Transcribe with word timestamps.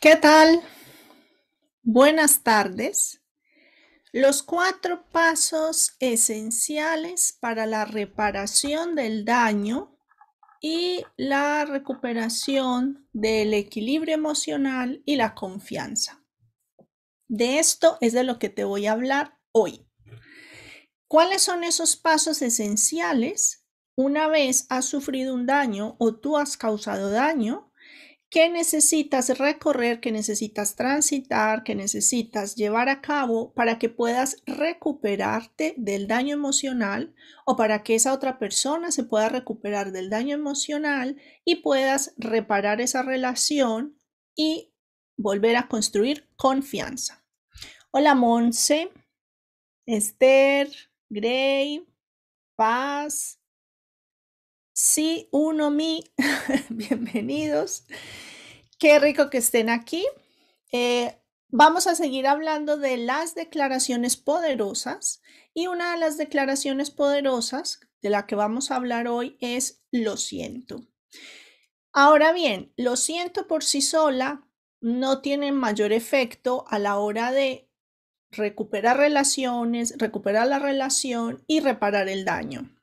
¿Qué 0.00 0.14
tal? 0.14 0.62
Buenas 1.82 2.44
tardes. 2.44 3.20
Los 4.12 4.44
cuatro 4.44 5.04
pasos 5.10 5.96
esenciales 5.98 7.36
para 7.40 7.66
la 7.66 7.84
reparación 7.84 8.94
del 8.94 9.24
daño 9.24 9.98
y 10.60 11.04
la 11.16 11.64
recuperación 11.64 13.08
del 13.12 13.52
equilibrio 13.54 14.14
emocional 14.14 15.02
y 15.04 15.16
la 15.16 15.34
confianza. 15.34 16.24
De 17.26 17.58
esto 17.58 17.98
es 18.00 18.12
de 18.12 18.22
lo 18.22 18.38
que 18.38 18.50
te 18.50 18.62
voy 18.62 18.86
a 18.86 18.92
hablar 18.92 19.40
hoy. 19.50 19.84
¿Cuáles 21.08 21.42
son 21.42 21.64
esos 21.64 21.96
pasos 21.96 22.40
esenciales 22.40 23.66
una 23.96 24.28
vez 24.28 24.66
has 24.68 24.84
sufrido 24.84 25.34
un 25.34 25.46
daño 25.46 25.96
o 25.98 26.14
tú 26.14 26.36
has 26.36 26.56
causado 26.56 27.10
daño 27.10 27.67
¿Qué 28.30 28.50
necesitas 28.50 29.38
recorrer, 29.38 30.00
qué 30.00 30.12
necesitas 30.12 30.76
transitar, 30.76 31.64
qué 31.64 31.74
necesitas 31.74 32.56
llevar 32.56 32.90
a 32.90 33.00
cabo 33.00 33.54
para 33.54 33.78
que 33.78 33.88
puedas 33.88 34.42
recuperarte 34.44 35.74
del 35.78 36.06
daño 36.06 36.34
emocional 36.34 37.14
o 37.46 37.56
para 37.56 37.82
que 37.82 37.94
esa 37.94 38.12
otra 38.12 38.38
persona 38.38 38.92
se 38.92 39.04
pueda 39.04 39.30
recuperar 39.30 39.92
del 39.92 40.10
daño 40.10 40.34
emocional 40.34 41.16
y 41.46 41.62
puedas 41.62 42.12
reparar 42.18 42.82
esa 42.82 43.02
relación 43.02 43.96
y 44.36 44.74
volver 45.16 45.56
a 45.56 45.66
construir 45.66 46.28
confianza? 46.36 47.24
Hola 47.90 48.14
Monse, 48.14 48.90
Esther, 49.86 50.68
Gray, 51.08 51.82
Paz, 52.56 53.37
Sí, 54.80 55.28
uno, 55.32 55.72
mi. 55.72 56.04
Bienvenidos. 56.68 57.84
Qué 58.78 59.00
rico 59.00 59.28
que 59.28 59.38
estén 59.38 59.70
aquí. 59.70 60.06
Eh, 60.70 61.20
vamos 61.48 61.88
a 61.88 61.96
seguir 61.96 62.28
hablando 62.28 62.76
de 62.76 62.96
las 62.96 63.34
declaraciones 63.34 64.16
poderosas 64.16 65.20
y 65.52 65.66
una 65.66 65.90
de 65.90 65.98
las 65.98 66.16
declaraciones 66.16 66.92
poderosas 66.92 67.80
de 68.02 68.10
la 68.10 68.26
que 68.26 68.36
vamos 68.36 68.70
a 68.70 68.76
hablar 68.76 69.08
hoy 69.08 69.36
es 69.40 69.82
lo 69.90 70.16
siento. 70.16 70.86
Ahora 71.92 72.32
bien, 72.32 72.72
lo 72.76 72.94
siento 72.94 73.48
por 73.48 73.64
sí 73.64 73.82
sola 73.82 74.46
no 74.80 75.22
tiene 75.22 75.50
mayor 75.50 75.90
efecto 75.90 76.66
a 76.68 76.78
la 76.78 76.98
hora 76.98 77.32
de 77.32 77.68
recuperar 78.30 78.98
relaciones, 78.98 79.96
recuperar 79.98 80.46
la 80.46 80.60
relación 80.60 81.42
y 81.48 81.58
reparar 81.58 82.08
el 82.08 82.24
daño. 82.24 82.77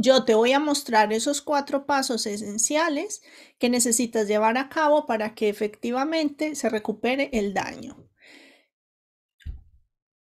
Yo 0.00 0.24
te 0.24 0.34
voy 0.34 0.52
a 0.52 0.60
mostrar 0.60 1.12
esos 1.12 1.42
cuatro 1.42 1.84
pasos 1.84 2.24
esenciales 2.26 3.20
que 3.58 3.68
necesitas 3.68 4.28
llevar 4.28 4.56
a 4.56 4.68
cabo 4.68 5.06
para 5.06 5.34
que 5.34 5.48
efectivamente 5.48 6.54
se 6.54 6.68
recupere 6.68 7.30
el 7.32 7.52
daño. 7.52 7.96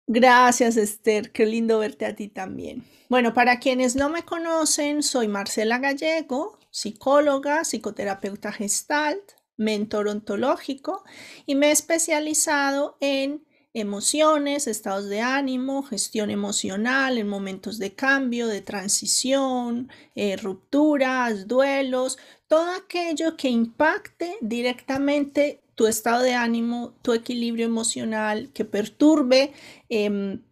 Gracias, 0.06 0.78
Esther. 0.78 1.30
Qué 1.30 1.44
lindo 1.44 1.78
verte 1.78 2.06
a 2.06 2.16
ti 2.16 2.28
también. 2.28 2.84
Bueno, 3.10 3.34
para 3.34 3.60
quienes 3.60 3.96
no 3.96 4.08
me 4.08 4.24
conocen, 4.24 5.02
soy 5.02 5.28
Marcela 5.28 5.78
Gallego, 5.78 6.58
psicóloga, 6.70 7.62
psicoterapeuta 7.62 8.52
gestalt, 8.52 9.32
mentor 9.58 10.08
ontológico 10.08 11.04
y 11.44 11.54
me 11.54 11.68
he 11.68 11.72
especializado 11.72 12.96
en 13.00 13.44
emociones, 13.72 14.66
estados 14.66 15.08
de 15.08 15.20
ánimo, 15.20 15.82
gestión 15.82 16.30
emocional 16.30 17.18
en 17.18 17.28
momentos 17.28 17.78
de 17.78 17.94
cambio, 17.94 18.48
de 18.48 18.62
transición, 18.62 19.90
eh, 20.14 20.36
rupturas, 20.36 21.46
duelos, 21.46 22.18
todo 22.48 22.70
aquello 22.72 23.36
que 23.36 23.48
impacte 23.48 24.36
directamente 24.40 25.62
tu 25.76 25.86
estado 25.86 26.22
de 26.22 26.34
ánimo, 26.34 26.94
tu 27.02 27.12
equilibrio 27.12 27.64
emocional, 27.64 28.52
que 28.52 28.64
perturbe 28.64 29.52
em, 29.88 30.42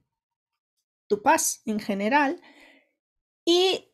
tu 1.08 1.22
paz 1.22 1.62
en 1.66 1.80
general. 1.80 2.40
Y 3.44 3.88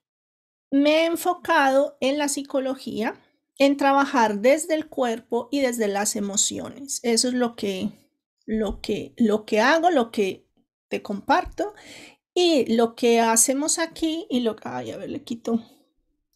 me 0.71 1.03
he 1.03 1.05
enfocado 1.07 1.97
en 2.01 2.19
la 2.19 2.29
psicología, 2.29 3.21
en 3.59 3.77
trabajar 3.77 4.41
desde 4.41 4.75
el 4.75 4.89
cuerpo 4.89 5.49
y 5.51 5.61
desde 5.61 5.89
las 5.89 6.17
emociones. 6.17 7.01
Eso 7.05 7.29
es 7.29 7.35
lo 7.35 7.55
que 7.55 8.04
lo 8.47 8.81
que, 8.81 9.15
lo 9.17 9.45
que 9.45 9.61
hago, 9.61 9.91
lo 9.91 10.11
que 10.11 10.47
te 10.89 11.03
comparto 11.03 11.75
y 12.35 12.75
lo 12.75 12.95
que 12.95 13.21
hacemos 13.21 13.79
aquí 13.79 14.27
y 14.31 14.41
lo 14.41 14.57
que, 14.57 14.69
ay, 14.69 14.91
a 14.91 14.97
ver, 14.97 15.11
le 15.11 15.23
quito, 15.23 15.63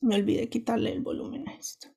me 0.01 0.17
olvidé 0.17 0.49
quitarle 0.49 0.93
el 0.93 1.01
volumen 1.01 1.49
a 1.49 1.55
esto. 1.55 1.89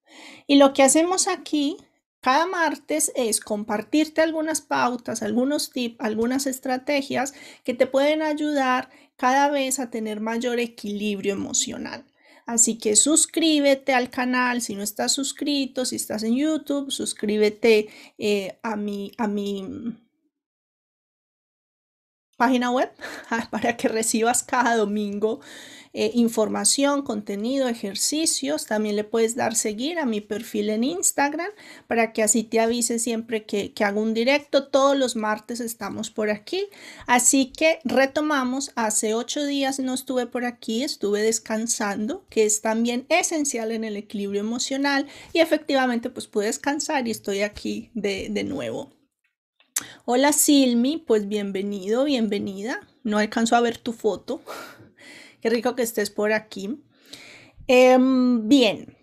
Y 0.48 0.58
lo 0.58 0.74
que 0.74 0.84
hacemos 0.84 1.28
aquí 1.28 1.78
cada 2.22 2.46
martes 2.46 3.12
es 3.16 3.40
compartirte 3.40 4.22
algunas 4.22 4.62
pautas, 4.62 5.24
algunos 5.24 5.72
tips, 5.72 5.96
algunas 6.00 6.46
estrategias 6.46 7.34
que 7.64 7.74
te 7.74 7.88
pueden 7.88 8.22
ayudar 8.22 8.92
cada 9.16 9.50
vez 9.50 9.80
a 9.80 9.90
tener 9.90 10.20
mayor 10.20 10.60
equilibrio 10.60 11.34
emocional. 11.34 12.06
Así 12.46 12.78
que 12.78 12.96
suscríbete 12.96 13.94
al 13.94 14.10
canal 14.10 14.62
si 14.62 14.76
no 14.76 14.84
estás 14.84 15.12
suscrito, 15.12 15.86
si 15.86 15.96
estás 15.96 16.24
en 16.24 16.36
YouTube, 16.36 16.92
suscríbete 16.92 17.90
eh, 18.18 18.60
a, 18.64 18.76
mi, 18.76 19.12
a 19.18 19.28
mi 19.28 19.96
página 22.38 22.72
web 22.72 22.92
para 23.52 23.78
que 23.78 23.88
recibas 23.88 24.44
cada 24.44 24.76
domingo 24.76 25.42
eh, 25.94 26.12
información, 26.14 27.02
contenido, 27.02 27.68
ejercicios. 27.68 28.66
También 28.66 28.96
le 28.96 29.04
puedes 29.04 29.36
dar 29.36 29.56
seguir 29.56 30.00
a 30.00 30.06
mi 30.06 30.22
perfil 30.22 30.70
en 30.70 30.84
Instagram 30.84 31.50
para 31.88 32.14
que 32.14 32.24
así 32.24 32.44
te 32.44 32.60
avise 32.60 33.00
siempre 33.00 33.46
que, 33.46 33.74
que 33.74 33.84
hago 33.84 34.02
un 34.02 34.14
directo. 34.14 34.68
Todos 34.68 34.98
los 34.98 35.16
martes 35.16 35.60
estamos 35.60 36.10
por 36.10 36.30
aquí. 36.30 36.68
Así 37.08 37.48
que 37.48 37.80
retomamos. 37.84 38.72
Hace 38.76 39.14
ocho 39.14 39.46
días 39.46 39.80
no 39.80 39.94
estuve 39.94 40.28
por 40.28 40.46
aquí, 40.46 40.84
estuve 40.84 41.22
descansando, 41.22 42.26
que 42.30 42.46
es 42.46 42.62
también 42.62 43.06
esencial 43.10 43.72
en 43.72 43.84
el 43.84 43.98
equilibrio 43.98 44.42
emocional. 44.42 45.08
Y 45.34 45.40
efectivamente, 45.40 46.10
pues 46.10 46.28
pude 46.28 46.46
descansar 46.46 47.08
y 47.08 47.12
estoy 47.12 47.42
aquí 47.42 47.92
de, 47.94 48.30
de 48.30 48.44
nuevo. 48.44 48.94
Hola 50.06 50.32
Silmi, 50.32 50.98
pues 50.98 51.28
bienvenido, 51.28 52.04
bienvenida. 52.04 52.88
No 53.04 53.18
alcanzo 53.18 53.56
a 53.56 53.62
ver 53.62 53.78
tu 53.78 53.94
foto. 53.94 54.42
Qué 55.42 55.50
rico 55.50 55.76
que 55.76 55.84
estés 55.84 56.10
por 56.10 56.34
aquí. 56.34 56.82
Em, 57.68 58.48
bien, 58.48 58.98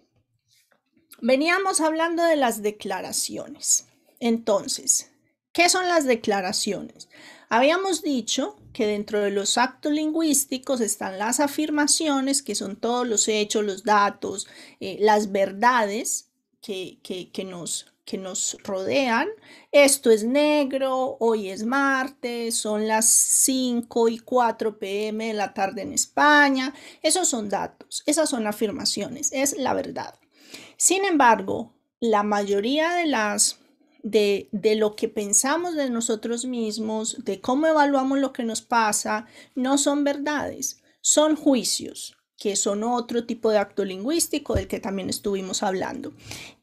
veníamos 1.20 1.80
hablando 1.80 2.22
de 2.22 2.36
las 2.36 2.62
declaraciones. 2.62 3.86
Entonces, 4.20 5.10
¿qué 5.52 5.68
son 5.68 5.88
las 5.88 6.04
declaraciones? 6.04 7.08
Habíamos 7.48 8.02
dicho 8.02 8.56
que 8.72 8.86
dentro 8.86 9.20
de 9.20 9.30
los 9.30 9.58
actos 9.58 9.92
lingüísticos 9.92 10.80
están 10.80 11.18
las 11.18 11.40
afirmaciones, 11.40 12.42
que 12.42 12.54
son 12.54 12.76
todos 12.76 13.06
los 13.08 13.26
hechos, 13.26 13.64
los 13.64 13.84
datos, 13.84 14.46
eh, 14.80 14.98
las 15.00 15.32
verdades 15.32 16.28
que, 16.60 16.98
que, 17.02 17.30
que 17.30 17.44
nos 17.44 17.86
que 18.08 18.16
nos 18.16 18.56
rodean. 18.64 19.28
Esto 19.70 20.10
es 20.10 20.24
negro, 20.24 21.18
hoy 21.20 21.50
es 21.50 21.62
martes, 21.62 22.56
son 22.56 22.88
las 22.88 23.04
5 23.04 24.08
y 24.08 24.18
4 24.18 24.78
pm 24.78 25.26
de 25.26 25.34
la 25.34 25.52
tarde 25.52 25.82
en 25.82 25.92
España. 25.92 26.72
Esos 27.02 27.28
son 27.28 27.50
datos, 27.50 28.02
esas 28.06 28.30
son 28.30 28.46
afirmaciones, 28.46 29.30
es 29.34 29.58
la 29.58 29.74
verdad. 29.74 30.14
Sin 30.78 31.04
embargo, 31.04 31.74
la 32.00 32.22
mayoría 32.22 32.94
de 32.94 33.06
las 33.08 33.58
de, 34.02 34.48
de, 34.52 34.76
lo 34.76 34.96
que 34.96 35.10
pensamos 35.10 35.74
de 35.74 35.90
nosotros 35.90 36.46
mismos, 36.46 37.22
de 37.26 37.42
cómo 37.42 37.66
evaluamos 37.66 38.20
lo 38.20 38.32
que 38.32 38.42
nos 38.42 38.62
pasa, 38.62 39.26
no 39.54 39.76
son 39.76 40.02
verdades, 40.02 40.80
son 41.02 41.36
juicios 41.36 42.17
que 42.38 42.54
son 42.54 42.84
otro 42.84 43.26
tipo 43.26 43.50
de 43.50 43.58
acto 43.58 43.84
lingüístico 43.84 44.54
del 44.54 44.68
que 44.68 44.78
también 44.78 45.10
estuvimos 45.10 45.64
hablando. 45.64 46.14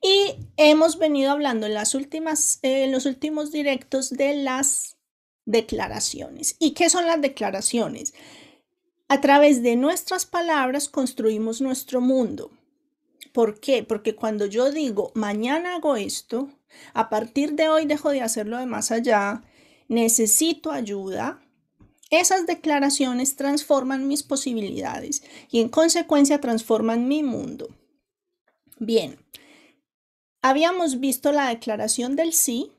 Y 0.01 0.35
hemos 0.55 0.97
venido 0.97 1.31
hablando 1.31 1.65
en, 1.67 1.73
las 1.73 1.93
últimas, 1.95 2.59
en 2.61 2.93
los 2.93 3.05
últimos 3.05 3.51
directos 3.51 4.09
de 4.09 4.35
las 4.37 4.97
declaraciones. 5.45 6.55
¿Y 6.59 6.71
qué 6.71 6.89
son 6.89 7.05
las 7.05 7.21
declaraciones? 7.21 8.13
A 9.09 9.19
través 9.19 9.61
de 9.61 9.75
nuestras 9.75 10.25
palabras 10.25 10.87
construimos 10.87 11.59
nuestro 11.59 11.99
mundo. 11.99 12.51
¿Por 13.33 13.59
qué? 13.59 13.83
Porque 13.83 14.15
cuando 14.15 14.45
yo 14.45 14.71
digo, 14.71 15.11
mañana 15.13 15.75
hago 15.75 15.97
esto, 15.97 16.49
a 16.93 17.09
partir 17.09 17.53
de 17.53 17.67
hoy 17.67 17.85
dejo 17.85 18.11
de 18.11 18.21
hacerlo 18.21 18.57
de 18.57 18.65
más 18.65 18.91
allá, 18.91 19.43
necesito 19.89 20.71
ayuda, 20.71 21.44
esas 22.09 22.45
declaraciones 22.45 23.35
transforman 23.35 24.07
mis 24.07 24.23
posibilidades 24.23 25.23
y 25.49 25.61
en 25.61 25.69
consecuencia 25.69 26.39
transforman 26.39 27.07
mi 27.07 27.23
mundo. 27.23 27.69
Bien, 28.77 29.17
habíamos 30.41 30.99
visto 30.99 31.31
la 31.31 31.49
declaración 31.49 32.15
del 32.15 32.33
sí 32.33 32.71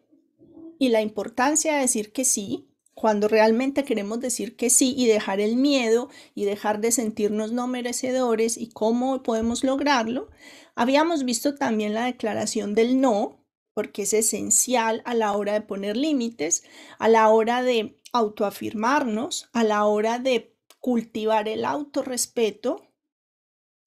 y 0.78 0.90
la 0.90 1.00
importancia 1.00 1.74
de 1.74 1.80
decir 1.80 2.12
que 2.12 2.24
sí 2.24 2.68
cuando 2.96 3.28
realmente 3.28 3.84
queremos 3.84 4.20
decir 4.20 4.56
que 4.56 4.70
sí 4.70 4.94
y 4.96 5.06
dejar 5.06 5.38
el 5.38 5.56
miedo 5.56 6.08
y 6.34 6.46
dejar 6.46 6.80
de 6.80 6.90
sentirnos 6.90 7.52
no 7.52 7.66
merecedores 7.66 8.56
y 8.56 8.68
cómo 8.68 9.22
podemos 9.22 9.64
lograrlo. 9.64 10.30
Habíamos 10.74 11.26
visto 11.26 11.54
también 11.56 11.92
la 11.92 12.06
declaración 12.06 12.74
del 12.74 12.98
no 12.98 13.44
porque 13.74 14.02
es 14.02 14.14
esencial 14.14 15.02
a 15.04 15.12
la 15.12 15.36
hora 15.36 15.52
de 15.52 15.60
poner 15.60 15.94
límites, 15.94 16.62
a 16.98 17.10
la 17.10 17.28
hora 17.28 17.62
de 17.62 17.98
autoafirmarnos, 18.16 19.48
a 19.52 19.64
la 19.64 19.84
hora 19.84 20.18
de 20.18 20.56
cultivar 20.80 21.48
el 21.48 21.64
autorrespeto 21.64 22.86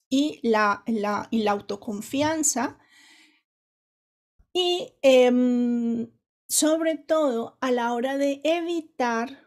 y 0.10 0.40
la, 0.44 0.84
y 0.86 1.44
la 1.44 1.52
autoconfianza. 1.52 2.80
Y 4.54 4.94
em, 5.02 6.12
sobre 6.48 6.98
todo 6.98 7.58
a 7.62 7.72
la 7.72 7.94
hora 7.94 8.18
de 8.18 8.42
evitar 8.44 9.46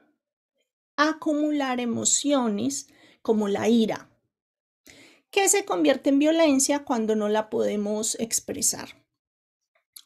acumular 0.97 1.81
emociones 1.81 2.89
como 3.23 3.49
la 3.49 3.69
ira, 3.69 4.09
que 5.31 5.49
se 5.49 5.65
convierte 5.65 6.11
en 6.11 6.19
violencia 6.19 6.85
cuando 6.85 7.17
no 7.17 7.29
la 7.29 7.51
podemos 7.51 8.15
expresar. 8.21 9.02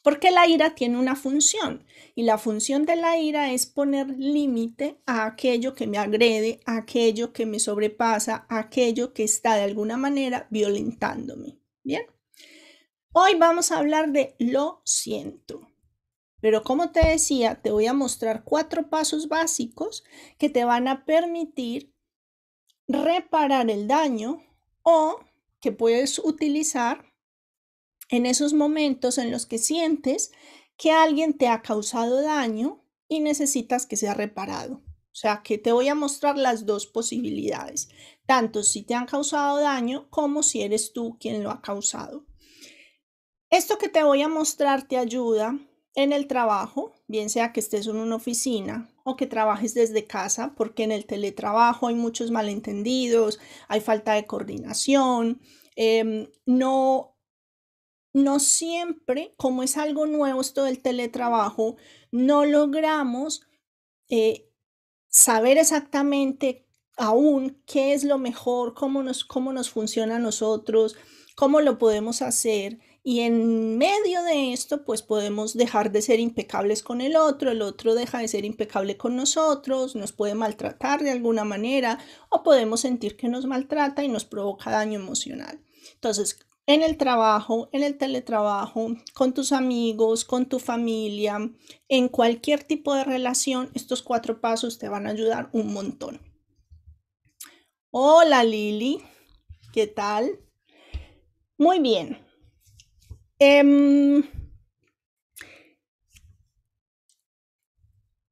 Porque 0.03 0.31
la 0.31 0.47
ira 0.47 0.75
tiene 0.75 0.99
una 0.99 1.17
función 1.17 1.85
y 2.15 2.23
la 2.23 2.39
función 2.39 2.87
de 2.87 2.97
la 2.97 3.19
ira 3.19 3.53
es 3.53 3.67
poner 3.67 4.09
límite 4.11 5.01
a 5.05 5.27
aquello 5.27 5.75
que 5.75 5.87
me 5.87 5.99
agrede, 5.99 6.61
a 6.65 6.77
aquello 6.77 7.33
que 7.33 7.45
me 7.45 7.59
sobrepasa, 7.59 8.47
a 8.49 8.59
aquello 8.61 9.13
que 9.13 9.25
está 9.25 9.57
de 9.57 9.65
alguna 9.65 9.97
manera 9.97 10.47
violentándome. 10.51 11.59
Bien. 11.83 12.03
Hoy 13.13 13.35
vamos 13.35 13.73
a 13.73 13.79
hablar 13.79 14.13
de 14.13 14.37
lo 14.39 14.83
siento. 14.85 15.69
Pero 16.41 16.63
como 16.63 16.93
te 16.93 17.05
decía, 17.05 17.61
te 17.63 17.71
voy 17.71 17.87
a 17.87 17.93
mostrar 17.93 18.45
cuatro 18.45 18.89
pasos 18.89 19.29
básicos 19.29 20.05
que 20.39 20.49
te 20.49 20.65
van 20.65 20.87
a 20.87 21.05
permitir 21.05 21.93
reparar 22.87 23.71
el 23.71 23.89
daño 23.89 24.45
o 24.83 25.19
que 25.61 25.73
puedes 25.73 26.21
utilizar 26.21 27.13
en 28.09 28.27
esos 28.27 28.53
momentos 28.53 29.19
en 29.19 29.31
los 29.31 29.47
que 29.47 29.59
sientes 29.59 30.33
que 30.77 30.93
alguien 30.93 31.37
te 31.37 31.49
ha 31.49 31.63
causado 31.63 32.23
daño 32.23 32.85
y 33.09 33.21
necesitas 33.21 33.87
que 33.87 33.97
sea 33.97 34.15
reparado. 34.15 34.83
O 35.17 35.19
sea, 35.19 35.43
que 35.43 35.57
te 35.57 35.73
voy 35.73 35.89
a 35.89 35.95
mostrar 35.95 36.37
las 36.37 36.67
dos 36.67 36.87
posibilidades, 36.87 37.89
tanto 38.27 38.63
si 38.63 38.83
te 38.83 38.95
han 38.95 39.07
causado 39.07 39.59
daño 39.59 40.11
como 40.11 40.43
si 40.43 40.61
eres 40.61 40.93
tú 40.93 41.17
quien 41.19 41.43
lo 41.43 41.51
ha 41.51 41.63
causado. 41.63 42.27
Esto 43.49 43.79
que 43.79 43.89
te 43.89 44.03
voy 44.03 44.21
a 44.21 44.29
mostrar 44.29 44.87
te 44.87 44.99
ayuda 44.99 45.59
en 45.95 46.13
el 46.13 46.27
trabajo, 46.27 46.93
bien 47.07 47.31
sea 47.31 47.55
que 47.55 47.61
estés 47.61 47.87
en 47.87 47.97
una 47.97 48.17
oficina 48.17 48.91
o 49.05 49.17
que 49.17 49.27
trabajes 49.27 49.73
desde 49.73 50.07
casa, 50.07 50.55
porque 50.55 50.83
en 50.83 50.93
el 50.93 51.07
teletrabajo 51.07 51.87
hay 51.87 51.95
muchos 51.95 52.31
malentendidos, 52.31 53.41
hay 53.69 53.81
falta 53.81 54.13
de 54.13 54.27
coordinación, 54.27 55.41
em, 55.77 56.29
no 56.45 57.16
no 58.17 58.41
siempre, 58.41 59.35
como 59.37 59.63
es 59.63 59.77
algo 59.77 60.07
nuevo 60.07 60.41
esto 60.41 60.65
del 60.65 60.81
teletrabajo, 60.81 61.77
no 62.11 62.47
logramos 62.47 63.43
eh, 64.09 64.51
saber 65.09 65.59
exactamente 65.59 66.67
aún 66.97 67.63
qué 67.67 67.93
es 67.93 68.05
lo 68.05 68.17
mejor, 68.17 68.73
cómo 68.73 69.03
nos, 69.03 69.27
cómo 69.27 69.53
nos 69.53 69.69
funciona 69.69 70.17
a 70.17 70.19
nosotros, 70.19 70.97
cómo 71.37 71.61
lo 71.61 71.77
podemos 71.77 72.23
hacer. 72.23 72.79
Y 73.03 73.21
en 73.21 73.77
medio 73.77 74.23
de 74.23 74.55
esto, 74.55 74.83
pues 74.87 75.03
podemos 75.03 75.55
dejar 75.55 75.93
de 75.93 76.01
ser 76.01 76.19
impecables 76.19 76.83
con 76.83 77.03
el 77.03 77.17
otro, 77.17 77.51
el 77.51 77.61
otro 77.61 77.95
deja 77.95 78.21
de 78.21 78.29
ser 78.29 78.47
impecable 78.47 78.97
con 78.97 79.15
nosotros, 79.15 79.95
nos 79.95 80.13
puede 80.13 80.35
maltratar 80.35 81.03
de 81.03 81.11
alguna 81.11 81.45
manera 81.45 81.99
o 82.31 82.43
podemos 82.43 82.81
sentir 82.81 83.19
que 83.19 83.29
nos 83.29 83.45
maltrata 83.45 84.03
y 84.03 84.09
nos 84.09 84.25
provoca 84.25 84.71
daño 84.71 84.99
emocional. 84.99 85.61
Entonces, 85.93 86.46
en 86.67 86.83
el 86.83 86.97
trabajo, 86.97 87.69
en 87.73 87.85
el 87.85 87.97
teletrabajo, 87.97 88.97
con 89.15 89.33
tus 89.33 89.53
amigos, 89.53 90.25
con 90.25 90.47
tu 90.47 90.59
familia, 90.59 91.39
en 91.89 92.09
cualquier 92.09 92.65
tipo 92.65 92.95
de 92.95 93.05
relación, 93.05 93.71
estos 93.75 94.03
cuatro 94.03 94.41
pasos 94.41 94.79
te 94.79 94.89
van 94.89 95.07
a 95.07 95.11
ayudar 95.11 95.49
un 95.53 95.73
montón. 95.73 96.21
Hola 97.91 98.43
Lili, 98.43 99.01
¿qué 99.73 99.87
tal? 99.87 100.41
Muy 101.57 101.79
bien. 101.79 102.19
Em, 103.39 104.25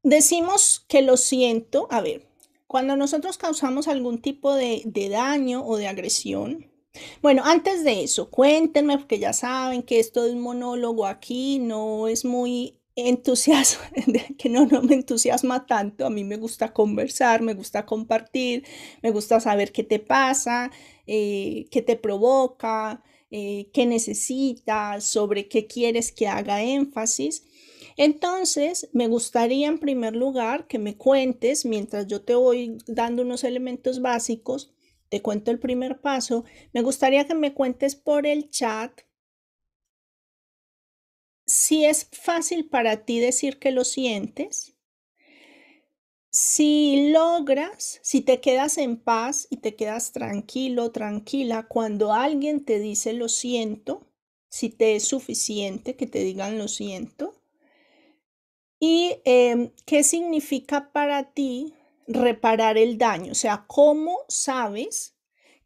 decimos 0.02 0.84
que 0.88 1.02
lo 1.02 1.16
siento, 1.16 1.86
a 1.90 2.00
ver, 2.00 2.28
cuando 2.66 2.96
nosotros 2.96 3.38
causamos 3.38 3.86
algún 3.86 4.20
tipo 4.20 4.54
de, 4.54 4.82
de 4.86 5.08
daño 5.08 5.64
o 5.64 5.76
de 5.76 5.86
agresión, 5.86 6.74
bueno, 7.23 7.43
antes 7.44 7.85
de 7.85 8.02
eso, 8.05 8.31
cuéntenme, 8.31 8.99
porque 8.99 9.19
ya 9.19 9.32
saben 9.32 9.82
que 9.82 9.99
esto 9.99 10.25
de 10.25 10.32
un 10.32 10.41
monólogo 10.41 11.06
aquí 11.06 11.58
no 11.58 12.08
es 12.08 12.25
muy 12.25 12.79
entusiasma, 12.96 13.91
que 14.38 14.49
no, 14.49 14.67
no 14.67 14.82
me 14.82 14.94
entusiasma 14.94 15.67
tanto. 15.67 16.06
A 16.06 16.11
mí 16.11 16.25
me 16.25 16.37
gusta 16.37 16.73
conversar, 16.73 17.43
me 17.43 17.55
gusta 17.55 17.87
compartir, 17.87 18.64
me 19.02 19.11
gusta 19.11 19.41
saber 19.41 19.73
qué 19.73 19.82
te 19.85 19.99
pasa, 19.99 20.70
eh, 21.06 21.67
qué 21.70 21.82
te 21.82 21.96
provoca, 21.96 23.02
eh, 23.31 23.70
qué 23.73 23.87
necesitas, 23.87 25.05
sobre 25.05 25.49
qué 25.49 25.67
quieres 25.67 26.12
que 26.12 26.29
haga 26.29 26.62
énfasis. 26.62 27.44
Entonces, 27.96 28.88
me 28.93 29.08
gustaría 29.08 29.69
en 29.69 29.79
primer 29.79 30.17
lugar 30.17 30.67
que 30.67 30.79
me 30.79 30.96
cuentes, 30.96 31.64
mientras 31.64 32.06
yo 32.06 32.23
te 32.23 32.35
voy 32.35 32.79
dando 32.87 33.23
unos 33.23 33.44
elementos 33.44 34.00
básicos, 34.00 34.73
te 35.09 35.23
cuento 35.23 35.51
el 35.51 35.59
primer 35.59 36.01
paso, 36.01 36.45
me 36.73 36.83
gustaría 36.83 37.27
que 37.27 37.35
me 37.35 37.55
cuentes 37.55 37.97
por 37.97 38.27
el 38.27 38.51
chat 38.51 39.01
si 41.47 41.85
es 41.85 42.09
fácil 42.11 42.69
para 42.69 43.05
ti 43.05 43.21
decir 43.21 43.59
que 43.59 43.71
lo 43.71 43.85
sientes, 43.85 44.75
si 46.31 47.11
logras, 47.12 48.01
si 48.03 48.21
te 48.21 48.41
quedas 48.41 48.79
en 48.79 48.97
paz 48.97 49.47
y 49.51 49.59
te 49.59 49.77
quedas 49.77 50.12
tranquilo, 50.12 50.91
tranquila, 50.91 51.69
cuando 51.69 52.12
alguien 52.12 52.65
te 52.65 52.81
dice 52.81 53.12
lo 53.12 53.29
siento, 53.29 54.09
si 54.49 54.71
te 54.71 54.97
es 54.97 55.05
suficiente 55.06 55.97
que 55.97 56.06
te 56.06 56.21
digan 56.21 56.59
lo 56.59 56.67
siento, 56.67 57.41
y 58.81 59.17
em, 59.25 59.71
qué 59.87 60.03
significa 60.03 60.93
para 60.93 61.33
ti 61.33 61.75
reparar 62.06 62.79
el 62.79 62.99
daño, 62.99 63.33
o 63.33 63.35
sea, 63.35 63.65
cómo 63.67 64.21
sabes 64.29 65.17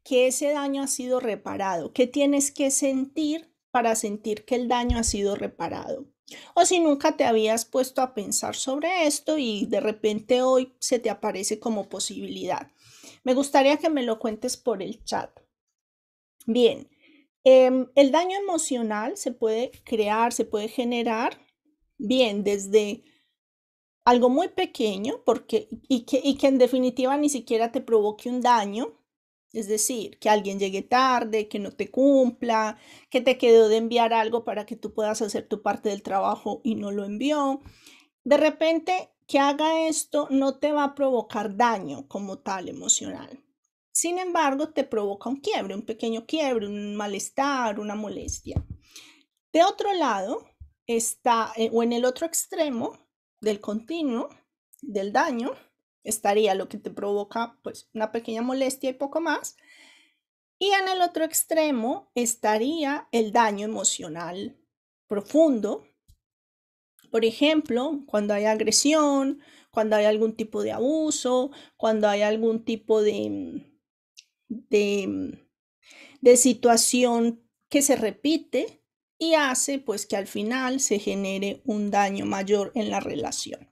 que 0.04 0.26
ese 0.26 0.52
daño 0.52 0.82
ha 0.82 0.86
sido 0.86 1.20
reparado, 1.20 1.92
qué 1.92 2.06
tienes 2.06 2.50
que 2.50 2.70
sentir 2.70 3.52
para 3.70 3.94
sentir 3.94 4.44
que 4.44 4.54
el 4.54 4.68
daño 4.68 4.98
ha 4.98 5.04
sido 5.04 5.34
reparado. 5.36 6.06
O 6.54 6.64
si 6.64 6.80
nunca 6.80 7.16
te 7.16 7.24
habías 7.24 7.64
puesto 7.64 8.02
a 8.02 8.14
pensar 8.14 8.54
sobre 8.54 9.06
esto 9.06 9.38
y 9.38 9.66
de 9.66 9.80
repente 9.80 10.42
hoy 10.42 10.74
se 10.78 10.98
te 10.98 11.10
aparece 11.10 11.58
como 11.58 11.88
posibilidad. 11.88 12.70
Me 13.24 13.34
gustaría 13.34 13.76
que 13.78 13.90
me 13.90 14.02
lo 14.02 14.18
cuentes 14.18 14.56
por 14.56 14.82
el 14.82 15.04
chat. 15.04 15.30
Bien, 16.46 16.88
em, 17.44 17.88
el 17.94 18.10
daño 18.10 18.38
emocional 18.38 19.16
se 19.16 19.32
puede 19.32 19.70
crear, 19.84 20.32
se 20.32 20.44
puede 20.44 20.68
generar, 20.68 21.38
bien, 21.98 22.44
desde 22.44 23.02
algo 24.08 24.30
muy 24.30 24.48
pequeño 24.48 25.22
porque, 25.26 25.68
y, 25.86 26.06
que, 26.06 26.18
y 26.24 26.36
que 26.36 26.46
en 26.46 26.56
definitiva 26.56 27.14
ni 27.18 27.28
siquiera 27.28 27.72
te 27.72 27.82
provoque 27.82 28.30
un 28.30 28.40
daño, 28.40 28.94
es 29.52 29.68
decir, 29.68 30.18
que 30.18 30.30
alguien 30.30 30.58
llegue 30.58 30.80
tarde, 30.80 31.46
que 31.46 31.58
no 31.58 31.72
te 31.72 31.90
cumpla, 31.90 32.78
que 33.10 33.20
te 33.20 33.36
quedó 33.36 33.68
de 33.68 33.76
enviar 33.76 34.14
algo 34.14 34.44
para 34.44 34.64
que 34.64 34.76
tú 34.76 34.94
puedas 34.94 35.20
hacer 35.20 35.46
tu 35.46 35.60
parte 35.60 35.90
del 35.90 36.02
trabajo 36.02 36.62
y 36.64 36.74
no 36.74 36.90
lo 36.90 37.04
envió. 37.04 37.60
De 38.24 38.38
repente, 38.38 39.10
que 39.26 39.38
haga 39.38 39.86
esto 39.86 40.26
no 40.30 40.58
te 40.58 40.72
va 40.72 40.84
a 40.84 40.94
provocar 40.94 41.54
daño 41.54 42.08
como 42.08 42.38
tal 42.38 42.70
emocional. 42.70 43.44
Sin 43.92 44.18
embargo, 44.18 44.70
te 44.70 44.84
provoca 44.84 45.28
un 45.28 45.40
quiebre, 45.40 45.74
un 45.74 45.84
pequeño 45.84 46.24
quiebre, 46.24 46.66
un 46.66 46.96
malestar, 46.96 47.78
una 47.78 47.94
molestia. 47.94 48.64
De 49.52 49.62
otro 49.64 49.92
lado, 49.92 50.46
está, 50.86 51.52
eh, 51.56 51.68
o 51.74 51.82
en 51.82 51.92
el 51.92 52.06
otro 52.06 52.26
extremo, 52.26 53.07
del 53.40 53.60
continuo 53.60 54.28
del 54.82 55.12
daño 55.12 55.52
estaría 56.04 56.54
lo 56.54 56.68
que 56.68 56.78
te 56.78 56.90
provoca 56.90 57.58
pues 57.62 57.88
una 57.92 58.12
pequeña 58.12 58.42
molestia 58.42 58.90
y 58.90 58.94
poco 58.94 59.20
más. 59.20 59.56
Y 60.58 60.70
en 60.70 60.88
el 60.88 61.02
otro 61.02 61.24
extremo 61.24 62.10
estaría 62.14 63.08
el 63.12 63.32
daño 63.32 63.64
emocional 63.64 64.56
profundo. 65.06 65.86
Por 67.10 67.24
ejemplo, 67.24 68.02
cuando 68.06 68.34
hay 68.34 68.44
agresión, 68.44 69.40
cuando 69.70 69.96
hay 69.96 70.04
algún 70.04 70.34
tipo 70.34 70.62
de 70.62 70.72
abuso, 70.72 71.50
cuando 71.76 72.08
hay 72.08 72.22
algún 72.22 72.64
tipo 72.64 73.02
de, 73.02 73.64
de, 74.48 75.46
de 76.20 76.36
situación 76.36 77.48
que 77.68 77.82
se 77.82 77.96
repite 77.96 78.77
y 79.18 79.34
hace 79.34 79.78
pues 79.78 80.06
que 80.06 80.16
al 80.16 80.26
final 80.26 80.80
se 80.80 80.98
genere 80.98 81.62
un 81.64 81.90
daño 81.90 82.24
mayor 82.24 82.72
en 82.74 82.90
la 82.90 83.00
relación. 83.00 83.68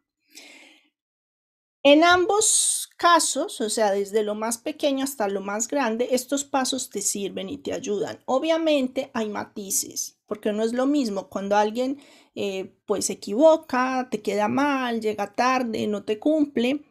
En 1.82 2.02
ambos 2.02 2.90
casos, 2.96 3.60
o 3.60 3.70
sea, 3.70 3.92
desde 3.92 4.24
lo 4.24 4.34
más 4.34 4.58
pequeño 4.58 5.04
hasta 5.04 5.28
lo 5.28 5.40
más 5.40 5.68
grande, 5.68 6.08
estos 6.10 6.42
pasos 6.42 6.90
te 6.90 7.00
sirven 7.00 7.48
y 7.48 7.58
te 7.58 7.72
ayudan. 7.72 8.18
Obviamente 8.24 9.12
hay 9.14 9.28
matices, 9.28 10.18
porque 10.26 10.52
no 10.52 10.64
es 10.64 10.72
lo 10.72 10.86
mismo 10.86 11.28
cuando 11.28 11.56
alguien 11.56 12.00
eh, 12.34 12.76
pues 12.86 13.06
se 13.06 13.12
equivoca, 13.12 14.08
te 14.10 14.20
queda 14.20 14.48
mal, 14.48 15.00
llega 15.00 15.32
tarde, 15.32 15.86
no 15.86 16.02
te 16.02 16.18
cumple, 16.18 16.84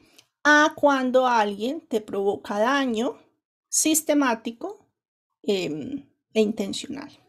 a 0.46 0.74
cuando 0.78 1.28
alguien 1.28 1.82
te 1.82 2.00
provoca 2.00 2.58
daño 2.60 3.20
sistemático 3.68 4.88
em, 5.44 6.08
e 6.34 6.40
intencional. 6.40 7.25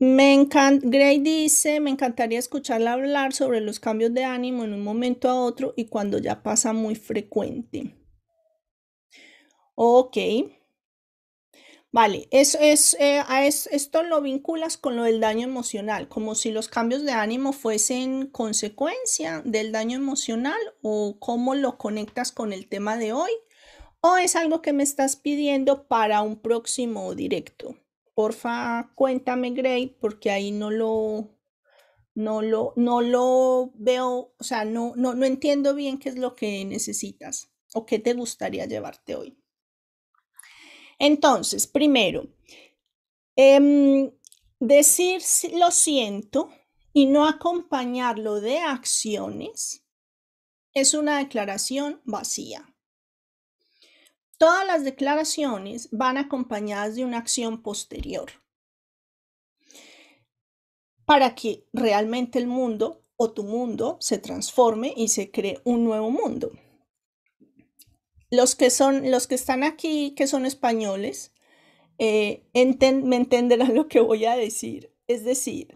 Me 0.00 0.32
encanta, 0.32 0.86
Gray 0.88 1.18
dice, 1.18 1.80
me 1.80 1.90
encantaría 1.90 2.38
escucharla 2.38 2.92
hablar 2.92 3.32
sobre 3.32 3.60
los 3.60 3.80
cambios 3.80 4.14
de 4.14 4.22
ánimo 4.22 4.62
en 4.62 4.72
un 4.72 4.84
momento 4.84 5.28
a 5.28 5.40
otro 5.40 5.74
y 5.76 5.86
cuando 5.86 6.18
ya 6.18 6.40
pasa 6.44 6.72
muy 6.72 6.94
frecuente. 6.94 7.96
Ok. 9.74 10.16
Vale, 11.90 12.28
es, 12.30 12.54
eh, 13.00 13.24
esto 13.72 14.02
lo 14.04 14.20
vinculas 14.20 14.76
con 14.76 14.94
lo 14.94 15.02
del 15.02 15.20
daño 15.20 15.48
emocional, 15.48 16.08
como 16.08 16.36
si 16.36 16.52
los 16.52 16.68
cambios 16.68 17.02
de 17.02 17.12
ánimo 17.12 17.52
fuesen 17.52 18.26
consecuencia 18.26 19.42
del 19.44 19.72
daño 19.72 19.96
emocional 19.96 20.60
o 20.80 21.18
cómo 21.18 21.56
lo 21.56 21.76
conectas 21.76 22.30
con 22.30 22.52
el 22.52 22.68
tema 22.68 22.98
de 22.98 23.12
hoy 23.14 23.30
o 24.00 24.16
es 24.16 24.36
algo 24.36 24.62
que 24.62 24.72
me 24.72 24.84
estás 24.84 25.16
pidiendo 25.16 25.88
para 25.88 26.22
un 26.22 26.40
próximo 26.40 27.14
directo 27.16 27.74
porfa, 28.18 28.90
cuéntame, 28.96 29.52
Gray, 29.52 29.96
porque 30.00 30.32
ahí 30.32 30.50
no 30.50 30.72
lo, 30.72 31.38
no 32.16 32.42
lo, 32.42 32.72
no 32.74 33.00
lo 33.00 33.70
veo, 33.76 34.34
o 34.36 34.42
sea, 34.42 34.64
no, 34.64 34.92
no, 34.96 35.14
no 35.14 35.24
entiendo 35.24 35.72
bien 35.72 36.00
qué 36.00 36.08
es 36.08 36.16
lo 36.16 36.34
que 36.34 36.64
necesitas 36.64 37.52
o 37.74 37.86
qué 37.86 38.00
te 38.00 38.14
gustaría 38.14 38.66
llevarte 38.66 39.14
hoy. 39.14 39.38
Entonces, 40.98 41.68
primero, 41.68 42.26
em, 43.36 44.10
decir 44.58 45.22
lo 45.52 45.70
siento 45.70 46.50
y 46.92 47.06
no 47.06 47.24
acompañarlo 47.24 48.40
de 48.40 48.58
acciones 48.58 49.86
es 50.74 50.92
una 50.92 51.18
declaración 51.18 52.00
vacía. 52.04 52.68
Todas 54.38 54.64
las 54.64 54.84
declaraciones 54.84 55.88
van 55.90 56.16
acompañadas 56.16 56.94
de 56.94 57.04
una 57.04 57.18
acción 57.18 57.60
posterior 57.60 58.30
para 61.04 61.34
que 61.34 61.66
realmente 61.72 62.38
el 62.38 62.46
mundo 62.46 63.02
o 63.16 63.32
tu 63.32 63.42
mundo 63.42 63.96
se 64.00 64.18
transforme 64.18 64.94
y 64.96 65.08
se 65.08 65.32
cree 65.32 65.60
un 65.64 65.82
nuevo 65.82 66.10
mundo. 66.10 66.52
Los 68.30 68.54
que 68.54 68.70
son 68.70 69.10
los 69.10 69.26
que 69.26 69.34
están 69.34 69.64
aquí, 69.64 70.14
que 70.14 70.28
son 70.28 70.46
españoles, 70.46 71.32
eh, 71.98 72.46
me 72.54 73.16
entenderán 73.16 73.74
lo 73.74 73.88
que 73.88 74.00
voy 74.00 74.24
a 74.24 74.36
decir. 74.36 74.94
Es 75.08 75.24
decir, 75.24 75.74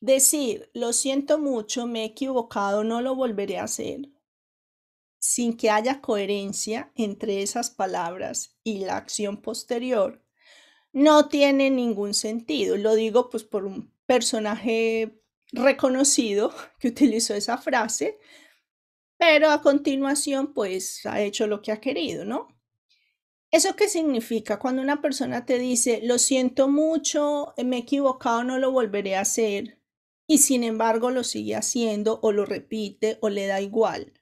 decir, 0.00 0.70
lo 0.74 0.92
siento 0.92 1.38
mucho, 1.38 1.86
me 1.86 2.02
he 2.02 2.04
equivocado, 2.04 2.84
no 2.84 3.00
lo 3.00 3.14
volveré 3.14 3.58
a 3.58 3.64
hacer, 3.64 4.10
sin 5.28 5.58
que 5.58 5.68
haya 5.68 6.00
coherencia 6.00 6.90
entre 6.94 7.42
esas 7.42 7.68
palabras 7.68 8.56
y 8.64 8.78
la 8.78 8.96
acción 8.96 9.42
posterior, 9.42 10.24
no 10.90 11.28
tiene 11.28 11.68
ningún 11.68 12.14
sentido. 12.14 12.78
Lo 12.78 12.94
digo 12.94 13.28
pues 13.28 13.44
por 13.44 13.66
un 13.66 13.92
personaje 14.06 15.20
reconocido 15.52 16.54
que 16.80 16.88
utilizó 16.88 17.34
esa 17.34 17.58
frase, 17.58 18.18
pero 19.18 19.50
a 19.50 19.60
continuación 19.60 20.54
pues 20.54 21.04
ha 21.04 21.20
hecho 21.20 21.46
lo 21.46 21.60
que 21.60 21.72
ha 21.72 21.80
querido, 21.80 22.24
¿no? 22.24 22.48
¿Eso 23.50 23.76
qué 23.76 23.90
significa? 23.90 24.58
Cuando 24.58 24.80
una 24.80 25.02
persona 25.02 25.44
te 25.44 25.58
dice, 25.58 26.00
lo 26.04 26.16
siento 26.16 26.68
mucho, 26.68 27.52
me 27.62 27.76
he 27.76 27.80
equivocado, 27.80 28.44
no 28.44 28.58
lo 28.58 28.72
volveré 28.72 29.16
a 29.16 29.22
hacer, 29.22 29.78
y 30.26 30.38
sin 30.38 30.64
embargo 30.64 31.10
lo 31.10 31.22
sigue 31.22 31.54
haciendo 31.54 32.18
o 32.22 32.32
lo 32.32 32.46
repite 32.46 33.18
o 33.20 33.28
le 33.28 33.46
da 33.46 33.60
igual 33.60 34.17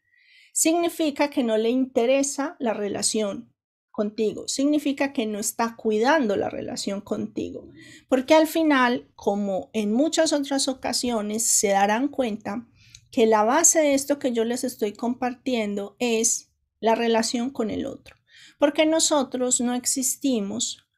significa 0.57 1.29
que 1.29 1.45
no 1.45 1.59
le 1.59 1.69
interesa 1.69 2.57
la 2.59 2.73
relación 2.73 3.53
contigo, 3.91 4.49
significa 4.49 5.13
que 5.13 5.27
no 5.27 5.39
está 5.39 5.77
cuidando 5.77 6.35
la 6.35 6.49
relación 6.49 7.03
contigo, 7.03 7.69
porque 8.09 8.35
al 8.35 8.47
final, 8.47 9.07
como 9.15 9.69
en 9.75 9.93
muchas 9.93 10.33
otras 10.33 10.67
ocasiones, 10.67 11.43
se 11.43 11.69
darán 11.69 12.09
cuenta 12.09 12.67
que 13.11 13.27
la 13.27 13.45
base 13.45 13.81
de 13.81 13.93
esto 13.93 14.19
que 14.19 14.33
yo 14.33 14.47
les 14.47 14.65
estoy 14.65 14.95
compartiendo 14.95 15.95
es 15.99 16.51
la 16.81 16.95
relación 16.95 17.51
con 17.51 17.69
el 17.69 17.85
otro, 17.85 18.17
porque 18.59 18.87
nosotros 18.87 19.61
no 19.61 19.75
existimos 19.75 20.89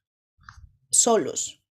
solos, 0.88 1.64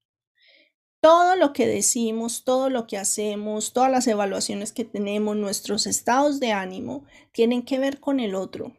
todo 0.99 1.35
lo 1.35 1.53
que 1.53 1.67
decimos, 1.67 2.43
todo 2.43 2.69
lo 2.69 2.87
que 2.87 2.97
hacemos, 2.97 3.73
todas 3.73 3.91
las 3.91 4.07
evaluaciones 4.07 4.73
que 4.73 4.85
tenemos, 4.85 5.35
nuestros 5.35 5.85
estados 5.87 6.39
de 6.39 6.51
ánimo, 6.51 7.05
tienen 7.31 7.63
que 7.63 7.79
ver 7.79 7.99
con 7.99 8.19
el 8.19 8.35
otro. 8.35 8.73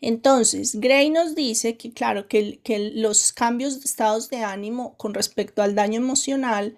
Entonces, 0.00 0.78
Gray 0.80 1.10
nos 1.10 1.34
dice 1.34 1.76
que, 1.76 1.92
claro, 1.92 2.28
que, 2.28 2.60
los 2.94 3.32
cambios 3.32 3.80
de 3.80 3.86
estados 3.86 4.30
de 4.30 4.38
ánimo 4.38 4.96
con 4.96 5.14
respecto 5.14 5.62
al 5.62 5.74
daño 5.74 6.00
emocional 6.00 6.76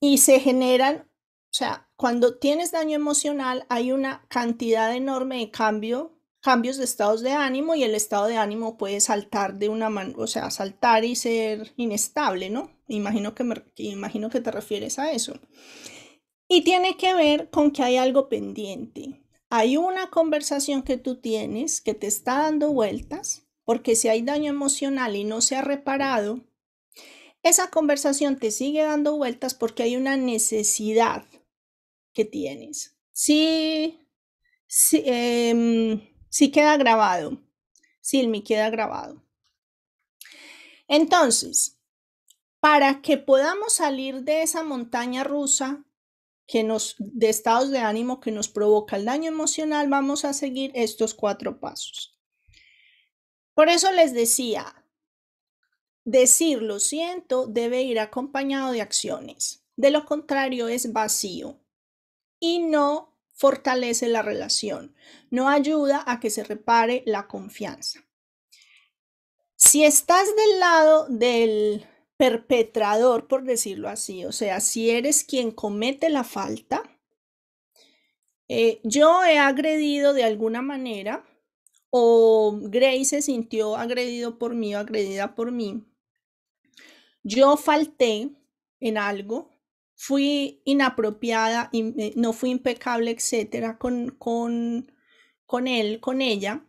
y 0.00 0.18
se 0.18 0.40
generan, 0.40 1.08
o 1.50 1.54
sea, 1.54 1.88
cuando 1.96 2.38
tienes 2.38 2.72
daño 2.72 2.96
emocional 2.96 3.66
hay 3.68 3.92
una 3.92 4.26
cantidad 4.28 4.94
enorme 4.94 5.38
de 5.38 5.50
cambio 5.50 6.11
cambios 6.42 6.76
de 6.76 6.84
estados 6.84 7.22
de 7.22 7.30
ánimo 7.30 7.74
y 7.74 7.84
el 7.84 7.94
estado 7.94 8.26
de 8.26 8.36
ánimo 8.36 8.76
puede 8.76 9.00
saltar 9.00 9.54
de 9.54 9.68
una 9.68 9.88
mano, 9.88 10.14
o 10.18 10.26
sea, 10.26 10.50
saltar 10.50 11.04
y 11.04 11.14
ser 11.14 11.72
inestable, 11.76 12.50
¿no? 12.50 12.70
Imagino 12.88 13.34
que, 13.34 13.44
me, 13.44 13.54
imagino 13.76 14.28
que 14.28 14.40
te 14.40 14.50
refieres 14.50 14.98
a 14.98 15.12
eso. 15.12 15.34
Y 16.48 16.62
tiene 16.62 16.96
que 16.96 17.14
ver 17.14 17.48
con 17.48 17.70
que 17.70 17.82
hay 17.84 17.96
algo 17.96 18.28
pendiente. 18.28 19.22
Hay 19.48 19.76
una 19.76 20.10
conversación 20.10 20.82
que 20.82 20.96
tú 20.96 21.20
tienes 21.20 21.80
que 21.80 21.94
te 21.94 22.08
está 22.08 22.42
dando 22.42 22.72
vueltas, 22.72 23.46
porque 23.64 23.94
si 23.94 24.08
hay 24.08 24.22
daño 24.22 24.50
emocional 24.50 25.14
y 25.14 25.24
no 25.24 25.40
se 25.40 25.56
ha 25.56 25.62
reparado, 25.62 26.40
esa 27.44 27.70
conversación 27.70 28.36
te 28.38 28.50
sigue 28.50 28.82
dando 28.82 29.16
vueltas 29.16 29.54
porque 29.54 29.84
hay 29.84 29.96
una 29.96 30.16
necesidad 30.16 31.24
que 32.12 32.24
tienes. 32.24 32.96
Sí, 33.12 34.00
sí 34.66 35.02
em, 35.06 36.11
Sí 36.32 36.50
queda 36.50 36.78
grabado. 36.78 37.42
me 38.26 38.42
queda 38.42 38.70
grabado. 38.70 39.22
Entonces, 40.88 41.78
para 42.58 43.02
que 43.02 43.18
podamos 43.18 43.74
salir 43.74 44.22
de 44.22 44.40
esa 44.40 44.64
montaña 44.64 45.24
rusa 45.24 45.84
que 46.46 46.64
nos, 46.64 46.96
de 46.98 47.28
estados 47.28 47.70
de 47.70 47.80
ánimo 47.80 48.18
que 48.18 48.30
nos 48.30 48.48
provoca 48.48 48.96
el 48.96 49.04
daño 49.04 49.28
emocional, 49.28 49.88
vamos 49.90 50.24
a 50.24 50.32
seguir 50.32 50.72
estos 50.74 51.12
cuatro 51.12 51.60
pasos. 51.60 52.18
Por 53.52 53.68
eso 53.68 53.92
les 53.92 54.14
decía, 54.14 54.86
decir 56.04 56.62
lo 56.62 56.80
siento 56.80 57.46
debe 57.46 57.82
ir 57.82 58.00
acompañado 58.00 58.72
de 58.72 58.80
acciones. 58.80 59.66
De 59.76 59.90
lo 59.90 60.06
contrario 60.06 60.68
es 60.68 60.94
vacío 60.94 61.60
y 62.40 62.60
no 62.60 63.11
fortalece 63.42 64.06
la 64.06 64.22
relación, 64.22 64.94
no 65.30 65.48
ayuda 65.48 66.04
a 66.06 66.20
que 66.20 66.30
se 66.30 66.44
repare 66.44 67.02
la 67.06 67.26
confianza. 67.26 67.98
Si 69.56 69.82
estás 69.82 70.28
del 70.36 70.60
lado 70.60 71.06
del 71.08 71.84
perpetrador, 72.16 73.26
por 73.26 73.42
decirlo 73.42 73.88
así, 73.88 74.24
o 74.24 74.30
sea, 74.30 74.60
si 74.60 74.90
eres 74.90 75.24
quien 75.24 75.50
comete 75.50 76.08
la 76.08 76.22
falta, 76.22 76.84
eh, 78.46 78.80
yo 78.84 79.24
he 79.24 79.38
agredido 79.38 80.14
de 80.14 80.22
alguna 80.22 80.62
manera 80.62 81.24
o 81.90 82.56
Grace 82.62 83.06
se 83.06 83.22
sintió 83.22 83.74
agredido 83.74 84.38
por 84.38 84.54
mí 84.54 84.76
o 84.76 84.78
agredida 84.78 85.34
por 85.34 85.50
mí, 85.50 85.84
yo 87.24 87.56
falté 87.56 88.30
en 88.78 88.98
algo, 88.98 89.50
fui 90.04 90.60
inapropiada, 90.64 91.70
no 92.16 92.32
fui 92.32 92.50
impecable, 92.50 93.12
etcétera, 93.12 93.78
con, 93.78 94.10
con, 94.18 94.90
con 95.46 95.68
él, 95.68 96.00
con 96.00 96.20
ella, 96.20 96.66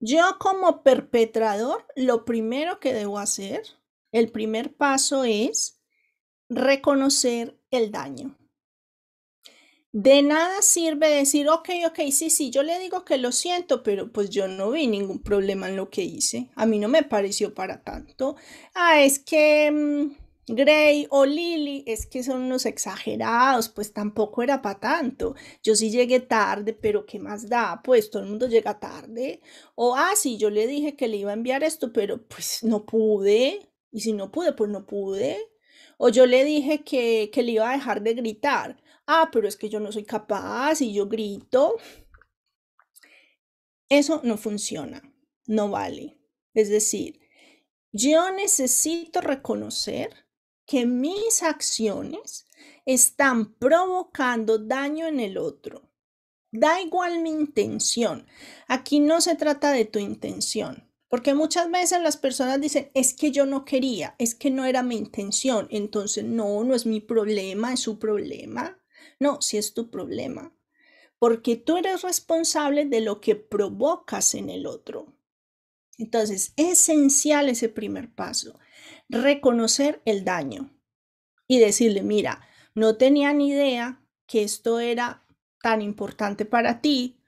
yo 0.00 0.38
como 0.40 0.82
perpetrador, 0.82 1.86
lo 1.94 2.24
primero 2.24 2.80
que 2.80 2.92
debo 2.92 3.20
hacer, 3.20 3.62
el 4.10 4.32
primer 4.32 4.74
paso 4.74 5.22
es 5.22 5.80
reconocer 6.48 7.60
el 7.70 7.92
daño. 7.92 8.36
De 9.92 10.22
nada 10.22 10.62
sirve 10.62 11.08
decir, 11.08 11.48
ok, 11.48 11.68
ok, 11.86 12.10
sí, 12.10 12.30
sí, 12.30 12.50
yo 12.50 12.64
le 12.64 12.80
digo 12.80 13.04
que 13.04 13.18
lo 13.18 13.30
siento, 13.30 13.84
pero 13.84 14.10
pues 14.10 14.30
yo 14.30 14.48
no 14.48 14.72
vi 14.72 14.88
ningún 14.88 15.22
problema 15.22 15.68
en 15.68 15.76
lo 15.76 15.90
que 15.90 16.02
hice. 16.02 16.50
A 16.56 16.66
mí 16.66 16.80
no 16.80 16.88
me 16.88 17.04
pareció 17.04 17.54
para 17.54 17.84
tanto. 17.84 18.34
Ah, 18.74 19.00
es 19.00 19.20
que 19.20 19.70
mm, 19.70 20.19
Gray 20.54 21.06
o 21.10 21.24
Lily 21.24 21.84
es 21.86 22.06
que 22.06 22.22
son 22.22 22.42
unos 22.42 22.66
exagerados, 22.66 23.68
pues 23.68 23.92
tampoco 23.92 24.42
era 24.42 24.60
para 24.62 24.80
tanto. 24.80 25.34
Yo 25.62 25.74
sí 25.76 25.90
llegué 25.90 26.20
tarde, 26.20 26.72
pero 26.72 27.06
¿qué 27.06 27.18
más 27.18 27.48
da? 27.48 27.80
Pues 27.84 28.10
todo 28.10 28.22
el 28.22 28.28
mundo 28.28 28.48
llega 28.48 28.80
tarde. 28.80 29.40
O, 29.74 29.94
ah, 29.96 30.12
sí, 30.16 30.38
yo 30.38 30.50
le 30.50 30.66
dije 30.66 30.96
que 30.96 31.08
le 31.08 31.18
iba 31.18 31.30
a 31.30 31.34
enviar 31.34 31.62
esto, 31.64 31.92
pero 31.92 32.26
pues 32.26 32.62
no 32.62 32.84
pude. 32.86 33.70
Y 33.92 34.00
si 34.00 34.12
no 34.12 34.30
pude, 34.30 34.52
pues 34.52 34.70
no 34.70 34.86
pude. 34.86 35.38
O 35.98 36.08
yo 36.08 36.26
le 36.26 36.44
dije 36.44 36.82
que, 36.84 37.30
que 37.32 37.42
le 37.42 37.52
iba 37.52 37.70
a 37.70 37.74
dejar 37.74 38.02
de 38.02 38.14
gritar. 38.14 38.82
Ah, 39.06 39.28
pero 39.32 39.48
es 39.48 39.56
que 39.56 39.68
yo 39.68 39.80
no 39.80 39.92
soy 39.92 40.04
capaz 40.04 40.80
y 40.80 40.92
yo 40.92 41.06
grito. 41.08 41.76
Eso 43.88 44.20
no 44.24 44.36
funciona, 44.36 45.02
no 45.46 45.68
vale. 45.70 46.18
Es 46.54 46.68
decir, 46.68 47.20
yo 47.92 48.30
necesito 48.30 49.20
reconocer 49.20 50.10
que 50.70 50.86
mis 50.86 51.42
acciones 51.42 52.46
están 52.86 53.54
provocando 53.54 54.56
daño 54.56 55.08
en 55.08 55.18
el 55.18 55.36
otro. 55.36 55.90
Da 56.52 56.80
igual 56.80 57.22
mi 57.22 57.30
intención. 57.30 58.28
Aquí 58.68 59.00
no 59.00 59.20
se 59.20 59.34
trata 59.34 59.72
de 59.72 59.84
tu 59.84 59.98
intención. 59.98 60.88
Porque 61.08 61.34
muchas 61.34 61.68
veces 61.72 62.00
las 62.02 62.16
personas 62.16 62.60
dicen, 62.60 62.88
es 62.94 63.14
que 63.14 63.32
yo 63.32 63.46
no 63.46 63.64
quería, 63.64 64.14
es 64.18 64.36
que 64.36 64.52
no 64.52 64.64
era 64.64 64.84
mi 64.84 64.96
intención. 64.96 65.66
Entonces, 65.72 66.22
no, 66.22 66.62
no 66.62 66.76
es 66.76 66.86
mi 66.86 67.00
problema, 67.00 67.72
es 67.72 67.80
su 67.80 67.98
problema. 67.98 68.80
No, 69.18 69.42
sí 69.42 69.58
es 69.58 69.74
tu 69.74 69.90
problema. 69.90 70.54
Porque 71.18 71.56
tú 71.56 71.78
eres 71.78 72.02
responsable 72.02 72.84
de 72.84 73.00
lo 73.00 73.20
que 73.20 73.34
provocas 73.34 74.36
en 74.36 74.50
el 74.50 74.66
otro. 74.66 75.16
Entonces, 75.98 76.52
esencial 76.56 77.48
ese 77.48 77.68
primer 77.68 78.14
paso 78.14 78.56
reconocer 79.10 80.00
el 80.04 80.24
daño 80.24 80.70
y 81.46 81.58
decirle, 81.58 82.02
mira, 82.02 82.40
no 82.74 82.96
tenía 82.96 83.32
ni 83.32 83.50
idea 83.50 84.00
que 84.26 84.42
esto 84.42 84.78
era 84.80 85.26
tan 85.62 85.82
importante 85.82 86.44
para 86.44 86.80
ti 86.80 87.20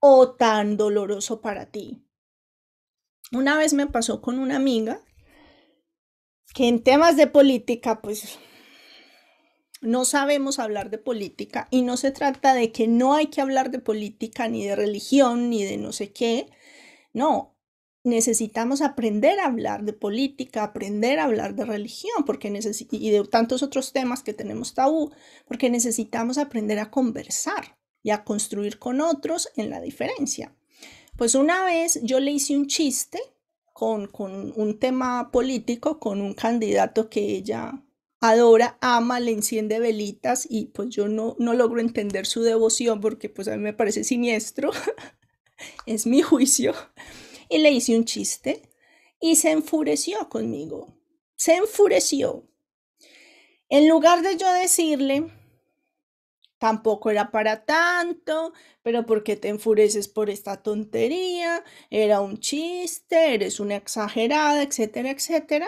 o 0.00 0.32
tan 0.32 0.76
doloroso 0.76 1.40
para 1.40 1.66
ti. 1.66 2.02
Una 3.32 3.56
vez 3.56 3.74
me 3.74 3.86
pasó 3.86 4.22
con 4.22 4.38
una 4.38 4.56
amiga 4.56 5.00
que 6.54 6.68
en 6.68 6.82
temas 6.82 7.16
de 7.16 7.26
política, 7.26 8.00
pues 8.00 8.38
no 9.82 10.04
sabemos 10.04 10.58
hablar 10.58 10.90
de 10.90 10.98
política 10.98 11.68
y 11.70 11.82
no 11.82 11.96
se 11.96 12.12
trata 12.12 12.54
de 12.54 12.72
que 12.72 12.88
no 12.88 13.14
hay 13.14 13.26
que 13.26 13.42
hablar 13.42 13.70
de 13.70 13.78
política 13.78 14.48
ni 14.48 14.64
de 14.64 14.74
religión 14.74 15.50
ni 15.50 15.64
de 15.64 15.76
no 15.76 15.92
sé 15.92 16.12
qué. 16.12 16.48
No, 17.12 17.55
necesitamos 18.06 18.82
aprender 18.82 19.40
a 19.40 19.46
hablar 19.46 19.84
de 19.84 19.92
política, 19.92 20.62
aprender 20.62 21.18
a 21.18 21.24
hablar 21.24 21.56
de 21.56 21.64
religión 21.64 22.24
porque 22.24 22.48
y 22.92 23.10
de 23.10 23.24
tantos 23.24 23.64
otros 23.64 23.92
temas 23.92 24.22
que 24.22 24.32
tenemos 24.32 24.74
tabú, 24.74 25.12
porque 25.46 25.68
necesitamos 25.70 26.38
aprender 26.38 26.78
a 26.78 26.90
conversar 26.90 27.76
y 28.02 28.10
a 28.10 28.22
construir 28.22 28.78
con 28.78 29.00
otros 29.00 29.50
en 29.56 29.70
la 29.70 29.80
diferencia. 29.80 30.54
Pues 31.16 31.34
una 31.34 31.64
vez 31.64 31.98
yo 32.04 32.20
le 32.20 32.30
hice 32.30 32.56
un 32.56 32.68
chiste 32.68 33.18
con, 33.72 34.06
con 34.06 34.52
un 34.54 34.78
tema 34.78 35.30
político, 35.32 35.98
con 35.98 36.20
un 36.20 36.34
candidato 36.34 37.10
que 37.10 37.20
ella 37.20 37.82
adora, 38.20 38.78
ama, 38.80 39.18
le 39.18 39.32
enciende 39.32 39.80
velitas 39.80 40.46
y 40.48 40.66
pues 40.66 40.90
yo 40.90 41.08
no, 41.08 41.34
no 41.40 41.54
logro 41.54 41.80
entender 41.80 42.26
su 42.26 42.42
devoción 42.42 43.00
porque 43.00 43.28
pues 43.28 43.48
a 43.48 43.56
mí 43.56 43.62
me 43.62 43.72
parece 43.72 44.04
siniestro, 44.04 44.70
es 45.86 46.06
mi 46.06 46.22
juicio 46.22 46.72
y 47.48 47.58
le 47.58 47.70
hice 47.70 47.96
un 47.96 48.04
chiste 48.04 48.62
y 49.20 49.36
se 49.36 49.50
enfureció 49.50 50.28
conmigo. 50.28 50.94
Se 51.36 51.54
enfureció. 51.54 52.48
En 53.68 53.88
lugar 53.88 54.22
de 54.22 54.36
yo 54.36 54.52
decirle, 54.52 55.26
tampoco 56.58 57.10
era 57.10 57.30
para 57.30 57.64
tanto, 57.64 58.52
pero 58.82 59.06
¿por 59.06 59.24
qué 59.24 59.36
te 59.36 59.48
enfureces 59.48 60.08
por 60.08 60.30
esta 60.30 60.62
tontería? 60.62 61.64
Era 61.90 62.20
un 62.20 62.38
chiste, 62.38 63.34
eres 63.34 63.60
una 63.60 63.76
exagerada, 63.76 64.62
etcétera, 64.62 65.10
etcétera. 65.10 65.66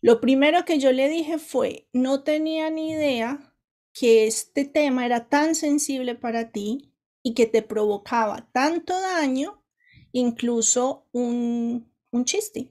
Lo 0.00 0.20
primero 0.20 0.64
que 0.64 0.78
yo 0.78 0.92
le 0.92 1.08
dije 1.08 1.38
fue, 1.38 1.88
no 1.92 2.22
tenía 2.22 2.70
ni 2.70 2.90
idea 2.90 3.54
que 3.92 4.26
este 4.26 4.64
tema 4.64 5.06
era 5.06 5.28
tan 5.28 5.54
sensible 5.54 6.14
para 6.14 6.50
ti 6.50 6.92
y 7.22 7.34
que 7.34 7.46
te 7.46 7.62
provocaba 7.62 8.50
tanto 8.52 9.00
daño 9.00 9.63
incluso 10.14 11.06
un, 11.12 11.90
chiste. 12.24 12.70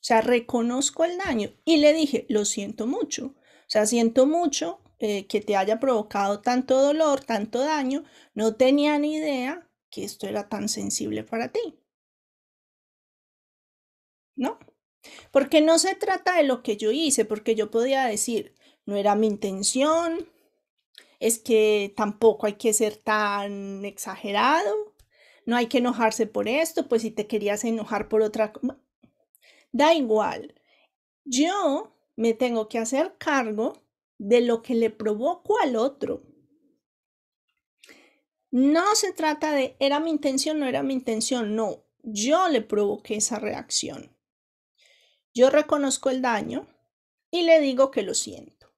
O 0.00 0.04
sea, 0.08 0.20
reconozco 0.20 1.04
el 1.04 1.18
daño 1.18 1.50
y 1.64 1.78
le 1.78 1.92
dije, 1.92 2.26
lo 2.28 2.44
siento 2.44 2.86
mucho. 2.86 3.26
O 3.26 3.70
sea, 3.70 3.86
siento 3.86 4.26
mucho 4.26 4.80
eh, 4.98 5.26
que 5.26 5.40
te 5.40 5.56
haya 5.56 5.80
provocado 5.80 6.40
tanto 6.40 6.80
dolor, 6.80 7.24
tanto 7.24 7.60
daño. 7.60 8.04
No 8.34 8.54
tenía 8.54 8.98
ni 8.98 9.16
idea 9.16 9.68
que 9.90 10.04
esto 10.04 10.26
era 10.26 10.48
tan 10.48 10.68
sensible 10.68 11.24
para 11.24 11.50
ti. 11.50 11.80
¿No? 14.36 14.58
Porque 15.32 15.60
no 15.62 15.78
se 15.78 15.94
trata 15.94 16.36
de 16.36 16.44
lo 16.44 16.62
que 16.62 16.76
yo 16.76 16.92
hice, 16.92 17.24
porque 17.24 17.54
yo 17.54 17.70
podía 17.70 18.04
decir, 18.04 18.54
no 18.84 18.96
era 18.96 19.14
mi 19.14 19.26
intención, 19.26 20.28
es 21.20 21.38
que 21.38 21.92
tampoco 21.96 22.46
hay 22.46 22.54
que 22.54 22.72
ser 22.72 22.96
tan 22.96 23.84
exagerado, 23.84 24.94
no 25.48 25.56
hay 25.56 25.66
que 25.66 25.78
enojarse 25.78 26.26
por 26.26 26.46
esto, 26.46 26.88
pues 26.88 27.00
si 27.00 27.10
te 27.10 27.26
querías 27.26 27.64
enojar 27.64 28.10
por 28.10 28.20
otra 28.20 28.52
cosa, 28.52 28.78
da 29.72 29.94
igual. 29.94 30.60
Yo 31.24 31.96
me 32.16 32.34
tengo 32.34 32.68
que 32.68 32.76
hacer 32.76 33.16
cargo 33.16 33.82
de 34.18 34.42
lo 34.42 34.60
que 34.60 34.74
le 34.74 34.90
provoco 34.90 35.58
al 35.58 35.76
otro. 35.76 36.22
No 38.50 38.94
se 38.94 39.14
trata 39.14 39.52
de, 39.52 39.74
era 39.80 40.00
mi 40.00 40.10
intención, 40.10 40.60
no 40.60 40.66
era 40.66 40.82
mi 40.82 40.92
intención, 40.92 41.56
no, 41.56 41.82
yo 42.02 42.48
le 42.48 42.60
provoqué 42.60 43.16
esa 43.16 43.38
reacción. 43.38 44.14
Yo 45.32 45.48
reconozco 45.48 46.10
el 46.10 46.20
daño 46.20 46.68
y 47.30 47.40
le 47.44 47.58
digo 47.60 47.90
que 47.90 48.02
lo 48.02 48.12
siento. 48.12 48.74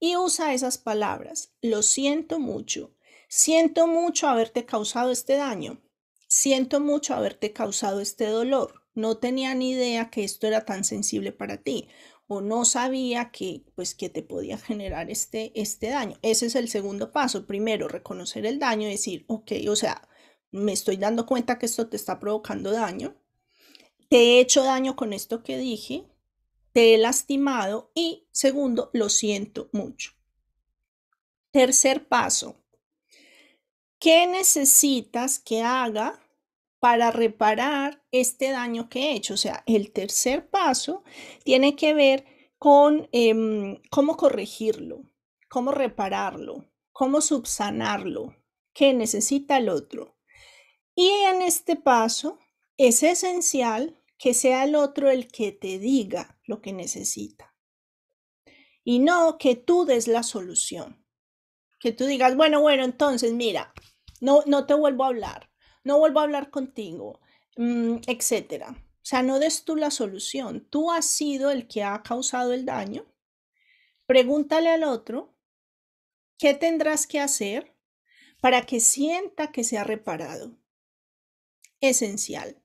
Y 0.00 0.16
usa 0.16 0.54
esas 0.54 0.78
palabras, 0.78 1.52
lo 1.60 1.82
siento 1.82 2.38
mucho, 2.38 2.94
Siento 3.34 3.86
mucho 3.86 4.28
haberte 4.28 4.66
causado 4.66 5.10
este 5.10 5.36
daño. 5.36 5.80
Siento 6.28 6.80
mucho 6.80 7.14
haberte 7.14 7.54
causado 7.54 8.00
este 8.00 8.26
dolor. 8.26 8.82
No 8.92 9.16
tenía 9.16 9.54
ni 9.54 9.70
idea 9.70 10.10
que 10.10 10.22
esto 10.22 10.46
era 10.46 10.66
tan 10.66 10.84
sensible 10.84 11.32
para 11.32 11.56
ti 11.56 11.88
o 12.26 12.42
no 12.42 12.66
sabía 12.66 13.30
que 13.30 13.64
pues 13.74 13.94
que 13.94 14.10
te 14.10 14.22
podía 14.22 14.58
generar 14.58 15.10
este 15.10 15.50
este 15.54 15.88
daño. 15.88 16.18
Ese 16.20 16.44
es 16.44 16.56
el 16.56 16.68
segundo 16.68 17.10
paso. 17.10 17.46
Primero, 17.46 17.88
reconocer 17.88 18.44
el 18.44 18.58
daño 18.58 18.86
y 18.86 18.90
decir, 18.90 19.24
ok, 19.28 19.52
o 19.66 19.76
sea, 19.76 20.06
me 20.50 20.74
estoy 20.74 20.98
dando 20.98 21.24
cuenta 21.24 21.58
que 21.58 21.64
esto 21.64 21.88
te 21.88 21.96
está 21.96 22.20
provocando 22.20 22.70
daño. 22.70 23.16
Te 24.10 24.18
he 24.18 24.40
hecho 24.40 24.62
daño 24.62 24.94
con 24.94 25.14
esto 25.14 25.42
que 25.42 25.56
dije, 25.56 26.04
te 26.74 26.92
he 26.92 26.98
lastimado 26.98 27.92
y 27.94 28.28
segundo, 28.30 28.90
lo 28.92 29.08
siento 29.08 29.70
mucho. 29.72 30.10
Tercer 31.50 32.08
paso, 32.08 32.61
¿Qué 34.02 34.26
necesitas 34.26 35.38
que 35.38 35.62
haga 35.62 36.20
para 36.80 37.12
reparar 37.12 38.02
este 38.10 38.50
daño 38.50 38.88
que 38.88 38.98
he 38.98 39.12
hecho? 39.12 39.34
O 39.34 39.36
sea, 39.36 39.62
el 39.64 39.92
tercer 39.92 40.50
paso 40.50 41.04
tiene 41.44 41.76
que 41.76 41.94
ver 41.94 42.26
con 42.58 43.08
em, 43.12 43.80
cómo 43.90 44.16
corregirlo, 44.16 45.04
cómo 45.48 45.70
repararlo, 45.70 46.68
cómo 46.90 47.20
subsanarlo, 47.20 48.34
qué 48.72 48.92
necesita 48.92 49.58
el 49.58 49.68
otro. 49.68 50.16
Y 50.96 51.08
en 51.08 51.40
este 51.40 51.76
paso 51.76 52.40
es 52.76 53.04
esencial 53.04 54.02
que 54.18 54.34
sea 54.34 54.64
el 54.64 54.74
otro 54.74 55.10
el 55.10 55.28
que 55.28 55.52
te 55.52 55.78
diga 55.78 56.40
lo 56.44 56.60
que 56.60 56.72
necesita 56.72 57.54
y 58.82 58.98
no 58.98 59.38
que 59.38 59.54
tú 59.54 59.84
des 59.84 60.08
la 60.08 60.24
solución. 60.24 61.06
Que 61.78 61.92
tú 61.92 62.04
digas, 62.06 62.36
bueno, 62.36 62.60
bueno, 62.60 62.84
entonces 62.84 63.32
mira, 63.32 63.72
no, 64.22 64.42
no 64.46 64.66
te 64.66 64.74
vuelvo 64.74 65.04
a 65.04 65.08
hablar, 65.08 65.50
no 65.84 65.98
vuelvo 65.98 66.20
a 66.20 66.22
hablar 66.22 66.50
contigo, 66.50 67.20
mm, 67.56 67.96
etcétera. 68.06 68.70
O 68.70 69.04
sea, 69.04 69.22
no 69.24 69.40
des 69.40 69.64
tú 69.64 69.74
la 69.74 69.90
solución. 69.90 70.64
Tú 70.70 70.92
has 70.92 71.06
sido 71.06 71.50
el 71.50 71.66
que 71.66 71.82
ha 71.82 72.02
causado 72.04 72.52
el 72.52 72.64
daño. 72.64 73.04
Pregúntale 74.06 74.70
al 74.70 74.84
otro 74.84 75.34
qué 76.38 76.54
tendrás 76.54 77.08
que 77.08 77.18
hacer 77.18 77.74
para 78.40 78.62
que 78.62 78.78
sienta 78.78 79.50
que 79.50 79.64
se 79.64 79.76
ha 79.76 79.82
reparado. 79.82 80.56
Esencial. 81.80 82.62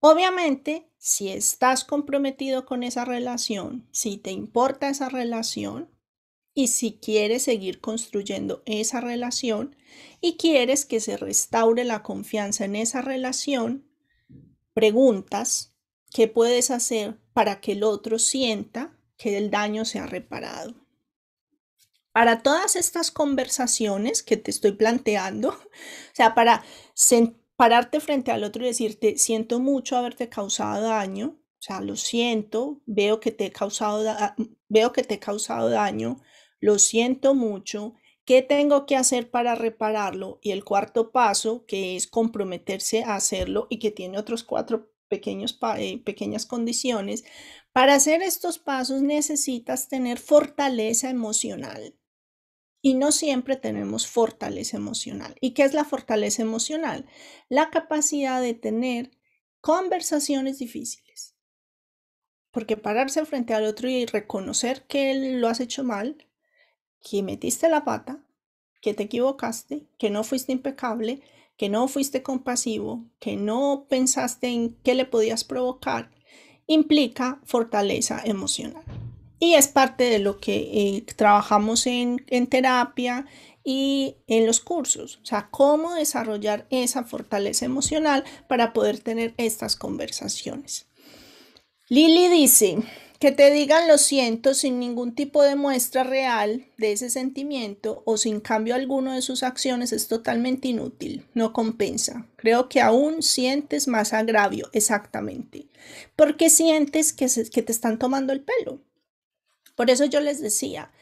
Obviamente, 0.00 0.90
si 0.98 1.28
estás 1.28 1.84
comprometido 1.84 2.66
con 2.66 2.82
esa 2.82 3.04
relación, 3.04 3.88
si 3.92 4.18
te 4.18 4.32
importa 4.32 4.88
esa 4.88 5.08
relación, 5.08 5.95
y 6.58 6.68
si 6.68 6.98
quieres 6.98 7.42
seguir 7.42 7.82
construyendo 7.82 8.62
esa 8.64 9.02
relación 9.02 9.76
y 10.22 10.38
quieres 10.38 10.86
que 10.86 11.00
se 11.00 11.18
restaure 11.18 11.84
la 11.84 12.02
confianza 12.02 12.64
en 12.64 12.76
esa 12.76 13.02
relación, 13.02 13.86
preguntas 14.72 15.74
qué 16.14 16.28
puedes 16.28 16.70
hacer 16.70 17.20
para 17.34 17.60
que 17.60 17.72
el 17.72 17.84
otro 17.84 18.18
sienta 18.18 18.98
que 19.18 19.36
el 19.36 19.50
daño 19.50 19.84
se 19.84 19.98
ha 19.98 20.06
reparado. 20.06 20.74
Para 22.12 22.42
todas 22.42 22.74
estas 22.74 23.10
conversaciones 23.10 24.22
que 24.22 24.38
te 24.38 24.50
estoy 24.50 24.72
planteando, 24.72 25.50
o 25.50 26.14
sea, 26.14 26.34
para 26.34 26.64
pararte 27.56 28.00
frente 28.00 28.32
al 28.32 28.44
otro 28.44 28.64
y 28.64 28.68
decirte, 28.68 29.18
siento 29.18 29.60
mucho 29.60 29.94
haberte 29.94 30.30
causado 30.30 30.88
daño, 30.88 31.38
o 31.38 31.62
sea, 31.62 31.82
lo 31.82 31.96
siento, 31.96 32.80
veo 32.86 33.20
que 33.20 33.30
te 33.30 33.44
he 33.44 33.52
causado, 33.52 34.02
veo 34.70 34.92
que 34.94 35.02
te 35.02 35.14
he 35.14 35.18
causado 35.18 35.68
daño, 35.68 36.22
lo 36.66 36.80
siento 36.80 37.36
mucho, 37.36 37.94
¿qué 38.24 38.42
tengo 38.42 38.86
que 38.86 38.96
hacer 38.96 39.30
para 39.30 39.54
repararlo? 39.54 40.40
Y 40.42 40.50
el 40.50 40.64
cuarto 40.64 41.12
paso, 41.12 41.64
que 41.64 41.94
es 41.94 42.08
comprometerse 42.08 43.04
a 43.04 43.14
hacerlo 43.14 43.68
y 43.70 43.78
que 43.78 43.92
tiene 43.92 44.18
otros 44.18 44.42
cuatro 44.42 44.90
pequeños, 45.06 45.60
eh, 45.78 46.02
pequeñas 46.04 46.44
condiciones. 46.44 47.22
Para 47.72 47.94
hacer 47.94 48.20
estos 48.20 48.58
pasos 48.58 49.00
necesitas 49.00 49.88
tener 49.88 50.18
fortaleza 50.18 51.08
emocional. 51.08 51.94
Y 52.82 52.94
no 52.94 53.12
siempre 53.12 53.54
tenemos 53.54 54.08
fortaleza 54.08 54.76
emocional. 54.76 55.36
¿Y 55.40 55.52
qué 55.52 55.62
es 55.62 55.72
la 55.72 55.84
fortaleza 55.84 56.42
emocional? 56.42 57.06
La 57.48 57.70
capacidad 57.70 58.42
de 58.42 58.54
tener 58.54 59.12
conversaciones 59.60 60.58
difíciles. 60.58 61.36
Porque 62.50 62.76
pararse 62.76 63.24
frente 63.24 63.54
al 63.54 63.66
otro 63.66 63.88
y 63.88 64.04
reconocer 64.04 64.84
que 64.88 65.14
lo 65.14 65.46
has 65.46 65.60
hecho 65.60 65.84
mal, 65.84 66.25
que 67.08 67.22
metiste 67.22 67.68
la 67.68 67.84
pata, 67.84 68.18
que 68.80 68.92
te 68.92 69.04
equivocaste, 69.04 69.86
que 69.96 70.10
no 70.10 70.24
fuiste 70.24 70.50
impecable, 70.50 71.20
que 71.56 71.68
no 71.68 71.86
fuiste 71.86 72.22
compasivo, 72.22 73.04
que 73.20 73.36
no 73.36 73.86
pensaste 73.88 74.48
en 74.48 74.76
qué 74.82 74.94
le 74.94 75.04
podías 75.04 75.44
provocar, 75.44 76.10
implica 76.66 77.40
fortaleza 77.44 78.20
emocional. 78.24 78.82
Y 79.38 79.54
es 79.54 79.68
parte 79.68 80.04
de 80.04 80.18
lo 80.18 80.40
que 80.40 80.56
eh, 80.56 81.04
trabajamos 81.14 81.86
en, 81.86 82.24
en 82.26 82.48
terapia 82.48 83.26
y 83.62 84.16
en 84.26 84.46
los 84.46 84.60
cursos, 84.60 85.20
o 85.22 85.26
sea, 85.26 85.48
cómo 85.50 85.94
desarrollar 85.94 86.66
esa 86.70 87.04
fortaleza 87.04 87.64
emocional 87.64 88.24
para 88.48 88.72
poder 88.72 88.98
tener 88.98 89.34
estas 89.36 89.76
conversaciones. 89.76 90.86
Lili 91.88 92.28
dice, 92.28 92.78
que 93.18 93.32
te 93.32 93.50
digan 93.50 93.88
lo 93.88 93.98
siento 93.98 94.54
sin 94.54 94.78
ningún 94.78 95.14
tipo 95.14 95.42
de 95.42 95.56
muestra 95.56 96.04
real 96.04 96.66
de 96.76 96.92
ese 96.92 97.10
sentimiento 97.10 98.02
o 98.04 98.16
sin 98.16 98.40
cambio 98.40 98.74
alguno 98.74 99.12
de 99.12 99.22
sus 99.22 99.42
acciones 99.42 99.92
es 99.92 100.08
totalmente 100.08 100.68
inútil, 100.68 101.26
no 101.34 101.52
compensa. 101.52 102.26
Creo 102.36 102.68
que 102.68 102.80
aún 102.80 103.22
sientes 103.22 103.88
más 103.88 104.12
agravio, 104.12 104.68
exactamente, 104.72 105.68
porque 106.14 106.50
sientes 106.50 107.12
que, 107.12 107.26
que 107.50 107.62
te 107.62 107.72
están 107.72 107.98
tomando 107.98 108.32
el 108.32 108.42
pelo. 108.42 108.80
Por 109.74 109.90
eso 109.90 110.04
yo 110.04 110.20
les 110.20 110.40
decía, 110.40 110.92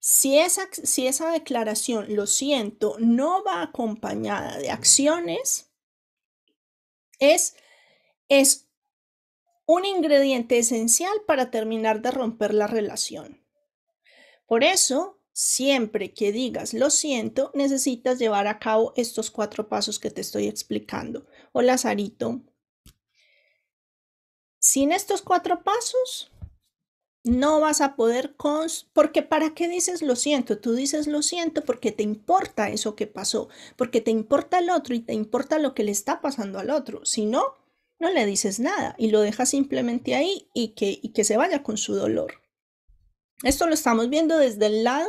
si 0.00 0.38
esa, 0.38 0.68
si 0.72 1.06
esa 1.06 1.30
declaración, 1.30 2.14
lo 2.14 2.26
siento, 2.26 2.96
no 2.98 3.42
va 3.42 3.62
acompañada 3.62 4.58
de 4.58 4.70
acciones, 4.70 5.70
es, 7.18 7.56
es 8.28 8.67
un 9.68 9.84
ingrediente 9.84 10.58
esencial 10.58 11.12
para 11.26 11.50
terminar 11.50 12.00
de 12.00 12.10
romper 12.10 12.54
la 12.54 12.66
relación. 12.66 13.44
Por 14.46 14.64
eso, 14.64 15.20
siempre 15.34 16.14
que 16.14 16.32
digas 16.32 16.72
lo 16.72 16.88
siento, 16.88 17.50
necesitas 17.52 18.18
llevar 18.18 18.46
a 18.46 18.58
cabo 18.58 18.94
estos 18.96 19.30
cuatro 19.30 19.68
pasos 19.68 19.98
que 19.98 20.10
te 20.10 20.22
estoy 20.22 20.46
explicando. 20.46 21.26
Hola, 21.52 21.76
Sarito. 21.76 22.40
Sin 24.58 24.90
estos 24.90 25.20
cuatro 25.20 25.62
pasos, 25.62 26.32
no 27.24 27.60
vas 27.60 27.82
a 27.82 27.94
poder 27.94 28.36
porque 28.94 29.22
para 29.22 29.52
qué 29.54 29.68
dices 29.68 30.00
lo 30.00 30.16
siento 30.16 30.58
tú 30.60 30.72
dices 30.72 31.06
lo 31.06 31.20
siento 31.20 31.62
porque 31.62 31.92
te 31.92 32.02
importa 32.02 32.70
eso 32.70 32.94
que 32.94 33.06
pasó 33.06 33.48
porque 33.76 34.00
te 34.00 34.10
importa 34.10 34.60
el 34.60 34.70
otro 34.70 34.94
y 34.94 35.00
te 35.00 35.12
importa 35.12 35.58
lo 35.58 35.74
que 35.74 35.82
le 35.82 35.90
está 35.90 36.22
pasando 36.22 36.58
al 36.58 36.70
otro 36.70 37.04
si 37.04 37.26
no 37.26 37.56
no 37.98 38.10
le 38.10 38.26
dices 38.26 38.60
nada 38.60 38.94
y 38.98 39.10
lo 39.10 39.20
dejas 39.20 39.50
simplemente 39.50 40.14
ahí 40.14 40.48
y 40.54 40.68
que, 40.68 40.98
y 41.02 41.12
que 41.12 41.24
se 41.24 41.36
vaya 41.36 41.62
con 41.62 41.76
su 41.76 41.94
dolor. 41.94 42.40
Esto 43.42 43.66
lo 43.66 43.74
estamos 43.74 44.08
viendo 44.08 44.38
desde 44.38 44.66
el 44.66 44.84
lado 44.84 45.08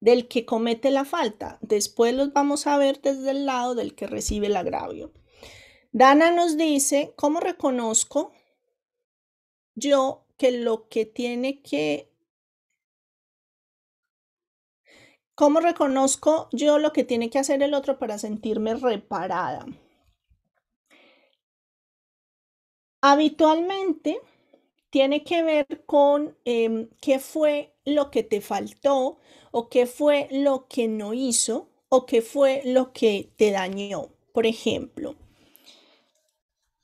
del 0.00 0.28
que 0.28 0.44
comete 0.44 0.90
la 0.90 1.04
falta. 1.04 1.58
Después 1.62 2.14
los 2.14 2.32
vamos 2.32 2.66
a 2.66 2.76
ver 2.78 3.00
desde 3.00 3.30
el 3.30 3.46
lado 3.46 3.74
del 3.74 3.94
que 3.94 4.06
recibe 4.06 4.46
el 4.46 4.56
agravio. 4.56 5.12
Dana 5.92 6.30
nos 6.30 6.56
dice, 6.56 7.14
¿cómo 7.16 7.40
reconozco 7.40 8.32
yo 9.74 10.26
que 10.36 10.52
lo 10.52 10.88
que 10.88 11.06
tiene 11.06 11.62
que... 11.62 12.12
¿Cómo 15.34 15.60
reconozco 15.60 16.48
yo 16.52 16.78
lo 16.78 16.92
que 16.92 17.04
tiene 17.04 17.28
que 17.28 17.38
hacer 17.38 17.62
el 17.62 17.74
otro 17.74 17.98
para 17.98 18.18
sentirme 18.18 18.74
reparada? 18.74 19.66
Habitualmente 23.08 24.20
tiene 24.90 25.22
que 25.22 25.44
ver 25.44 25.84
con 25.86 26.36
em, 26.44 26.88
qué 27.00 27.20
fue 27.20 27.72
lo 27.84 28.10
que 28.10 28.24
te 28.24 28.40
faltó 28.40 29.18
o 29.52 29.68
qué 29.68 29.86
fue 29.86 30.26
lo 30.32 30.66
que 30.66 30.88
no 30.88 31.14
hizo 31.14 31.68
o 31.88 32.04
qué 32.04 32.20
fue 32.20 32.62
lo 32.64 32.92
que 32.92 33.30
te 33.36 33.52
dañó. 33.52 34.08
Por 34.32 34.44
ejemplo, 34.44 35.14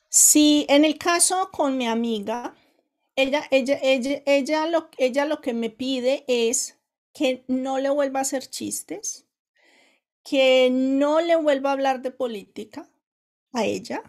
si 0.08 0.64
en 0.68 0.84
el 0.84 0.96
caso 0.96 1.50
con 1.50 1.76
mi 1.76 1.88
amiga, 1.88 2.54
ella, 3.16 3.42
ella, 3.50 3.80
ella, 3.82 4.22
ella, 4.24 4.66
lo, 4.66 4.90
ella 4.98 5.24
lo 5.24 5.40
que 5.40 5.54
me 5.54 5.70
pide 5.70 6.24
es 6.28 6.78
que 7.12 7.42
no 7.48 7.80
le 7.80 7.90
vuelva 7.90 8.20
a 8.20 8.22
hacer 8.22 8.48
chistes, 8.48 9.26
que 10.22 10.70
no 10.70 11.20
le 11.20 11.34
vuelva 11.34 11.70
a 11.70 11.72
hablar 11.72 12.00
de 12.00 12.12
política 12.12 12.88
a 13.52 13.64
ella, 13.64 14.04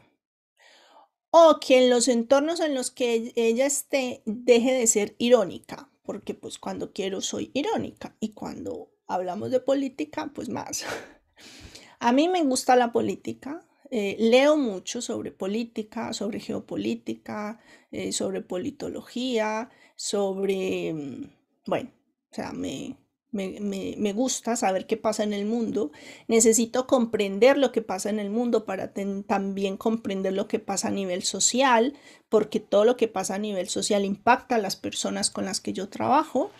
o 1.35 1.59
que 1.59 1.83
en 1.83 1.89
los 1.89 2.07
entornos 2.09 2.59
en 2.59 2.75
los 2.75 2.91
que 2.91 3.33
ella 3.35 3.65
esté 3.65 4.21
deje 4.27 4.71
de 4.71 4.85
ser 4.85 5.15
irónica, 5.17 5.89
porque 6.03 6.35
pues 6.35 6.59
cuando 6.59 6.93
quiero 6.93 7.21
soy 7.21 7.49
irónica 7.55 8.15
y 8.19 8.33
cuando 8.33 8.91
hablamos 9.07 9.49
de 9.49 9.59
política, 9.59 10.31
pues 10.35 10.47
más. 10.47 10.85
A 11.99 12.11
mí 12.11 12.29
me 12.29 12.43
gusta 12.43 12.75
la 12.75 12.91
política, 12.91 13.65
eh, 13.89 14.15
leo 14.19 14.57
mucho 14.57 15.01
sobre 15.01 15.31
política, 15.31 16.13
sobre 16.13 16.39
geopolítica, 16.39 17.59
eh, 17.91 18.11
sobre 18.11 18.41
politología, 18.41 19.71
sobre, 19.95 20.93
mm, 20.93 21.31
bueno, 21.65 21.89
o 22.31 22.35
sea, 22.35 22.51
me, 22.51 22.95
me, 23.33 24.13
gusta 24.13 24.55
saber 24.55 24.85
qué 24.87 24.95
pasa 24.95 25.23
en 25.23 25.33
el 25.33 25.45
mundo, 25.45 25.91
necesito 26.27 26.87
comprender 26.87 27.57
lo 27.57 27.71
que 27.71 27.81
pasa 27.81 28.09
en 28.09 28.19
el 28.19 28.29
mundo 28.29 28.63
para 28.65 28.93
también 28.93 29.75
comprender 29.77 30.33
lo 30.33 30.47
que 30.47 30.59
pasa 30.59 30.87
a 30.87 30.91
nivel 30.91 31.23
social, 31.23 31.93
porque 32.29 32.59
todo 32.59 32.85
lo 32.85 32.95
que 32.95 33.07
pasa 33.07 33.35
a 33.35 33.39
nivel 33.39 33.67
social 33.67 34.05
impacta 34.05 34.55
a 34.55 34.59
las 34.59 34.75
personas 34.75 35.29
con 35.29 35.45
las 35.45 35.59
que 35.59 35.73
yo 35.73 35.89
trabajo. 35.89 36.51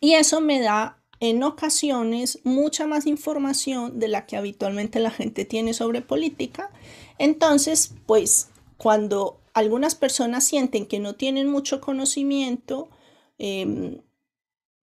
Y 0.00 0.14
eso 0.14 0.40
me 0.40 0.60
da 0.60 0.98
en 1.20 1.42
ocasiones 1.42 2.40
mucha 2.44 2.86
más 2.86 3.06
información 3.06 3.98
de 3.98 4.08
la 4.08 4.26
que 4.26 4.36
habitualmente 4.36 5.00
la 5.00 5.10
gente 5.10 5.44
tiene 5.44 5.72
sobre 5.72 6.02
política. 6.02 6.70
Entonces, 7.18 7.94
pues 8.06 8.50
cuando 8.76 9.40
algunas 9.54 9.94
personas 9.94 10.44
sienten 10.44 10.86
que 10.86 10.98
no 10.98 11.14
tienen 11.14 11.48
mucho 11.48 11.80
conocimiento, 11.80 12.90
em, 13.38 14.02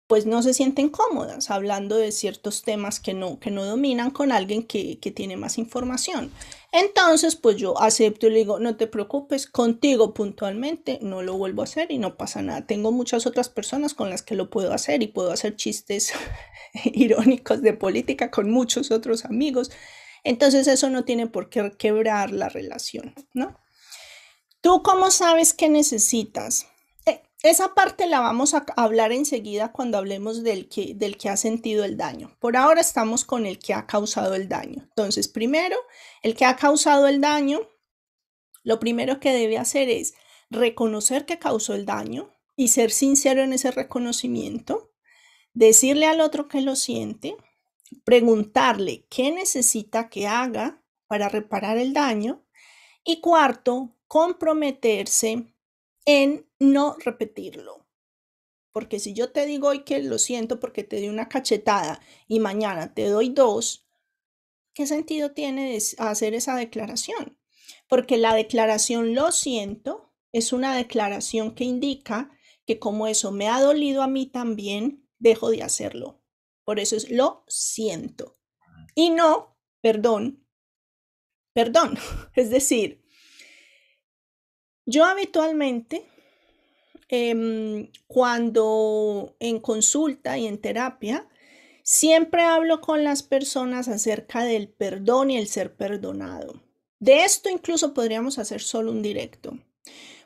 pues 0.08 0.26
no 0.26 0.42
se 0.42 0.54
sienten 0.54 0.88
cómodas 0.88 1.52
hablando 1.52 1.98
de 1.98 2.14
ciertos 2.14 2.64
temas 2.64 3.02
que 3.02 3.14
no, 3.14 3.40
que 3.40 3.52
no 3.52 3.66
dominan 3.66 4.10
con 4.10 4.32
alguien 4.32 4.64
que, 4.64 5.00
que, 5.00 5.12
tiene 5.12 5.36
más 5.36 5.58
información. 5.58 6.32
Entonces, 6.72 7.36
pues 7.36 7.58
yo 7.58 7.80
acepto 7.82 8.28
y 8.28 8.30
le 8.30 8.40
digo, 8.40 8.60
no 8.60 8.78
te 8.78 8.88
preocupes, 8.88 9.48
contigo 9.48 10.14
puntualmente 10.14 11.00
no 11.02 11.22
lo 11.24 11.38
vuelvo 11.38 11.62
a 11.62 11.66
hacer 11.66 11.92
y 11.92 11.98
no 11.98 12.16
pasa 12.16 12.42
nada. 12.42 12.66
Tengo 12.66 12.94
muchas 12.94 13.28
otras 13.28 13.50
personas 13.50 13.94
con 13.94 14.10
las 14.10 14.22
que 14.22 14.36
lo 14.36 14.50
puedo 14.50 14.74
hacer 14.74 15.04
y 15.04 15.08
puedo 15.08 15.32
hacer 15.32 15.58
chistes 15.58 16.14
irónicos 16.86 17.62
de 17.62 17.74
política 17.74 18.32
con 18.32 18.50
muchos 18.50 18.92
otros 18.92 19.26
amigos. 19.26 19.72
Entonces 20.24 20.68
eso 20.68 20.90
no 20.90 21.04
tiene 21.04 21.28
por 21.28 21.50
qué 21.50 21.74
quebrar 21.78 22.32
la 22.32 22.48
relación, 22.48 23.14
¿no? 23.34 23.60
¿Tú 24.62 24.82
cómo 24.84 25.12
sabes 25.12 25.54
qué 25.54 25.70
necesitas? 25.70 26.68
Esa 27.44 27.76
parte 27.76 28.08
la 28.08 28.20
vamos 28.20 28.56
a 28.56 28.66
hablar 28.76 29.12
enseguida 29.12 29.72
cuando 29.72 30.00
hablemos 30.00 30.44
del 30.44 30.68
que, 30.70 30.96
del 30.96 31.18
que 31.18 31.30
ha 31.30 31.38
sentido 31.38 31.86
el 31.86 31.96
daño. 31.96 32.36
Por 32.40 32.58
ahora 32.58 32.82
estamos 32.82 33.26
con 33.26 33.46
el 33.46 33.60
que 33.60 33.76
ha 33.76 33.86
causado 33.86 34.34
el 34.34 34.50
daño. 34.50 34.84
Entonces, 34.84 35.28
primero, 35.28 35.78
el 36.24 36.36
que 36.36 36.46
ha 36.46 36.56
causado 36.56 37.08
el 37.08 37.22
daño, 37.22 37.62
lo 38.64 38.80
primero 38.80 39.20
que 39.20 39.32
debe 39.32 39.60
hacer 39.60 39.90
es 39.90 40.16
reconocer 40.50 41.26
que 41.26 41.38
causó 41.38 41.76
el 41.76 41.86
daño 41.86 42.34
y 42.56 42.70
ser 42.70 42.90
sincero 42.90 43.44
en 43.44 43.54
ese 43.54 43.70
reconocimiento, 43.70 44.92
decirle 45.54 46.08
al 46.08 46.22
otro 46.22 46.48
que 46.48 46.62
lo 46.62 46.76
siente, 46.76 47.38
preguntarle 48.04 49.06
qué 49.10 49.32
necesita 49.32 50.10
que 50.10 50.28
haga 50.28 50.84
para 51.06 51.30
reparar 51.30 51.78
el 51.78 51.94
daño 51.94 52.44
y 53.04 53.22
cuarto, 53.22 53.96
comprometerse 54.08 55.54
en 56.08 56.50
no 56.58 56.96
repetirlo. 57.04 57.86
Porque 58.72 59.00
si 59.00 59.14
yo 59.14 59.32
te 59.32 59.46
digo 59.46 59.68
hoy 59.68 59.84
que 59.84 60.02
lo 60.02 60.18
siento 60.18 60.60
porque 60.60 60.84
te 60.84 60.98
di 60.98 61.10
una 61.10 61.30
cachetada 61.30 62.00
y 62.28 62.40
mañana 62.40 62.94
te 62.94 63.10
doy 63.10 63.30
dos, 63.30 63.88
¿qué 64.74 64.88
sentido 64.88 65.34
tiene 65.34 65.78
hacer 65.98 66.34
esa 66.34 66.56
declaración? 66.56 67.38
Porque 67.90 68.18
la 68.18 68.34
declaración 68.34 69.14
lo 69.14 69.32
siento 69.32 70.14
es 70.32 70.54
una 70.54 70.76
declaración 70.76 71.54
que 71.54 71.66
indica 71.66 72.32
que 72.66 72.80
como 72.80 73.08
eso 73.08 73.32
me 73.32 73.50
ha 73.50 73.62
dolido 73.62 74.02
a 74.02 74.08
mí 74.08 74.28
también, 74.28 75.08
dejo 75.20 75.50
de 75.50 75.64
hacerlo. 75.64 76.22
Por 76.64 76.80
eso 76.80 76.96
es 76.96 77.10
lo 77.10 77.44
siento. 77.48 78.38
Y 78.96 79.10
no, 79.10 79.58
perdón, 79.82 80.46
perdón. 81.54 81.98
Es 82.36 82.50
decir, 82.50 83.04
yo 84.88 85.04
habitualmente, 85.04 86.06
em, 87.10 87.92
cuando 88.08 89.36
en 89.40 89.60
consulta 89.60 90.38
y 90.38 90.48
en 90.48 90.60
terapia, 90.60 91.28
siempre 91.84 92.44
hablo 92.44 92.80
con 92.80 93.04
las 93.04 93.22
personas 93.22 93.90
acerca 93.90 94.46
del 94.46 94.70
perdón 94.70 95.32
y 95.32 95.38
el 95.38 95.50
ser 95.50 95.76
perdonado. 95.76 96.64
De 97.00 97.26
esto 97.26 97.50
incluso 97.50 97.94
podríamos 97.94 98.40
hacer 98.40 98.62
solo 98.62 98.92
un 98.92 99.02
directo, 99.02 99.60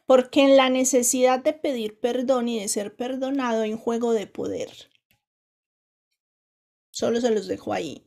porque 0.06 0.41
en 0.43 0.56
la 0.56 0.69
necesidad 0.69 1.39
de 1.39 1.54
pedir 1.54 2.00
perdón 2.00 2.47
y 2.47 2.60
de 2.60 2.67
ser 2.67 2.95
perdonado 2.95 3.63
hay 3.63 3.74
un 3.74 3.80
juego 3.80 4.13
de 4.13 4.28
poder. 4.28 4.69
Solo 6.91 7.19
se 7.19 7.32
los 7.32 7.47
dejo 7.47 7.74
ahí. 7.74 8.06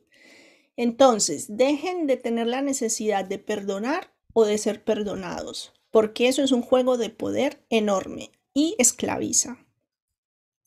Entonces, 0.77 1.47
dejen 1.49 2.07
de 2.07 2.15
tener 2.15 2.47
la 2.47 2.61
necesidad 2.61 3.25
de 3.25 3.39
perdonar 3.39 4.13
o 4.33 4.45
de 4.45 4.57
ser 4.57 4.85
perdonados 4.85 5.74
porque 5.95 6.27
eso 6.27 6.43
es 6.43 6.51
un 6.51 6.61
juego 6.61 6.97
de 6.97 7.09
poder 7.09 7.65
enorme 7.69 8.33
y 8.53 8.75
esclaviza. 8.79 9.65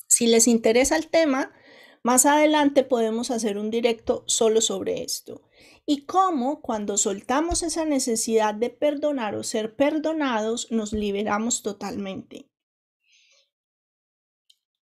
Si 0.06 0.26
les 0.26 0.48
interesa 0.48 0.96
el 0.96 1.08
tema, 1.08 1.52
más 2.02 2.24
adelante 2.24 2.82
podemos 2.82 3.30
hacer 3.30 3.58
un 3.58 3.70
directo 3.70 4.24
solo 4.26 4.62
sobre 4.62 5.02
esto 5.02 5.42
y 5.84 6.06
cómo 6.06 6.62
cuando 6.62 6.96
soltamos 6.96 7.62
esa 7.62 7.84
necesidad 7.84 8.54
de 8.54 8.70
perdonar 8.70 9.34
o 9.34 9.44
ser 9.44 9.76
perdonados 9.76 10.72
nos 10.72 10.94
liberamos 10.94 11.60
totalmente. 11.60 12.48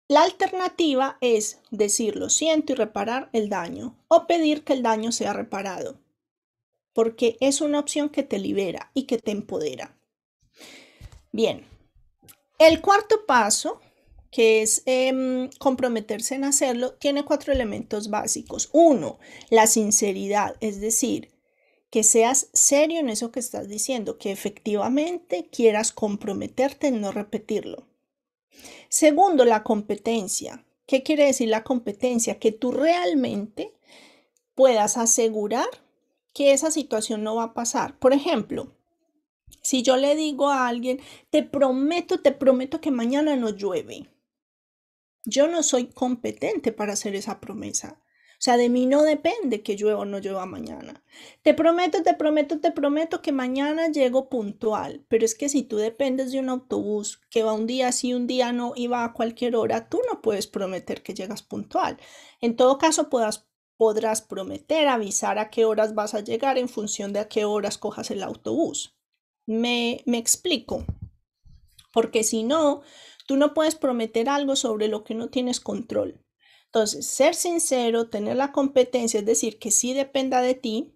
La 0.06 0.22
alternativa 0.22 1.18
es 1.20 1.60
decir 1.72 2.14
lo 2.14 2.30
siento 2.30 2.74
y 2.74 2.76
reparar 2.76 3.28
el 3.32 3.48
daño 3.48 3.98
o 4.06 4.28
pedir 4.28 4.62
que 4.62 4.74
el 4.74 4.84
daño 4.84 5.10
sea 5.10 5.32
reparado, 5.32 5.98
porque 6.92 7.36
es 7.40 7.60
una 7.60 7.80
opción 7.80 8.08
que 8.08 8.22
te 8.22 8.38
libera 8.38 8.92
y 8.94 9.06
que 9.06 9.18
te 9.18 9.32
empodera. 9.32 9.97
Bien, 11.38 11.64
el 12.58 12.80
cuarto 12.80 13.24
paso, 13.24 13.80
que 14.32 14.60
es 14.60 14.82
em, 14.86 15.48
comprometerse 15.60 16.34
en 16.34 16.42
hacerlo, 16.42 16.94
tiene 16.94 17.24
cuatro 17.24 17.52
elementos 17.52 18.10
básicos. 18.10 18.70
Uno, 18.72 19.20
la 19.48 19.68
sinceridad, 19.68 20.56
es 20.58 20.80
decir, 20.80 21.30
que 21.90 22.02
seas 22.02 22.48
serio 22.54 22.98
en 22.98 23.08
eso 23.08 23.30
que 23.30 23.38
estás 23.38 23.68
diciendo, 23.68 24.18
que 24.18 24.32
efectivamente 24.32 25.48
quieras 25.48 25.92
comprometerte 25.92 26.88
en 26.88 27.00
no 27.00 27.12
repetirlo. 27.12 27.86
Segundo, 28.88 29.44
la 29.44 29.62
competencia. 29.62 30.66
¿Qué 30.88 31.04
quiere 31.04 31.26
decir 31.26 31.50
la 31.50 31.62
competencia? 31.62 32.40
Que 32.40 32.50
tú 32.50 32.72
realmente 32.72 33.74
puedas 34.56 34.96
asegurar 34.96 35.68
que 36.32 36.52
esa 36.52 36.72
situación 36.72 37.22
no 37.22 37.36
va 37.36 37.44
a 37.44 37.54
pasar. 37.54 37.96
Por 38.00 38.12
ejemplo, 38.12 38.72
si 39.62 39.82
yo 39.82 39.96
le 39.96 40.14
digo 40.16 40.48
a 40.48 40.68
alguien, 40.68 41.00
te 41.30 41.42
prometo, 41.42 42.20
te 42.20 42.32
prometo 42.32 42.80
que 42.80 42.90
mañana 42.90 43.36
no 43.36 43.50
llueve, 43.50 44.08
yo 45.24 45.46
no 45.46 45.62
soy 45.62 45.86
competente 45.86 46.72
para 46.72 46.94
hacer 46.94 47.14
esa 47.14 47.40
promesa. 47.40 48.00
O 48.38 48.40
sea, 48.40 48.56
de 48.56 48.68
mí 48.68 48.86
no 48.86 49.02
depende 49.02 49.62
que 49.64 49.74
llueva 49.74 49.98
o 49.98 50.04
no 50.04 50.20
llueva 50.20 50.46
mañana. 50.46 51.02
Te 51.42 51.54
prometo, 51.54 52.04
te 52.04 52.14
prometo, 52.14 52.60
te 52.60 52.70
prometo 52.70 53.20
que 53.20 53.32
mañana 53.32 53.88
llego 53.88 54.28
puntual. 54.28 55.04
Pero 55.08 55.24
es 55.24 55.34
que 55.34 55.48
si 55.48 55.64
tú 55.64 55.76
dependes 55.76 56.30
de 56.30 56.38
un 56.38 56.48
autobús 56.48 57.20
que 57.30 57.42
va 57.42 57.52
un 57.52 57.66
día 57.66 57.90
sí, 57.90 58.14
un 58.14 58.28
día 58.28 58.52
no 58.52 58.74
y 58.76 58.86
va 58.86 59.04
a 59.04 59.12
cualquier 59.12 59.56
hora, 59.56 59.88
tú 59.88 60.00
no 60.08 60.22
puedes 60.22 60.46
prometer 60.46 61.02
que 61.02 61.14
llegas 61.14 61.42
puntual. 61.42 61.98
En 62.40 62.54
todo 62.54 62.78
caso, 62.78 63.08
podrás 63.10 64.22
prometer 64.22 64.86
avisar 64.86 65.40
a 65.40 65.50
qué 65.50 65.64
horas 65.64 65.96
vas 65.96 66.14
a 66.14 66.20
llegar 66.20 66.58
en 66.58 66.68
función 66.68 67.12
de 67.12 67.18
a 67.18 67.28
qué 67.28 67.44
horas 67.44 67.76
cojas 67.76 68.12
el 68.12 68.22
autobús. 68.22 68.97
Me, 69.48 70.04
explico. 70.06 70.84
Porque 71.94 72.22
si 72.22 72.42
no, 72.42 72.82
tú 73.26 73.38
no 73.38 73.54
puedes 73.54 73.76
prometer 73.76 74.28
algo 74.28 74.56
sobre 74.56 74.88
lo 74.88 75.04
que 75.04 75.14
no 75.14 75.30
tienes 75.30 75.58
control. 75.58 76.22
Entonces, 76.66 77.06
ser 77.06 77.34
sincero, 77.34 78.10
tener 78.10 78.36
la 78.36 78.52
competencia, 78.52 79.20
es 79.20 79.26
decir, 79.26 79.58
que 79.58 79.70
sí 79.70 79.94
dependa 79.94 80.42
de 80.42 80.52
ti, 80.52 80.94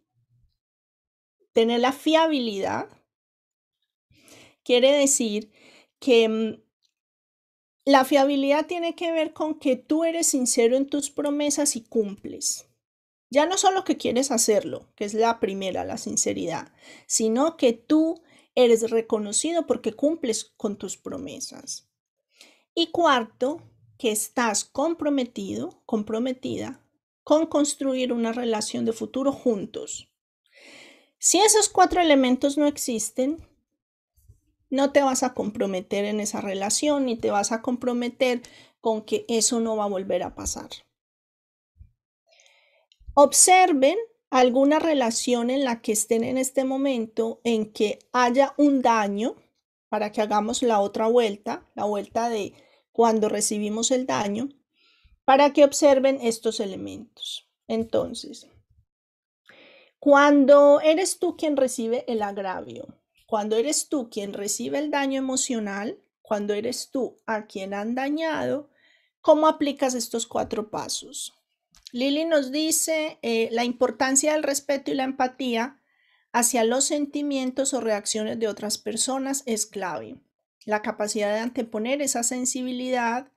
tener 1.55 1.81
la 1.81 1.93
fiabilidad, 1.93 2.91
quiere 4.63 4.93
decir 4.93 5.51
que 5.99 6.29
mm, 6.29 6.63
la 7.87 8.05
fiabilidad 8.05 8.67
tiene 8.67 8.95
que 8.95 9.13
ver 9.13 9.33
con 9.33 9.59
que 9.59 9.77
tú 9.77 10.05
eres 10.05 10.27
sincero 10.27 10.77
en 10.77 10.87
tus 10.87 11.11
promesas 11.11 11.75
y 11.75 11.81
cumples. 11.85 12.69
Ya 13.31 13.47
no 13.47 13.57
solo 13.57 13.83
que 13.85 13.97
quieres 13.97 14.31
hacerlo, 14.31 14.93
que 14.95 15.07
es 15.07 15.15
la 15.15 15.41
primera, 15.41 15.87
la 15.87 15.97
sinceridad, 15.97 16.71
sino 17.07 17.57
que 17.57 17.73
tú 17.73 18.23
eres 18.55 18.91
reconocido 18.91 19.67
porque 19.67 19.93
cumples 19.93 20.53
con 20.57 20.77
tus 20.77 20.97
promesas. 20.97 21.89
Y 22.75 22.91
cuarto, 22.91 23.63
que 23.99 24.11
estás 24.11 24.65
comprometido, 24.65 25.83
comprometida 25.87 26.85
con 27.23 27.47
construir 27.47 28.13
una 28.13 28.33
relación 28.33 28.85
de 28.85 28.93
futuro 28.93 29.33
juntos. 29.33 30.09
Si 31.19 31.39
esos 31.39 31.69
cuatro 31.69 32.01
elementos 32.01 32.59
no 32.59 32.67
existen, 32.67 33.47
no 34.71 34.91
te 34.91 35.03
vas 35.03 35.23
a 35.23 35.35
comprometer 35.35 36.05
en 36.05 36.19
esa 36.19 36.41
relación 36.41 37.07
ni 37.07 37.17
te 37.17 37.31
vas 37.31 37.53
a 37.53 37.63
comprometer 37.63 38.43
con 38.81 39.03
que 39.03 39.25
eso 39.29 39.61
no 39.61 39.77
va 39.77 39.85
a 39.85 39.89
volver 39.89 40.25
a 40.25 40.35
pasar. 40.35 40.71
Observen 43.15 43.99
alguna 44.33 44.79
relación 44.79 45.51
en 45.51 45.63
la 45.63 45.83
que 45.83 45.93
estén 45.93 46.25
en 46.25 46.39
este 46.39 46.65
momento 46.65 47.43
en 47.45 47.71
que 47.71 47.99
haya 48.13 48.55
un 48.57 48.81
daño 48.81 49.37
para 49.91 50.11
que 50.11 50.23
hagamos 50.23 50.63
la 50.63 50.81
otra 50.81 51.07
vuelta, 51.07 51.71
la 51.75 51.85
vuelta 51.85 52.31
de 52.31 52.55
cuando 52.93 53.29
recibimos 53.29 53.91
el 53.91 54.07
daño, 54.07 54.49
para 55.27 55.53
que 55.53 55.65
observen 55.65 56.19
estos 56.23 56.61
elementos. 56.61 57.47
Entonces, 57.69 58.49
cuando 59.99 60.81
eres 60.81 61.19
tú 61.19 61.37
quien 61.37 61.59
recibe 61.59 62.07
el 62.09 62.23
agravio, 62.23 62.89
cuando 63.27 63.57
eres 63.57 63.91
tú 63.91 64.09
quien 64.09 64.33
recibe 64.33 64.79
el 64.79 64.91
daño 64.91 65.19
emocional, 65.19 65.99
cuando 66.23 66.55
eres 66.55 66.91
tú 66.91 67.19
a 67.27 67.47
quien 67.47 67.75
han 67.75 67.95
dañado, 67.95 68.71
¿cómo 69.21 69.47
aplicas 69.47 69.93
estos 69.93 70.27
cuatro 70.27 70.71
pasos? 70.71 71.35
Lili 71.93 72.25
nos 72.25 72.51
dice 72.51 73.19
eh, 73.21 73.49
la 73.53 73.65
importancia 73.65 74.33
del 74.33 74.43
respeto 74.43 74.91
y 74.91 74.95
la 74.95 75.05
empatía 75.05 75.79
hacia 76.33 76.65
los 76.65 76.85
sentimientos 76.85 77.75
o 77.75 77.81
reacciones 77.81 78.39
de 78.39 78.49
otras 78.49 78.79
personas 78.79 79.43
es 79.45 79.67
clave. 79.67 80.17
La 80.65 80.81
capacidad 80.81 81.33
de 81.35 81.41
anteponer 81.41 82.01
esa 82.01 82.23
sensibilidad 82.23 83.31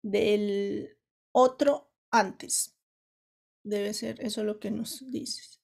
del 0.00 0.96
otro 1.32 1.90
antes. 2.10 2.74
Debe 3.62 3.92
ser 3.92 4.24
eso 4.24 4.44
lo 4.44 4.58
que 4.60 4.70
nos 4.70 5.10
dices. 5.10 5.60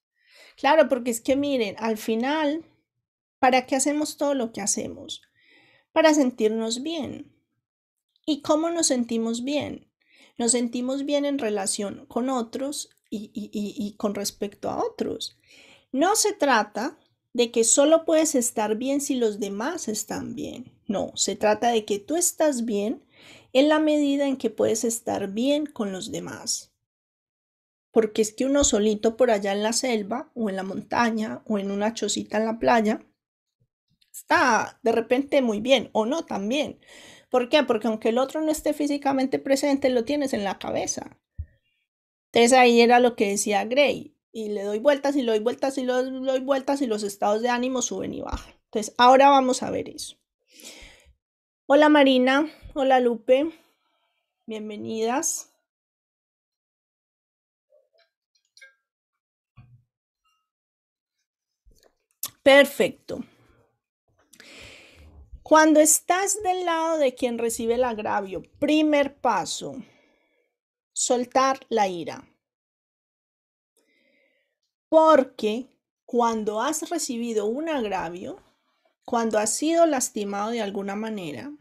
Claro, 0.57 0.87
porque 0.89 1.09
es 1.09 1.21
que 1.21 1.35
miren, 1.35 1.75
al 1.79 1.97
final, 1.97 2.65
¿para 3.39 3.65
qué 3.65 3.75
hacemos 3.75 4.17
todo 4.17 4.35
lo 4.35 4.53
que 4.53 4.61
hacemos? 4.61 5.23
Para 5.91 6.13
sentirnos 6.13 6.83
bien. 6.83 7.31
¿Y 8.25 8.43
cómo 8.43 8.69
nos 8.69 8.87
sentimos 8.87 9.43
bien? 9.43 9.90
Nos 10.37 10.51
sentimos 10.51 11.05
bien 11.05 11.25
en 11.25 11.39
relación 11.39 12.05
con 12.07 12.29
otros 12.29 12.89
y, 13.09 13.95
con 13.97 14.15
respecto 14.15 14.69
a 14.69 14.83
otros. 14.83 15.37
No 15.91 16.15
se 16.15 16.33
trata 16.33 16.97
de 17.33 17.51
que 17.51 17.63
solo 17.63 18.05
puedes 18.05 18.35
estar 18.35 18.75
bien 18.75 19.01
si 19.01 19.15
los 19.15 19.39
demás 19.39 19.87
están 19.87 20.35
bien. 20.35 20.71
No, 20.87 21.11
se 21.15 21.35
trata 21.35 21.69
de 21.69 21.85
que 21.85 21.99
tú 21.99 22.15
estás 22.15 22.65
bien 22.65 23.03
en 23.53 23.69
la 23.69 23.79
medida 23.79 24.27
en 24.27 24.37
que 24.37 24.49
puedes 24.49 24.83
estar 24.83 25.31
bien 25.31 25.65
con 25.65 25.91
los 25.91 26.11
demás. 26.11 26.71
Porque 27.91 28.21
es 28.21 28.33
que 28.33 28.45
uno 28.45 28.63
solito 28.63 29.17
por 29.17 29.31
allá 29.31 29.51
en 29.51 29.63
la 29.63 29.73
selva 29.73 30.31
o 30.33 30.49
en 30.49 30.55
la 30.55 30.63
montaña 30.63 31.41
o 31.45 31.59
en 31.59 31.71
una 31.71 31.93
chocita 31.93 32.37
en 32.37 32.45
la 32.45 32.59
playa 32.59 33.05
está 34.13 34.79
de 34.83 34.91
repente 34.91 35.41
muy 35.41 35.59
bien 35.59 35.89
o 35.93 36.05
no 36.05 36.25
también. 36.25 36.79
¿Por 37.31 37.47
qué? 37.47 37.63
Porque 37.63 37.87
aunque 37.87 38.09
el 38.09 38.17
otro 38.17 38.41
no 38.41 38.51
esté 38.51 38.73
físicamente 38.73 39.39
presente, 39.39 39.89
lo 39.89 40.03
tienes 40.03 40.33
en 40.33 40.43
la 40.43 40.59
cabeza. 40.59 41.17
Entonces 42.25 42.53
ahí 42.53 42.81
era 42.81 42.99
lo 42.99 43.15
que 43.15 43.29
decía 43.29 43.63
Gray. 43.63 44.17
Y 44.33 44.49
le 44.49 44.63
doy 44.63 44.79
vueltas 44.79 45.15
y 45.15 45.21
le 45.21 45.31
doy 45.31 45.39
vueltas 45.39 45.77
y 45.77 45.85
le 45.85 45.93
doy 45.93 46.39
vueltas 46.41 46.81
y 46.81 46.87
los 46.87 47.03
estados 47.03 47.41
de 47.41 47.49
ánimo 47.49 47.81
suben 47.81 48.13
y 48.13 48.21
bajan. 48.21 48.53
Entonces 48.65 48.93
ahora 48.97 49.29
vamos 49.29 49.63
a 49.63 49.71
ver 49.71 49.87
eso. 49.89 50.17
Hola 51.67 51.87
Marina, 51.87 52.51
hola 52.73 52.99
Lupe, 52.99 53.49
bienvenidas. 54.45 55.53
Perfecto. 62.43 63.23
Cuando 65.43 65.79
estás 65.79 66.41
del 66.43 66.65
lado 66.65 66.97
de 66.97 67.15
quien 67.15 67.37
recibe 67.37 67.73
el 67.73 67.83
agravio, 67.83 68.43
primer 68.59 69.15
paso, 69.17 69.75
soltar 70.93 71.59
la 71.69 71.87
ira. 71.87 72.27
Porque 74.87 75.67
cuando 76.05 76.61
has 76.61 76.89
recibido 76.89 77.47
un 77.47 77.69
agravio, 77.69 78.37
cuando 79.03 79.39
has 79.39 79.49
sido 79.49 79.85
lastimado 79.85 80.51
de 80.51 80.61
alguna 80.61 80.95
manera, 80.95 81.51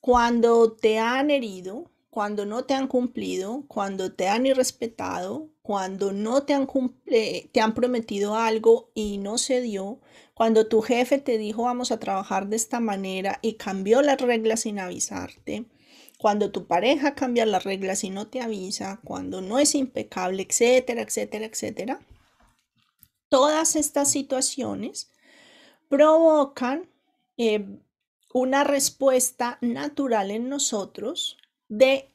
cuando 0.00 0.72
te 0.72 0.98
han 0.98 1.30
herido, 1.30 1.90
cuando 2.10 2.44
no 2.44 2.64
te 2.64 2.74
han 2.74 2.88
cumplido, 2.88 3.64
cuando 3.68 4.12
te 4.12 4.28
han 4.28 4.46
irrespetado, 4.46 5.48
cuando 5.62 6.12
no 6.12 6.42
te 6.42 6.54
han, 6.54 6.66
te 7.06 7.60
han 7.60 7.74
prometido 7.74 8.34
algo 8.34 8.90
y 8.94 9.18
no 9.18 9.38
se 9.38 9.60
dio, 9.60 10.00
cuando 10.40 10.66
tu 10.66 10.80
jefe 10.80 11.18
te 11.18 11.36
dijo 11.36 11.64
vamos 11.64 11.92
a 11.92 12.00
trabajar 12.00 12.48
de 12.48 12.56
esta 12.56 12.80
manera 12.80 13.38
y 13.42 13.56
cambió 13.56 14.00
las 14.00 14.18
reglas 14.18 14.60
sin 14.60 14.78
avisarte, 14.78 15.66
cuando 16.18 16.50
tu 16.50 16.66
pareja 16.66 17.14
cambia 17.14 17.44
las 17.44 17.64
reglas 17.64 18.04
y 18.04 18.08
no 18.08 18.28
te 18.28 18.40
avisa, 18.40 19.00
cuando 19.04 19.42
no 19.42 19.58
es 19.58 19.74
impecable, 19.74 20.46
etcétera, 20.48 21.02
etcétera, 21.02 21.44
etcétera. 21.44 22.00
Todas 23.28 23.76
estas 23.76 24.10
situaciones 24.10 25.10
provocan 25.90 26.88
eh, 27.36 27.66
una 28.32 28.64
respuesta 28.64 29.58
natural 29.60 30.30
en 30.30 30.48
nosotros 30.48 31.36
de 31.68 32.14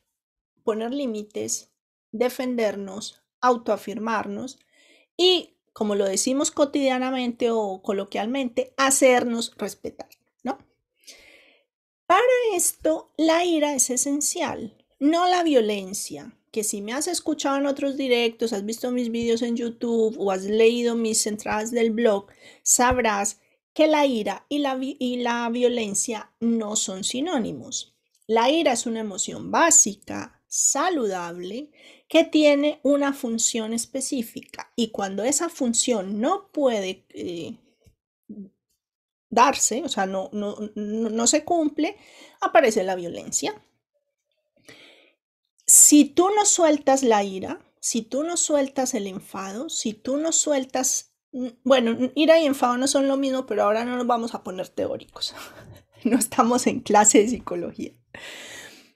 poner 0.64 0.92
límites, 0.92 1.70
defendernos, 2.12 3.22
autoafirmarnos 3.40 4.58
y, 5.16 5.55
como 5.76 5.96
lo 5.96 6.06
decimos 6.06 6.52
cotidianamente 6.52 7.52
o 7.52 7.82
coloquialmente, 7.82 8.74
hacernos 8.78 9.52
respetar, 9.58 10.08
¿no? 10.42 10.58
Para 12.08 12.22
esto, 12.54 13.12
la 13.18 13.44
ira 13.44 13.76
es 13.76 13.90
esencial, 13.90 14.78
no 15.00 15.28
la 15.28 15.44
violencia, 15.44 16.34
que 16.50 16.64
si 16.64 16.82
me 16.82 16.94
has 16.94 17.10
escuchado 17.10 17.58
en 17.58 17.66
otros 17.66 17.98
directos, 17.98 18.54
has 18.54 18.64
visto 18.64 18.90
mis 18.90 19.12
vídeos 19.12 19.42
en 19.42 19.58
YouTube 19.58 20.16
o 20.18 20.32
has 20.32 20.46
leído 20.46 20.96
mis 20.96 21.28
entradas 21.28 21.72
del 21.72 21.92
blog, 21.92 22.28
sabrás 22.64 23.42
que 23.74 23.88
la 23.88 24.06
ira 24.06 24.46
y 24.48 24.60
la, 24.60 24.78
y 24.80 25.18
la 25.18 25.50
violencia 25.50 26.32
no 26.40 26.78
son 26.78 27.04
sinónimos. 27.04 27.94
La 28.28 28.50
ira 28.50 28.72
es 28.72 28.86
una 28.86 29.02
emoción 29.02 29.52
básica, 29.52 30.35
saludable, 30.56 31.70
que 32.08 32.24
tiene 32.24 32.80
una 32.84 33.12
función 33.12 33.74
específica 33.74 34.72
y 34.76 34.92
cuando 34.92 35.26
esa 35.26 35.50
función 35.50 36.22
no 36.22 36.50
puede 36.52 37.06
eh, 37.10 37.58
darse, 39.30 39.84
o 39.84 39.90
sea, 39.90 40.06
no, 40.06 40.30
no, 40.32 40.56
no 40.76 41.28
se 41.28 41.44
cumple, 41.44 41.98
aparece 42.40 42.84
la 42.84 42.96
violencia. 42.96 43.62
Si 45.68 46.06
tú 46.06 46.30
no 46.30 46.46
sueltas 46.46 47.04
la 47.04 47.24
ira, 47.24 47.60
si 47.82 48.02
tú 48.02 48.24
no 48.24 48.38
sueltas 48.38 48.94
el 48.94 49.08
enfado, 49.08 49.70
si 49.70 49.94
tú 49.94 50.16
no 50.16 50.32
sueltas 50.32 51.16
bueno, 51.64 52.12
ira 52.16 52.40
y 52.40 52.46
enfado 52.46 52.78
no 52.78 52.88
son 52.88 53.10
lo 53.10 53.18
mismo, 53.18 53.46
pero 53.46 53.64
ahora 53.64 53.84
no 53.84 53.98
nos 53.98 54.08
vamos 54.08 54.34
a 54.34 54.44
poner 54.44 54.70
teóricos. 54.70 55.36
no 56.06 56.18
estamos 56.18 56.66
en 56.66 56.80
clase 56.80 57.20
de 57.20 57.28
psicología. 57.28 57.92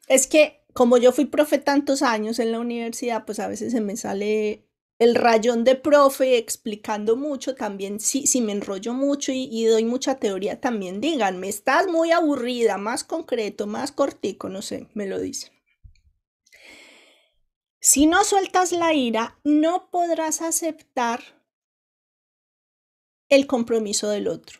Es 0.08 0.26
que 0.26 0.59
como 0.74 0.98
yo 0.98 1.12
fui 1.12 1.26
profe 1.26 1.58
tantos 1.58 2.02
años 2.02 2.40
en 2.40 2.52
la 2.52 2.60
universidad, 2.60 3.26
pues 3.26 3.40
a 3.40 3.48
veces 3.48 3.72
se 3.72 3.82
me 3.82 3.98
sale 3.98 4.66
el 5.00 5.16
rayón 5.16 5.64
de 5.64 5.76
profe 5.76 6.38
explicando 6.38 7.16
mucho, 7.16 7.56
también 7.56 8.00
si, 8.00 8.28
si 8.28 8.42
me 8.42 8.52
enrollo 8.52 8.94
mucho 8.94 9.32
y, 9.32 9.48
y, 9.50 9.66
doy 9.66 9.86
mucha 9.86 10.16
teoría, 10.16 10.60
también 10.60 11.00
díganme, 11.00 11.48
estás 11.48 11.88
muy 11.88 12.12
aburrida, 12.12 12.78
más 12.78 13.06
concreto, 13.06 13.66
más 13.66 13.94
cortico, 13.94 14.50
no 14.50 14.62
sé, 14.62 14.88
me 14.94 15.08
lo 15.08 15.20
dicen. 15.20 15.52
Si 17.80 18.08
no 18.08 18.26
sueltas 18.26 18.74
la 18.74 18.94
ira, 18.94 19.40
no 19.46 19.90
podrás 19.90 20.42
aceptar 20.42 21.22
el 23.30 23.48
compromiso 23.48 24.10
del 24.10 24.28
otro 24.28 24.60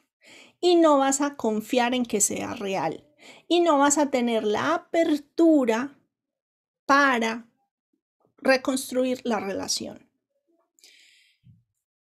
y 0.62 0.78
no 0.78 0.98
vas 0.98 1.20
a 1.20 1.36
confiar 1.36 1.94
en 1.94 2.06
que 2.06 2.22
sea 2.22 2.54
real 2.54 3.06
y 3.50 3.60
no 3.60 3.78
vas 3.78 3.98
a 3.98 4.10
tener 4.10 4.46
la 4.46 4.74
apertura 4.74 5.99
para 6.90 7.46
reconstruir 8.40 9.22
la 9.24 9.40
relación. 9.40 10.10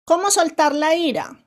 ¿Cómo 0.03 0.29
soltar 0.29 0.75
la 0.75 0.93
ira? 0.93 1.43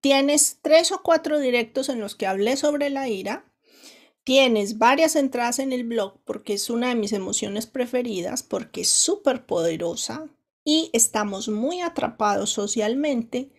Tienes 0.00 0.56
tres 0.62 0.90
o 0.90 1.02
cuatro 1.02 1.38
directos 1.38 1.90
en 1.90 2.00
los 2.00 2.14
que 2.14 2.26
hablé 2.26 2.56
sobre 2.56 2.88
la 2.88 3.10
ira. 3.10 3.44
Tienes 4.24 4.78
varias 4.78 5.16
entradas 5.16 5.58
en 5.58 5.70
el 5.70 5.84
blog 5.84 6.18
porque 6.24 6.54
es 6.54 6.70
una 6.70 6.88
de 6.88 6.94
mis 6.94 7.12
emociones 7.12 7.66
preferidas, 7.66 8.42
porque 8.42 8.80
es 8.80 8.88
súper 8.88 9.44
poderosa 9.44 10.30
y 10.64 10.88
estamos 10.94 11.50
muy 11.50 11.82
atrapados 11.82 12.48
socialmente 12.48 13.50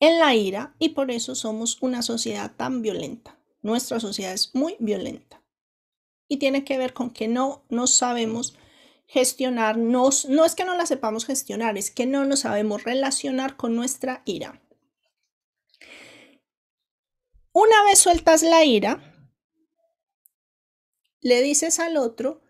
en 0.00 0.18
la 0.18 0.34
ira 0.34 0.74
y 0.78 0.90
por 0.90 1.10
eso 1.10 1.34
somos 1.34 1.80
una 1.80 2.02
sociedad 2.02 2.52
tan 2.58 2.82
violenta. 2.82 3.38
Nuestra 3.62 4.00
sociedad 4.00 4.34
es 4.34 4.54
muy 4.54 4.76
violenta 4.80 5.35
y 6.28 6.38
tiene 6.38 6.64
que 6.64 6.78
ver 6.78 6.92
con 6.92 7.10
que 7.10 7.28
no 7.28 7.64
nos 7.68 7.94
sabemos 7.94 8.56
gestionar, 9.06 9.78
no, 9.78 10.08
es 10.08 10.54
que 10.54 10.64
no 10.64 10.76
la 10.76 10.86
sepamos 10.86 11.24
gestionar, 11.26 11.78
es 11.78 11.90
que 11.90 12.06
no 12.06 12.24
nos 12.24 12.40
sabemos 12.40 12.84
relacionar 12.84 13.56
con 13.56 13.76
nuestra 13.76 14.22
ira. 14.24 14.62
Una 17.52 17.84
vez 17.84 17.98
sueltas 17.98 18.42
la 18.42 18.64
ira, 18.64 19.14
le 21.20 21.42
dices 21.42 21.78
al 21.78 21.96
otro 21.96 22.42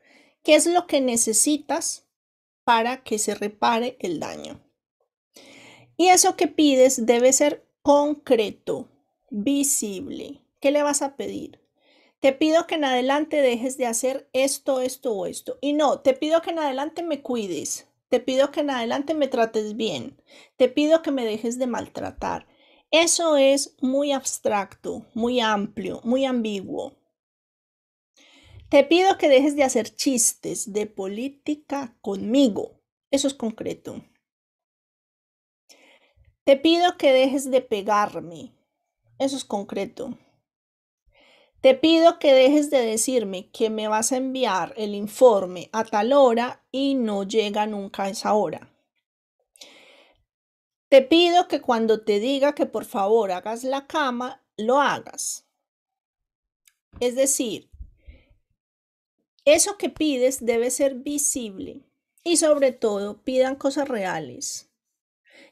qué 0.43 0.55
es 0.55 0.67
lo 0.67 0.87
que 0.87 1.01
necesitas 1.01 2.09
para 2.65 3.05
que 3.05 3.19
se 3.19 3.35
repare 3.35 3.97
el 4.01 4.19
daño. 4.19 4.62
Y 5.97 6.09
eso 6.09 6.37
que 6.37 6.49
pides 6.49 7.07
debe 7.07 7.33
ser 7.33 7.67
concreto, 7.83 8.91
visible. 9.31 10.43
¿Qué 10.61 10.71
le 10.71 10.83
vas 10.83 11.03
a 11.03 11.17
pedir? 11.17 11.65
Te 12.20 12.33
pido 12.33 12.66
que 12.66 12.76
en 12.76 12.85
adelante 12.85 13.42
dejes 13.42 13.76
de 13.76 13.87
hacer 13.87 14.29
esto, 14.33 14.81
esto 14.81 15.12
o 15.12 15.26
esto. 15.26 15.59
Y 15.61 15.74
no, 15.74 16.00
te 16.00 16.14
pido 16.14 16.40
que 16.42 16.50
en 16.50 16.59
adelante 16.59 17.02
me 17.02 17.22
cuides. 17.22 17.88
Te 18.09 18.20
pido 18.20 18.50
que 18.50 18.61
en 18.61 18.70
adelante 18.70 19.14
me 19.14 19.29
trates 19.29 19.76
bien. 19.76 20.20
Te 20.57 20.68
pido 20.68 21.02
que 21.02 21.11
me 21.11 21.24
dejes 21.24 21.59
de 21.59 21.66
maltratar. 21.66 22.46
Eso 22.90 23.37
es 23.37 23.76
muy 23.81 24.12
abstracto, 24.12 25.05
muy 25.12 25.40
amplio, 25.40 26.00
muy 26.05 26.24
ambiguo. 26.24 26.94
Te 28.68 28.85
pido 28.85 29.18
que 29.18 29.29
dejes 29.29 29.55
de 29.55 29.64
hacer 29.64 29.94
chistes 29.94 30.72
de 30.72 30.87
política 30.87 31.96
conmigo. 32.00 32.81
Eso 33.11 33.29
es 33.29 33.35
concreto. 33.35 34.05
Te 36.44 36.57
pido 36.57 36.96
que 36.96 37.12
dejes 37.12 37.50
de 37.50 37.61
pegarme. 37.61 38.52
Eso 39.18 39.37
es 39.37 39.44
concreto. 39.44 40.16
Te 41.61 41.75
pido 41.75 42.19
que 42.19 42.33
dejes 42.33 42.71
de 42.71 42.81
decirme 42.81 43.51
que 43.51 43.71
me 43.71 43.88
vas 43.88 44.12
a 44.12 44.19
enviar 44.19 44.75
el 44.77 44.95
informe 44.95 45.69
a 45.73 45.85
tal 45.85 46.12
hora 46.12 46.64
y 46.71 46.95
no 46.95 47.25
llega 47.25 47.66
nunca 47.66 48.05
a 48.05 48.09
esa 48.11 48.35
hora. 48.35 48.71
Te 50.88 51.03
pido 51.03 51.49
que 51.49 51.61
cuando 51.61 52.05
te 52.05 52.21
diga 52.21 52.55
que 52.55 52.66
por 52.66 52.85
favor 52.85 53.33
hagas 53.33 53.64
la 53.64 53.87
cama, 53.87 54.45
lo 54.57 54.81
hagas. 54.81 55.47
Es 57.01 57.16
decir, 57.16 57.71
eso 59.45 59.77
que 59.77 59.90
pides 59.90 60.45
debe 60.45 60.71
ser 60.71 60.95
visible 60.95 61.83
y 62.23 62.37
sobre 62.37 62.73
todo 62.73 63.23
pidan 63.23 63.57
cosas 63.57 63.88
reales. 63.88 64.71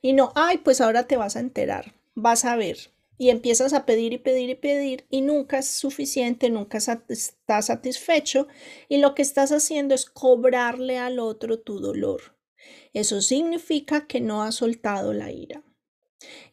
Y 0.02 0.12
no, 0.12 0.32
ay, 0.34 0.58
pues 0.58 0.80
ahora 0.80 1.06
te 1.06 1.16
vas 1.16 1.36
a 1.36 1.40
enterar, 1.40 1.94
vas 2.14 2.44
a 2.44 2.56
ver. 2.56 2.93
Y 3.16 3.30
empiezas 3.30 3.72
a 3.72 3.86
pedir 3.86 4.12
y 4.12 4.18
pedir 4.18 4.50
y 4.50 4.54
pedir 4.54 5.06
y 5.08 5.20
nunca 5.20 5.58
es 5.58 5.68
suficiente, 5.68 6.50
nunca 6.50 6.78
estás 6.78 7.66
satisfecho 7.66 8.48
y 8.88 8.98
lo 8.98 9.14
que 9.14 9.22
estás 9.22 9.52
haciendo 9.52 9.94
es 9.94 10.06
cobrarle 10.06 10.98
al 10.98 11.18
otro 11.20 11.60
tu 11.60 11.78
dolor. 11.78 12.36
Eso 12.92 13.20
significa 13.20 14.06
que 14.06 14.20
no 14.20 14.42
has 14.42 14.56
soltado 14.56 15.12
la 15.12 15.30
ira. 15.30 15.62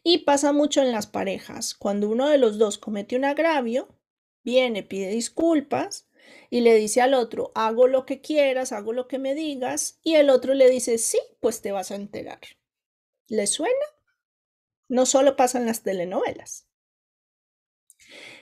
Y 0.02 0.18
pasa 0.18 0.52
mucho 0.52 0.82
en 0.82 0.92
las 0.92 1.06
parejas. 1.06 1.74
Cuando 1.74 2.08
uno 2.08 2.28
de 2.28 2.38
los 2.38 2.58
dos 2.58 2.78
comete 2.78 3.16
un 3.16 3.24
agravio, 3.24 3.88
viene, 4.44 4.82
pide 4.82 5.08
disculpas 5.08 6.08
y 6.50 6.60
le 6.60 6.74
dice 6.74 7.00
al 7.00 7.14
otro, 7.14 7.52
hago 7.54 7.88
lo 7.88 8.04
que 8.04 8.20
quieras, 8.20 8.72
hago 8.72 8.92
lo 8.92 9.08
que 9.08 9.18
me 9.18 9.34
digas, 9.34 9.98
y 10.02 10.14
el 10.16 10.30
otro 10.30 10.54
le 10.54 10.68
dice, 10.68 10.98
sí, 10.98 11.18
pues 11.40 11.62
te 11.62 11.72
vas 11.72 11.90
a 11.90 11.96
enterar. 11.96 12.40
¿Le 13.28 13.46
suena? 13.46 13.72
No 14.92 15.06
solo 15.06 15.36
pasa 15.36 15.56
en 15.56 15.64
las 15.64 15.82
telenovelas. 15.82 16.68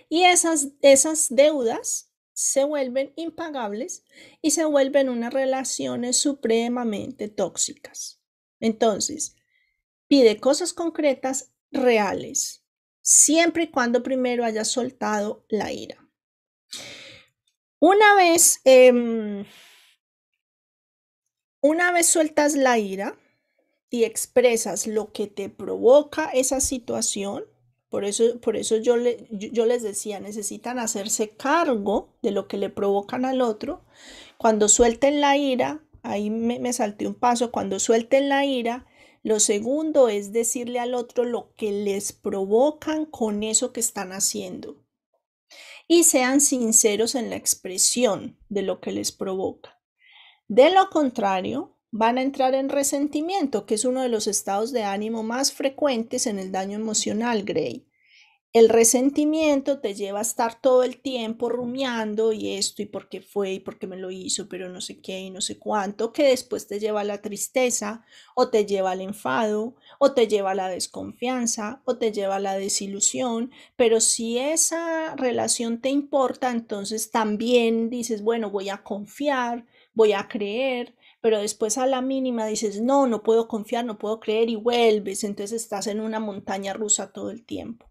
Y 0.08 0.24
esas, 0.24 0.70
esas 0.82 1.28
deudas 1.30 2.12
se 2.32 2.64
vuelven 2.64 3.12
impagables 3.14 4.02
y 4.42 4.50
se 4.50 4.64
vuelven 4.64 5.10
unas 5.10 5.32
relaciones 5.32 6.16
supremamente 6.16 7.28
tóxicas. 7.28 8.20
Entonces, 8.58 9.36
pide 10.08 10.40
cosas 10.40 10.72
concretas, 10.72 11.52
reales, 11.70 12.64
siempre 13.00 13.62
y 13.62 13.70
cuando 13.70 14.02
primero 14.02 14.44
hayas 14.44 14.66
soltado 14.66 15.44
la 15.48 15.70
ira. 15.70 16.04
Una 17.78 18.16
vez, 18.16 18.60
em, 18.64 19.44
una 21.60 21.92
vez 21.92 22.08
sueltas 22.08 22.56
la 22.56 22.76
ira 22.76 23.16
y 23.90 24.04
expresas 24.04 24.86
lo 24.86 25.12
que 25.12 25.26
te 25.26 25.48
provoca 25.48 26.30
esa 26.30 26.60
situación, 26.60 27.44
por 27.88 28.04
eso, 28.04 28.40
por 28.40 28.56
eso 28.56 28.76
yo, 28.76 28.96
le, 28.96 29.26
yo, 29.30 29.66
les 29.66 29.82
decía, 29.82 30.20
necesitan 30.20 30.78
hacerse 30.78 31.30
cargo 31.30 32.14
de 32.22 32.30
lo 32.30 32.46
que 32.46 32.56
le 32.56 32.70
provocan 32.70 33.24
al 33.24 33.40
otro. 33.40 33.84
Cuando 34.38 34.68
suelten 34.68 35.20
la 35.20 35.36
ira, 35.36 35.82
ahí 36.02 36.30
me, 36.30 36.60
me 36.60 36.72
salté 36.72 37.08
un 37.08 37.14
paso, 37.14 37.50
cuando 37.50 37.80
suelten 37.80 38.28
la 38.28 38.44
ira, 38.44 38.86
lo 39.24 39.40
segundo 39.40 40.08
es 40.08 40.32
decirle 40.32 40.78
al 40.78 40.94
otro 40.94 41.24
lo 41.24 41.52
que 41.56 41.72
les 41.72 42.12
provocan 42.12 43.06
con 43.06 43.42
eso 43.42 43.72
que 43.72 43.80
están 43.80 44.12
haciendo 44.12 44.76
y 45.88 46.04
sean 46.04 46.40
sinceros 46.40 47.16
en 47.16 47.30
la 47.30 47.36
expresión 47.36 48.38
de 48.48 48.62
lo 48.62 48.80
que 48.80 48.92
les 48.92 49.10
provoca. 49.10 49.80
De 50.46 50.70
lo 50.70 50.88
contrario, 50.88 51.76
van 51.90 52.18
a 52.18 52.22
entrar 52.22 52.54
en 52.54 52.68
resentimiento, 52.68 53.66
que 53.66 53.74
es 53.74 53.84
uno 53.84 54.02
de 54.02 54.08
los 54.08 54.26
estados 54.26 54.72
de 54.72 54.84
ánimo 54.84 55.22
más 55.22 55.52
frecuentes 55.52 56.26
en 56.26 56.38
el 56.38 56.52
daño 56.52 56.76
emocional, 56.76 57.42
Gray. 57.44 57.86
El 58.52 58.68
resentimiento 58.68 59.78
te 59.78 59.94
lleva 59.94 60.18
a 60.18 60.22
estar 60.22 60.60
todo 60.60 60.82
el 60.82 61.00
tiempo 61.00 61.48
rumiando 61.48 62.32
y 62.32 62.54
esto 62.54 62.82
y 62.82 62.86
por 62.86 63.08
qué 63.08 63.20
fue 63.20 63.52
y 63.52 63.60
por 63.60 63.78
qué 63.78 63.86
me 63.86 63.96
lo 63.96 64.10
hizo, 64.10 64.48
pero 64.48 64.68
no 64.68 64.80
sé 64.80 65.00
qué 65.00 65.20
y 65.20 65.30
no 65.30 65.40
sé 65.40 65.56
cuánto, 65.60 66.12
que 66.12 66.24
después 66.24 66.66
te 66.66 66.80
lleva 66.80 67.02
a 67.02 67.04
la 67.04 67.22
tristeza 67.22 68.04
o 68.34 68.50
te 68.50 68.66
lleva 68.66 68.90
al 68.90 69.02
enfado 69.02 69.76
o 70.00 70.14
te 70.14 70.26
lleva 70.26 70.50
a 70.50 70.56
la 70.56 70.68
desconfianza 70.68 71.80
o 71.84 71.96
te 71.96 72.10
lleva 72.10 72.36
a 72.36 72.40
la 72.40 72.56
desilusión, 72.56 73.52
pero 73.76 74.00
si 74.00 74.38
esa 74.38 75.14
relación 75.14 75.80
te 75.80 75.90
importa, 75.90 76.50
entonces 76.50 77.12
también 77.12 77.88
dices, 77.88 78.20
bueno, 78.20 78.50
voy 78.50 78.68
a 78.68 78.82
confiar, 78.82 79.64
voy 79.94 80.12
a 80.12 80.26
creer, 80.26 80.96
pero 81.20 81.38
después 81.38 81.78
a 81.78 81.86
la 81.86 82.02
mínima 82.02 82.46
dices, 82.46 82.80
no, 82.80 83.06
no 83.06 83.22
puedo 83.22 83.48
confiar, 83.48 83.84
no 83.84 83.98
puedo 83.98 84.20
creer 84.20 84.50
y 84.50 84.56
vuelves, 84.56 85.24
entonces 85.24 85.62
estás 85.62 85.86
en 85.86 86.00
una 86.00 86.20
montaña 86.20 86.72
rusa 86.72 87.12
todo 87.12 87.30
el 87.30 87.44
tiempo 87.44 87.90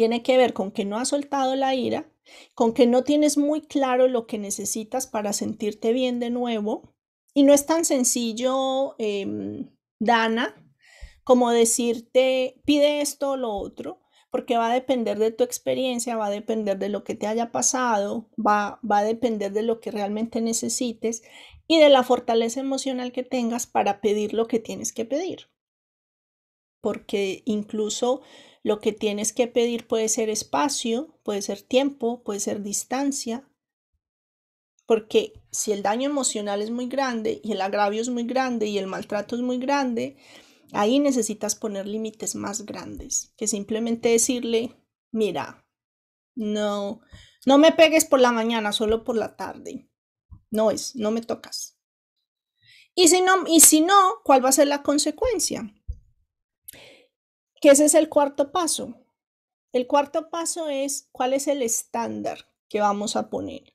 tiene 0.00 0.22
que 0.22 0.38
ver 0.38 0.54
con 0.54 0.70
que 0.70 0.86
no 0.86 0.96
has 0.96 1.08
soltado 1.08 1.54
la 1.56 1.74
ira, 1.74 2.10
con 2.54 2.72
que 2.72 2.86
no 2.86 3.04
tienes 3.04 3.36
muy 3.36 3.60
claro 3.60 4.08
lo 4.08 4.26
que 4.26 4.38
necesitas 4.38 5.06
para 5.06 5.34
sentirte 5.34 5.92
bien 5.92 6.20
de 6.20 6.30
nuevo. 6.30 6.94
Y 7.34 7.42
no 7.42 7.52
es 7.52 7.66
tan 7.66 7.84
sencillo, 7.84 8.94
em, 8.98 9.70
Dana, 9.98 10.54
como 11.22 11.50
decirte, 11.50 12.62
pide 12.64 13.02
esto 13.02 13.32
o 13.32 13.36
lo 13.36 13.52
otro, 13.52 14.00
porque 14.30 14.56
va 14.56 14.70
a 14.70 14.74
depender 14.74 15.18
de 15.18 15.32
tu 15.32 15.44
experiencia, 15.44 16.16
va 16.16 16.26
a 16.26 16.30
depender 16.30 16.78
de 16.78 16.88
lo 16.88 17.04
que 17.04 17.14
te 17.14 17.26
haya 17.26 17.52
pasado, 17.52 18.30
va, 18.38 18.80
va 18.88 18.98
a 19.00 19.04
depender 19.04 19.52
de 19.52 19.64
lo 19.64 19.80
que 19.80 19.90
realmente 19.90 20.40
necesites 20.40 21.22
y 21.70 21.78
de 21.78 21.88
la 21.88 22.02
fortaleza 22.02 22.58
emocional 22.58 23.12
que 23.12 23.22
tengas 23.22 23.68
para 23.68 24.00
pedir 24.00 24.34
lo 24.34 24.48
que 24.48 24.58
tienes 24.58 24.92
que 24.92 25.04
pedir. 25.04 25.52
Porque 26.80 27.44
incluso 27.44 28.22
lo 28.64 28.80
que 28.80 28.90
tienes 28.90 29.32
que 29.32 29.46
pedir 29.46 29.86
puede 29.86 30.08
ser 30.08 30.30
espacio, 30.30 31.16
puede 31.22 31.42
ser 31.42 31.62
tiempo, 31.62 32.24
puede 32.24 32.40
ser 32.40 32.64
distancia. 32.64 33.48
Porque 34.84 35.32
si 35.52 35.70
el 35.70 35.84
daño 35.84 36.10
emocional 36.10 36.60
es 36.60 36.72
muy 36.72 36.88
grande 36.88 37.40
y 37.44 37.52
el 37.52 37.60
agravio 37.60 38.02
es 38.02 38.08
muy 38.08 38.24
grande 38.24 38.66
y 38.66 38.76
el 38.76 38.88
maltrato 38.88 39.36
es 39.36 39.40
muy 39.40 39.58
grande, 39.58 40.16
ahí 40.72 40.98
necesitas 40.98 41.54
poner 41.54 41.86
límites 41.86 42.34
más 42.34 42.66
grandes 42.66 43.32
que 43.36 43.46
simplemente 43.46 44.08
decirle, 44.08 44.74
mira, 45.12 45.64
no, 46.34 47.00
no 47.46 47.58
me 47.58 47.70
pegues 47.70 48.06
por 48.06 48.18
la 48.18 48.32
mañana, 48.32 48.72
solo 48.72 49.04
por 49.04 49.16
la 49.16 49.36
tarde. 49.36 49.89
No 50.50 50.70
es, 50.70 50.96
no 50.96 51.10
me 51.10 51.20
tocas. 51.20 51.76
Y 52.94 53.08
si 53.08 53.22
no, 53.22 53.44
y 53.46 53.60
si 53.60 53.80
no, 53.80 54.20
¿cuál 54.24 54.44
va 54.44 54.48
a 54.48 54.52
ser 54.52 54.68
la 54.68 54.82
consecuencia? 54.82 55.72
que 57.60 57.68
ese 57.68 57.84
es 57.84 57.94
el 57.94 58.08
cuarto 58.08 58.50
paso. 58.52 58.94
El 59.72 59.86
cuarto 59.86 60.30
paso 60.30 60.68
es 60.68 61.08
cuál 61.12 61.34
es 61.34 61.46
el 61.46 61.62
estándar 61.62 62.48
que 62.68 62.80
vamos 62.80 63.16
a 63.16 63.28
poner. 63.28 63.74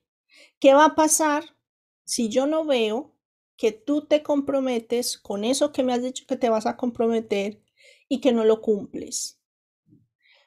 ¿Qué 0.58 0.74
va 0.74 0.86
a 0.86 0.94
pasar 0.94 1.56
si 2.04 2.28
yo 2.28 2.46
no 2.46 2.64
veo 2.64 3.14
que 3.56 3.72
tú 3.72 4.06
te 4.06 4.22
comprometes 4.22 5.16
con 5.16 5.44
eso 5.44 5.72
que 5.72 5.82
me 5.82 5.94
has 5.94 6.02
dicho 6.02 6.26
que 6.26 6.36
te 6.36 6.50
vas 6.50 6.66
a 6.66 6.76
comprometer 6.76 7.62
y 8.08 8.20
que 8.20 8.32
no 8.32 8.44
lo 8.44 8.60
cumples? 8.60 9.40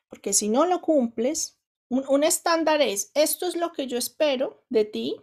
Porque 0.08 0.34
si 0.34 0.50
no 0.50 0.66
lo 0.66 0.82
cumples, 0.82 1.60
un, 1.88 2.04
un 2.10 2.24
estándar 2.24 2.82
es, 2.82 3.12
esto 3.14 3.48
es 3.48 3.56
lo 3.56 3.72
que 3.72 3.88
yo 3.88 3.98
espero 3.98 4.64
de 4.70 4.86
ti, 4.86 5.16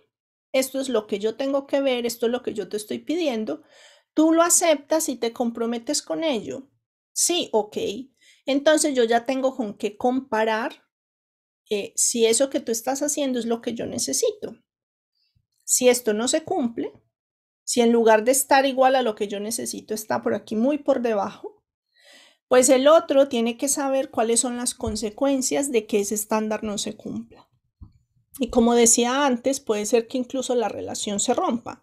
esto 0.58 0.80
es 0.80 0.88
lo 0.88 1.06
que 1.06 1.18
yo 1.18 1.36
tengo 1.36 1.66
que 1.66 1.80
ver, 1.80 2.06
esto 2.06 2.26
es 2.26 2.32
lo 2.32 2.42
que 2.42 2.54
yo 2.54 2.68
te 2.68 2.76
estoy 2.76 2.98
pidiendo, 2.98 3.62
tú 4.14 4.32
lo 4.32 4.42
aceptas 4.42 5.08
y 5.08 5.16
te 5.16 5.32
comprometes 5.32 6.02
con 6.02 6.24
ello. 6.24 6.70
Sí, 7.12 7.48
ok. 7.52 7.76
Entonces 8.46 8.94
yo 8.94 9.04
ya 9.04 9.24
tengo 9.24 9.56
con 9.56 9.74
qué 9.74 9.96
comparar 9.96 10.84
eh, 11.68 11.92
si 11.96 12.26
eso 12.26 12.50
que 12.50 12.60
tú 12.60 12.72
estás 12.72 13.02
haciendo 13.02 13.38
es 13.38 13.46
lo 13.46 13.60
que 13.60 13.74
yo 13.74 13.86
necesito. 13.86 14.56
Si 15.64 15.88
esto 15.88 16.14
no 16.14 16.28
se 16.28 16.44
cumple, 16.44 16.92
si 17.64 17.80
en 17.80 17.90
lugar 17.90 18.24
de 18.24 18.32
estar 18.32 18.64
igual 18.66 18.94
a 18.94 19.02
lo 19.02 19.16
que 19.16 19.26
yo 19.26 19.40
necesito 19.40 19.92
está 19.92 20.22
por 20.22 20.34
aquí 20.34 20.54
muy 20.54 20.78
por 20.78 21.02
debajo, 21.02 21.64
pues 22.48 22.68
el 22.68 22.86
otro 22.86 23.28
tiene 23.28 23.56
que 23.56 23.68
saber 23.68 24.10
cuáles 24.10 24.40
son 24.40 24.56
las 24.56 24.74
consecuencias 24.74 25.72
de 25.72 25.86
que 25.86 26.00
ese 26.00 26.14
estándar 26.14 26.62
no 26.62 26.78
se 26.78 26.96
cumpla. 26.96 27.48
Y 28.38 28.50
como 28.50 28.74
decía 28.74 29.26
antes, 29.26 29.60
puede 29.60 29.86
ser 29.86 30.08
que 30.08 30.18
incluso 30.18 30.54
la 30.54 30.68
relación 30.68 31.20
se 31.20 31.34
rompa, 31.34 31.82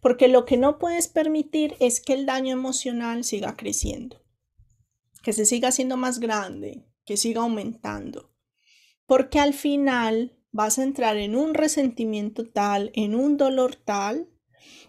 porque 0.00 0.28
lo 0.28 0.44
que 0.44 0.56
no 0.56 0.78
puedes 0.78 1.08
permitir 1.08 1.74
es 1.80 2.00
que 2.00 2.12
el 2.12 2.26
daño 2.26 2.52
emocional 2.52 3.24
siga 3.24 3.56
creciendo 3.56 4.26
que 5.26 5.32
se 5.32 5.44
siga 5.44 5.70
haciendo 5.70 5.96
más 5.96 6.20
grande, 6.20 6.86
que 7.04 7.16
siga 7.16 7.40
aumentando. 7.40 8.30
Porque 9.06 9.40
al 9.40 9.54
final 9.54 10.38
vas 10.52 10.78
a 10.78 10.84
entrar 10.84 11.16
en 11.16 11.34
un 11.34 11.52
resentimiento 11.52 12.48
tal, 12.48 12.92
en 12.94 13.16
un 13.16 13.36
dolor 13.36 13.74
tal, 13.74 14.28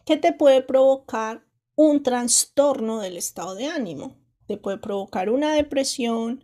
que 0.05 0.15
te 0.15 0.34
puede 0.34 0.61
provocar 0.61 1.47
un 1.73 2.03
trastorno 2.03 2.99
del 2.99 3.17
estado 3.17 3.55
de 3.55 3.65
ánimo. 3.65 4.21
Te 4.45 4.57
puede 4.57 4.78
provocar 4.78 5.32
una 5.32 5.55
depresión, 5.55 6.43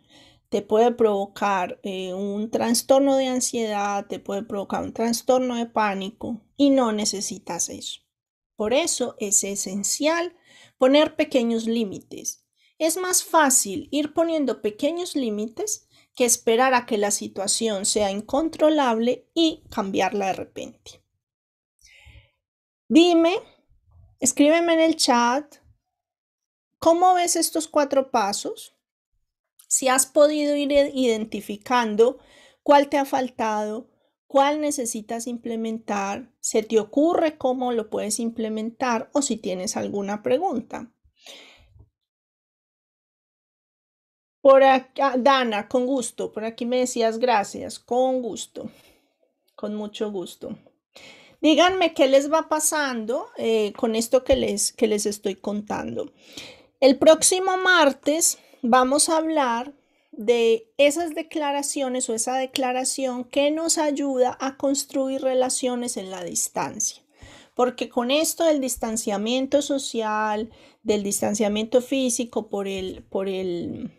te 0.54 0.62
puede 0.62 0.92
provocar 0.92 1.82
eh, 1.82 2.14
un 2.14 2.52
trastorno 2.52 3.18
de 3.18 3.26
ansiedad, 3.26 4.06
te 4.06 4.20
puede 4.20 4.44
provocar 4.44 4.84
un 4.84 4.94
trastorno 4.94 5.56
de 5.56 5.66
pánico 5.66 6.46
y 6.56 6.70
no 6.70 6.94
necesitas 6.94 7.70
eso. 7.70 8.02
Por 8.56 8.74
eso 8.74 9.16
es 9.20 9.44
esencial 9.44 10.36
poner 10.78 11.16
pequeños 11.16 11.66
límites 11.66 12.44
es 12.78 12.98
más 12.98 13.24
fácil 13.24 13.88
ir 13.92 14.14
poniendo 14.14 14.62
pequeños 14.62 15.16
límites 15.16 15.88
que 16.16 16.26
esperar 16.26 16.74
a 16.74 16.86
que 16.86 16.98
la 16.98 17.12
situación 17.12 17.86
sea 17.86 18.12
incontrolable 18.12 19.30
y 19.34 19.64
cambiarla 19.70 20.28
de 20.28 20.34
repente. 20.34 21.04
Dime, 22.90 23.40
escríbeme 24.20 24.74
en 24.74 24.80
el 24.82 24.96
chat, 24.98 25.56
¿cómo 26.78 27.14
ves 27.14 27.36
estos 27.36 27.68
cuatro 27.68 28.12
pasos? 28.12 28.73
Si 29.74 29.88
has 29.88 30.06
podido 30.06 30.56
ir 30.56 30.72
identificando 30.94 32.20
cuál 32.62 32.90
te 32.90 33.00
ha 33.00 33.06
faltado, 33.06 33.90
cuál 34.28 34.62
necesitas 34.62 35.26
implementar, 35.26 36.32
se 36.40 36.62
te 36.62 36.80
ocurre 36.80 37.40
cómo 37.40 37.72
lo 37.72 37.90
puedes 37.90 38.20
implementar 38.20 39.10
o 39.14 39.24
si 39.24 39.36
tienes 39.36 39.76
alguna 39.76 40.22
pregunta. 40.22 40.94
Por 44.42 44.62
acá, 44.62 45.16
Dana, 45.18 45.68
con 45.68 45.88
gusto. 45.88 46.32
Por 46.32 46.46
aquí 46.46 46.68
me 46.68 46.78
decías 46.78 47.18
gracias, 47.18 47.80
con 47.80 48.22
gusto, 48.22 48.70
con 49.56 49.74
mucho 49.74 50.12
gusto. 50.12 50.56
Díganme 51.42 51.96
qué 51.96 52.08
les 52.08 52.32
va 52.32 52.48
pasando 52.48 53.30
eh, 53.38 53.74
con 53.74 53.96
esto 53.96 54.24
que 54.24 54.36
les, 54.36 54.72
que 54.72 54.86
les 54.86 55.08
estoy 55.08 55.34
contando. 55.34 56.14
El 56.80 57.00
próximo 57.00 57.58
martes 57.58 58.38
vamos 58.64 59.10
a 59.10 59.18
hablar 59.18 59.76
de 60.12 60.74
esas 60.78 61.14
declaraciones 61.14 62.10
o 62.10 62.16
esa 62.16 62.38
declaración 62.38 63.24
que 63.24 63.52
nos 63.52 63.78
ayuda 63.78 64.36
a 64.40 64.58
construir 64.58 65.22
relaciones 65.22 65.98
en 65.98 66.10
la 66.10 66.24
distancia. 66.24 67.04
Porque 67.56 67.90
con 67.90 68.10
esto 68.10 68.46
del 68.46 68.62
distanciamiento 68.62 69.62
social, 69.62 70.50
del 70.82 71.04
distanciamiento 71.04 71.82
físico 71.82 72.50
por 72.50 72.68
el, 72.68 73.04
por 73.04 73.28
el 73.28 73.92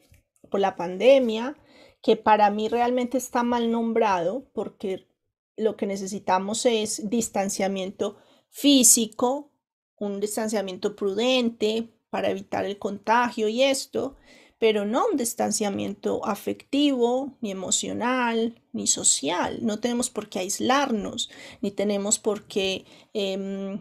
la 0.58 0.76
pandemia, 0.76 1.56
que 2.02 2.16
para 2.16 2.50
mí 2.50 2.68
realmente 2.68 3.18
está 3.18 3.42
mal 3.42 3.70
nombrado 3.70 4.50
porque 4.52 5.08
lo 5.56 5.76
que 5.76 5.86
necesitamos 5.86 6.66
es 6.66 7.08
distanciamiento 7.08 8.16
físico, 8.50 9.52
un 9.98 10.20
distanciamiento 10.20 10.96
prudente 10.96 11.94
para 12.10 12.30
evitar 12.30 12.64
el 12.64 12.78
contagio 12.78 13.48
y 13.48 13.62
esto, 13.62 14.16
pero 14.58 14.84
no 14.84 15.06
un 15.10 15.16
distanciamiento 15.16 16.24
afectivo, 16.24 17.36
ni 17.40 17.50
emocional, 17.50 18.60
ni 18.72 18.86
social. 18.86 19.58
No 19.62 19.80
tenemos 19.80 20.10
por 20.10 20.28
qué 20.28 20.40
aislarnos, 20.40 21.30
ni 21.60 21.70
tenemos 21.70 22.18
por 22.18 22.44
qué 22.44 22.84
em, 23.12 23.80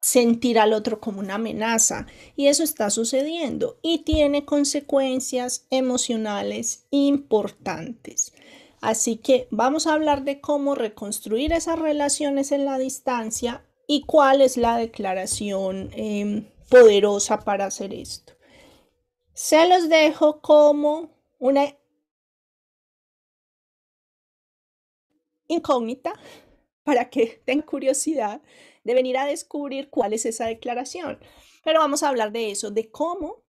sentir 0.00 0.58
al 0.58 0.72
otro 0.72 1.00
como 1.00 1.20
una 1.20 1.36
amenaza. 1.36 2.06
Y 2.36 2.48
eso 2.48 2.62
está 2.62 2.90
sucediendo 2.90 3.78
y 3.82 3.98
tiene 3.98 4.44
consecuencias 4.44 5.66
emocionales 5.70 6.84
importantes. 6.90 8.32
Así 8.80 9.16
que 9.16 9.46
vamos 9.50 9.86
a 9.86 9.94
hablar 9.94 10.24
de 10.24 10.40
cómo 10.40 10.74
reconstruir 10.74 11.52
esas 11.52 11.78
relaciones 11.78 12.50
en 12.50 12.64
la 12.64 12.78
distancia 12.78 13.64
y 13.86 14.02
cuál 14.02 14.40
es 14.40 14.56
la 14.56 14.76
declaración 14.76 15.90
em, 15.94 16.46
poderosa 16.68 17.40
para 17.40 17.66
hacer 17.66 17.94
esto. 17.94 18.32
Se 19.34 19.66
los 19.68 19.88
dejo 19.88 20.40
como 20.40 21.10
una 21.38 21.76
incógnita 25.48 26.12
para 26.82 27.08
que 27.10 27.42
tengan 27.46 27.66
curiosidad 27.66 28.42
de 28.84 28.94
venir 28.94 29.16
a 29.16 29.26
descubrir 29.26 29.90
cuál 29.90 30.12
es 30.12 30.26
esa 30.26 30.46
declaración. 30.46 31.18
Pero 31.64 31.80
vamos 31.80 32.02
a 32.02 32.08
hablar 32.08 32.32
de 32.32 32.50
eso, 32.50 32.70
de 32.70 32.90
cómo, 32.90 33.44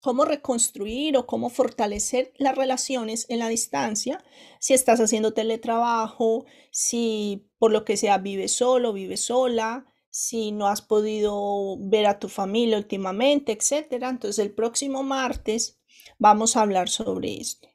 cómo 0.00 0.24
reconstruir 0.24 1.16
o 1.16 1.26
cómo 1.26 1.50
fortalecer 1.50 2.32
las 2.36 2.54
relaciones 2.54 3.26
en 3.28 3.40
la 3.40 3.48
distancia, 3.48 4.24
si 4.60 4.74
estás 4.74 5.00
haciendo 5.00 5.34
teletrabajo, 5.34 6.46
si 6.70 7.50
por 7.58 7.72
lo 7.72 7.84
que 7.84 7.96
sea 7.96 8.18
vives 8.18 8.52
solo, 8.52 8.92
vives 8.92 9.20
sola, 9.20 9.86
si 10.16 10.50
no 10.50 10.66
has 10.66 10.80
podido 10.80 11.76
ver 11.78 12.06
a 12.06 12.18
tu 12.18 12.30
familia 12.30 12.78
últimamente, 12.78 13.52
etcétera. 13.52 14.08
Entonces 14.08 14.38
el 14.38 14.54
próximo 14.54 15.02
martes 15.02 15.78
vamos 16.18 16.56
a 16.56 16.62
hablar 16.62 16.88
sobre 16.88 17.38
esto. 17.38 17.68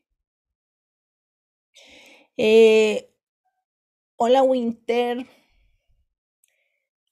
Eh, 2.37 3.13
hola 4.15 4.41
Winter. 4.41 5.27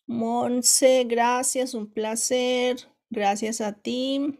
Monse, 0.07 1.03
gracias, 1.03 1.75
un 1.75 1.93
placer. 1.93 2.77
Gracias 3.11 3.61
a 3.61 3.73
ti. 3.73 4.39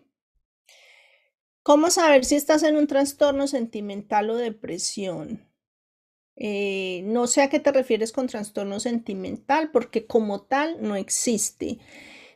¿Cómo 1.61 1.91
saber 1.91 2.25
si 2.25 2.33
estás 2.33 2.63
en 2.63 2.75
un 2.75 2.87
trastorno 2.87 3.45
sentimental 3.45 4.31
o 4.31 4.37
depresión? 4.37 5.48
Eh, 6.41 7.01
no 7.03 7.27
sé 7.27 7.41
a 7.41 7.49
qué 7.49 7.59
te 7.59 7.73
refieres 7.73 8.13
con 8.13 8.27
trastorno 8.27 8.79
sentimental, 8.79 9.71
porque 9.71 10.07
como 10.07 10.41
tal 10.41 10.77
no 10.81 10.95
existe. 10.95 11.79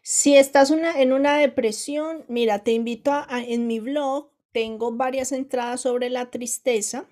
Si 0.01 0.35
estás 0.35 0.71
en 0.71 1.13
una 1.13 1.37
depresión, 1.37 2.25
mira, 2.27 2.59
te 2.63 2.73
invito 2.73 3.11
a, 3.13 3.27
en 3.47 3.67
mi 3.67 3.79
blog, 3.79 4.29
tengo 4.51 4.91
varias 4.91 5.31
entradas 5.31 5.81
sobre 5.81 6.09
la 6.09 6.29
tristeza, 6.29 7.07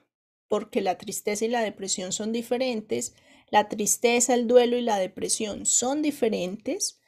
porque 0.49 0.81
la 0.81 0.97
tristeza 0.97 1.45
y 1.45 1.47
la 1.47 1.61
depresión 1.61 2.11
son 2.11 2.33
diferentes. 2.33 3.15
La 3.49 3.69
tristeza, 3.69 4.33
el 4.33 4.47
duelo 4.47 4.77
y 4.77 4.81
la 4.81 4.97
depresión 4.97 5.65
son 5.65 6.01
diferentes. 6.01 6.99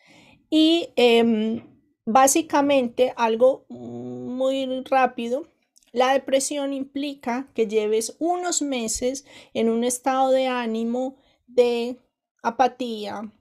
Y 0.50 0.90
em, 0.96 1.62
básicamente 2.06 3.14
algo 3.18 3.66
muy 3.70 4.84
rápido 4.86 5.48
la 5.94 6.12
depresión 6.12 6.74
implica 6.74 7.50
que 7.54 7.68
lleves 7.68 8.18
unos 8.20 8.62
meses 8.62 9.26
en 9.54 9.70
un 9.70 9.84
estado 9.84 10.32
de 10.32 10.48
ánimo 10.48 11.18
de 11.48 12.00
apatía, 12.42 13.32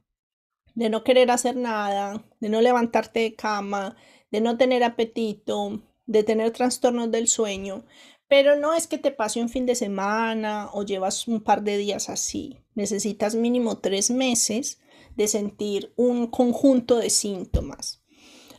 de 0.74 0.90
no 0.90 1.02
querer 1.02 1.30
hacer 1.30 1.56
nada, 1.56 2.24
de 2.40 2.50
no 2.50 2.60
levantarte 2.60 3.20
de 3.20 3.34
cama, 3.34 3.96
de 4.30 4.42
no 4.42 4.58
tener 4.58 4.84
apetito, 4.84 5.82
de 6.06 6.22
tener 6.24 6.50
trastornos 6.52 7.10
del 7.10 7.26
sueño. 7.26 7.84
Pero 8.28 8.56
no 8.56 8.74
es 8.74 8.86
que 8.86 8.98
te 8.98 9.12
pase 9.12 9.40
un 9.40 9.48
fin 9.48 9.64
de 9.64 9.74
semana 9.74 10.68
o 10.72 10.84
llevas 10.84 11.28
un 11.28 11.42
par 11.42 11.62
de 11.62 11.78
días 11.78 12.10
así. 12.10 12.58
Necesitas 12.74 13.34
mínimo 13.34 13.78
tres 13.78 14.10
meses 14.10 14.78
de 15.16 15.26
sentir 15.26 15.92
un 15.96 16.26
conjunto 16.26 16.98
de 16.98 17.08
síntomas. 17.08 18.01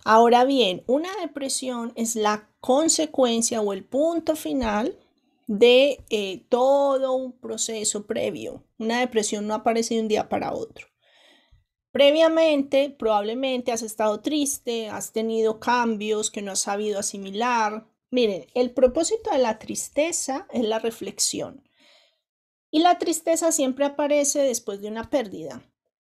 Ahora 0.06 0.44
bien, 0.44 0.84
una 0.88 1.10
depresión 1.22 1.94
es 1.96 2.16
la 2.16 2.50
consecuencia 2.60 3.62
o 3.62 3.72
el 3.72 3.86
punto 3.86 4.36
final 4.36 5.00
de 5.48 6.04
eh, 6.10 6.46
todo 6.50 7.14
un 7.14 7.32
proceso 7.32 8.06
previo. 8.06 8.64
Una 8.78 9.00
depresión 9.00 9.48
no 9.48 9.54
aparece 9.54 9.96
de 9.96 10.02
un 10.02 10.08
día 10.08 10.28
para 10.28 10.54
otro. 10.54 10.88
Previamente, 11.92 12.90
probablemente 12.90 13.72
has 13.72 13.82
estado 13.82 14.20
triste, 14.22 14.90
has 14.90 15.12
tenido 15.12 15.60
cambios 15.60 16.32
que 16.32 16.42
no 16.42 16.52
has 16.52 16.60
sabido 16.60 17.00
asimilar. 17.00 17.88
Miren, 18.10 18.48
el 18.56 18.72
propósito 18.72 19.32
de 19.32 19.38
la 19.38 19.60
tristeza 19.60 20.48
es 20.52 20.64
la 20.64 20.80
reflexión. 20.80 21.70
Y 22.72 22.80
la 22.80 22.98
tristeza 22.98 23.52
siempre 23.52 23.86
aparece 23.86 24.40
después 24.42 24.82
de 24.82 24.88
una 24.88 25.10
pérdida. 25.10 25.62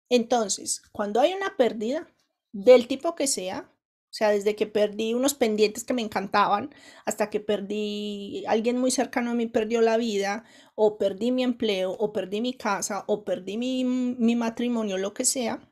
Entonces, 0.09 0.81
cuando 0.91 1.19
hay 1.19 1.33
una 1.33 1.55
pérdida, 1.55 2.07
del 2.51 2.87
tipo 2.87 3.13
que 3.13 3.27
sea, 3.27 3.71
sea, 4.17 4.29
desde 4.29 4.55
que 4.55 4.67
perdí 4.67 5.13
unos 5.13 5.33
pendientes 5.35 5.83
que 5.83 5.93
me 5.93 6.01
encantaban, 6.01 6.73
hasta 7.05 7.29
que 7.29 7.39
perdí, 7.39 8.43
alguien 8.47 8.79
muy 8.79 8.91
cercano 8.91 9.31
a 9.31 9.33
mí 9.35 9.45
perdió 9.47 9.81
la 9.81 9.97
vida, 9.97 10.43
o 10.75 10.97
perdí 10.97 11.31
mi 11.31 11.43
empleo, 11.43 11.91
o 11.91 12.11
perdí 12.11 12.41
mi 12.41 12.53
casa, 12.53 13.03
o 13.07 13.23
perdí 13.23 13.57
mi, 13.57 13.83
mi 13.83 14.35
matrimonio, 14.35 14.97
lo 14.97 15.13
que 15.13 15.25
sea, 15.25 15.69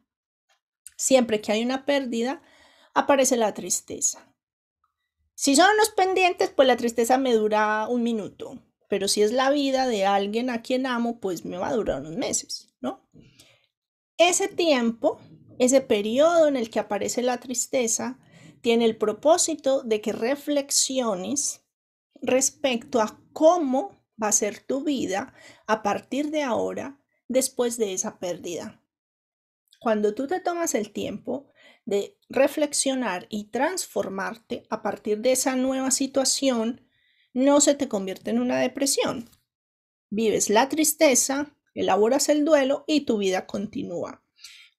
siempre 0.96 1.42
que 1.42 1.52
hay 1.52 1.64
una 1.64 1.86
pérdida, 1.86 2.42
aparece 2.94 3.36
la 3.36 3.54
tristeza. 3.54 4.32
Si 5.34 5.56
son 5.56 5.68
unos 5.74 5.90
pendientes, 5.90 6.52
pues 6.56 6.68
la 6.68 6.78
tristeza 6.78 7.18
me 7.18 7.34
dura 7.34 7.88
un 7.90 8.04
minuto, 8.04 8.62
pero 8.88 9.08
si 9.08 9.22
es 9.22 9.32
la 9.32 9.50
vida 9.50 9.88
de 9.88 10.06
alguien 10.06 10.50
a 10.50 10.62
quien 10.62 10.86
amo, 10.86 11.20
pues 11.20 11.46
me 11.46 11.58
va 11.58 11.70
a 11.70 11.74
durar 11.74 12.02
unos 12.02 12.16
meses, 12.16 12.74
¿no? 12.80 13.10
Ese 14.18 14.48
tiempo, 14.48 15.20
ese 15.60 15.82
periodo 15.82 16.48
en 16.48 16.56
el 16.56 16.70
que 16.70 16.80
aparece 16.80 17.22
la 17.22 17.40
tristeza, 17.40 18.18
tiene 18.66 18.86
el 18.86 18.98
propósito 18.98 19.84
de 19.84 20.02
que 20.02 20.12
reflexiones 20.12 21.64
respecto 22.20 23.00
a 23.00 23.22
cómo 23.32 23.92
va 24.20 24.30
a 24.30 24.32
ser 24.32 24.60
tu 24.60 24.84
vida 24.84 25.36
a 25.68 25.84
partir 25.84 26.32
de 26.32 26.42
ahora 26.42 27.00
después 27.28 27.78
de 27.78 27.94
esa 27.94 28.18
pérdida. 28.18 28.82
Cuando 29.80 30.16
tú 30.16 30.26
te 30.26 30.40
tomas 30.40 30.74
el 30.74 30.92
tiempo 30.92 31.46
de 31.86 32.18
reflexionar 32.28 33.28
y 33.30 33.52
transformarte 33.52 34.66
a 34.72 34.82
partir 34.82 35.20
de 35.20 35.34
esa 35.34 35.56
nueva 35.56 35.92
situación, 35.92 36.90
no 37.36 37.62
se 37.62 37.76
te 37.76 37.88
convierte 37.88 38.32
en 38.32 38.40
una 38.40 38.58
depresión. 38.58 39.30
Vives 40.10 40.50
la 40.50 40.70
tristeza, 40.70 41.56
elaboras 41.76 42.30
el 42.30 42.44
duelo 42.44 42.84
y 42.88 43.02
tu 43.02 43.20
vida 43.20 43.46
continúa. 43.46 44.24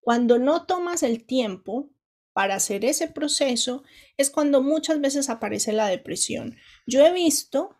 Cuando 0.01 0.41
no 0.41 0.67
tomas 0.67 1.05
el 1.05 1.25
tiempo 1.25 1.93
para 2.37 2.57
hacer 2.57 2.85
ese 2.85 3.09
proceso 3.09 3.83
es 4.19 4.29
cuando 4.29 4.61
muchas 4.61 5.01
veces 5.01 5.31
aparece 5.31 5.73
la 5.73 5.87
depresión. 5.87 6.55
Yo 6.87 7.03
he 7.03 7.11
visto 7.11 7.79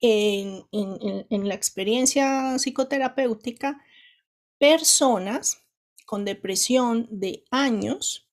en, 0.00 0.64
la 1.30 1.54
experiencia 1.54 2.58
psicoterapéutica 2.58 3.84
personas 4.56 5.66
con 6.06 6.24
depresión 6.24 7.08
de 7.10 7.44
años 7.50 8.26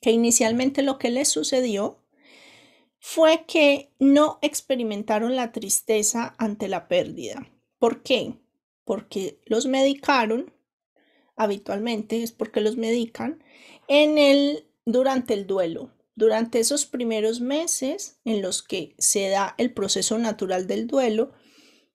que 0.00 0.10
inicialmente 0.10 0.82
lo 0.82 0.98
que 0.98 1.10
les 1.10 1.28
sucedió 1.28 2.04
fue 2.98 3.44
que 3.46 3.92
no 4.00 4.40
experimentaron 4.42 5.36
la 5.36 5.52
tristeza 5.52 6.34
ante 6.36 6.66
la 6.66 6.88
pérdida. 6.88 7.48
¿Por 7.78 8.02
qué? 8.02 8.40
Porque 8.82 9.40
los 9.46 9.66
medicaron 9.66 10.52
habitualmente, 11.36 12.22
es 12.22 12.32
porque 12.32 12.60
los 12.60 12.76
medican, 12.76 13.42
en 13.88 14.18
el, 14.18 14.68
durante 14.84 15.34
el 15.34 15.46
duelo, 15.46 15.92
durante 16.14 16.60
esos 16.60 16.86
primeros 16.86 17.40
meses 17.40 18.20
en 18.24 18.42
los 18.42 18.62
que 18.62 18.94
se 18.98 19.28
da 19.28 19.54
el 19.58 19.72
proceso 19.72 20.18
natural 20.18 20.66
del 20.66 20.86
duelo, 20.86 21.32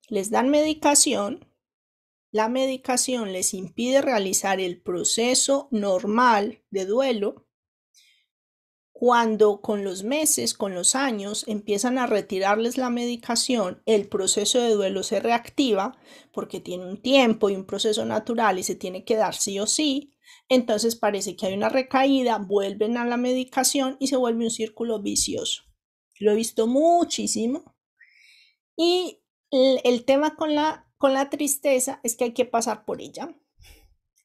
les 0.10 0.30
dan 0.30 0.50
medicación, 0.50 1.48
la 2.32 2.50
medicación 2.50 3.34
les 3.34 3.54
impide 3.54 4.02
realizar 4.02 4.60
el 4.60 4.82
proceso 4.82 5.68
normal 5.72 6.64
de 6.70 6.86
duelo, 6.86 7.47
cuando 9.00 9.62
con 9.62 9.84
los 9.84 10.04
meses, 10.04 10.56
con 10.56 10.74
los 10.74 10.96
años, 10.96 11.44
empiezan 11.48 12.00
a 12.00 12.08
retirarles 12.08 12.80
la 12.80 12.90
medicación, 12.90 13.84
el 13.86 14.08
proceso 14.08 14.60
de 14.60 14.72
duelo 14.72 15.04
se 15.04 15.20
reactiva 15.20 15.96
porque 16.32 16.60
tiene 16.60 16.90
un 16.90 17.00
tiempo 17.00 17.52
y 17.52 17.56
un 17.56 17.68
proceso 17.68 18.06
natural 18.06 18.58
y 18.58 18.64
se 18.64 18.74
tiene 18.74 19.06
que 19.06 19.16
dar 19.16 19.36
sí 19.36 19.60
o 19.60 19.68
sí. 19.68 20.16
Entonces 20.50 20.96
parece 20.96 21.36
que 21.36 21.46
hay 21.46 21.54
una 21.54 21.70
recaída, 21.70 22.40
vuelven 22.40 22.98
a 22.98 23.06
la 23.06 23.18
medicación 23.18 23.98
y 24.00 24.08
se 24.08 24.16
vuelve 24.18 24.46
un 24.46 24.50
círculo 24.50 25.00
vicioso. 25.00 25.62
Lo 26.20 26.32
he 26.32 26.36
visto 26.36 26.66
muchísimo 26.66 27.76
Y 28.76 29.22
el, 29.52 30.06
tema 30.06 30.36
con 30.36 30.56
la, 30.56 30.92
con 30.98 31.14
la 31.14 31.30
tristeza 31.30 32.00
es 32.02 32.16
que 32.16 32.24
hay 32.24 32.34
que 32.34 32.46
pasar 32.46 32.84
por 32.84 33.00
ella. 33.00 33.30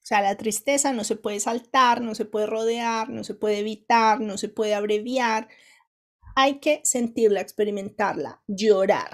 O 0.02 0.04
sea, 0.04 0.20
la 0.20 0.36
tristeza 0.36 0.92
no 0.92 1.04
se 1.04 1.14
puede 1.14 1.38
saltar, 1.38 2.00
no 2.00 2.16
se 2.16 2.24
puede 2.24 2.46
rodear, 2.46 3.08
no 3.08 3.22
se 3.22 3.34
puede 3.34 3.58
evitar, 3.58 4.20
no 4.20 4.36
se 4.36 4.48
puede 4.48 4.74
abreviar. 4.74 5.48
Hay 6.34 6.58
que 6.58 6.80
sentirla, 6.82 7.40
experimentarla, 7.40 8.42
llorar. 8.48 9.10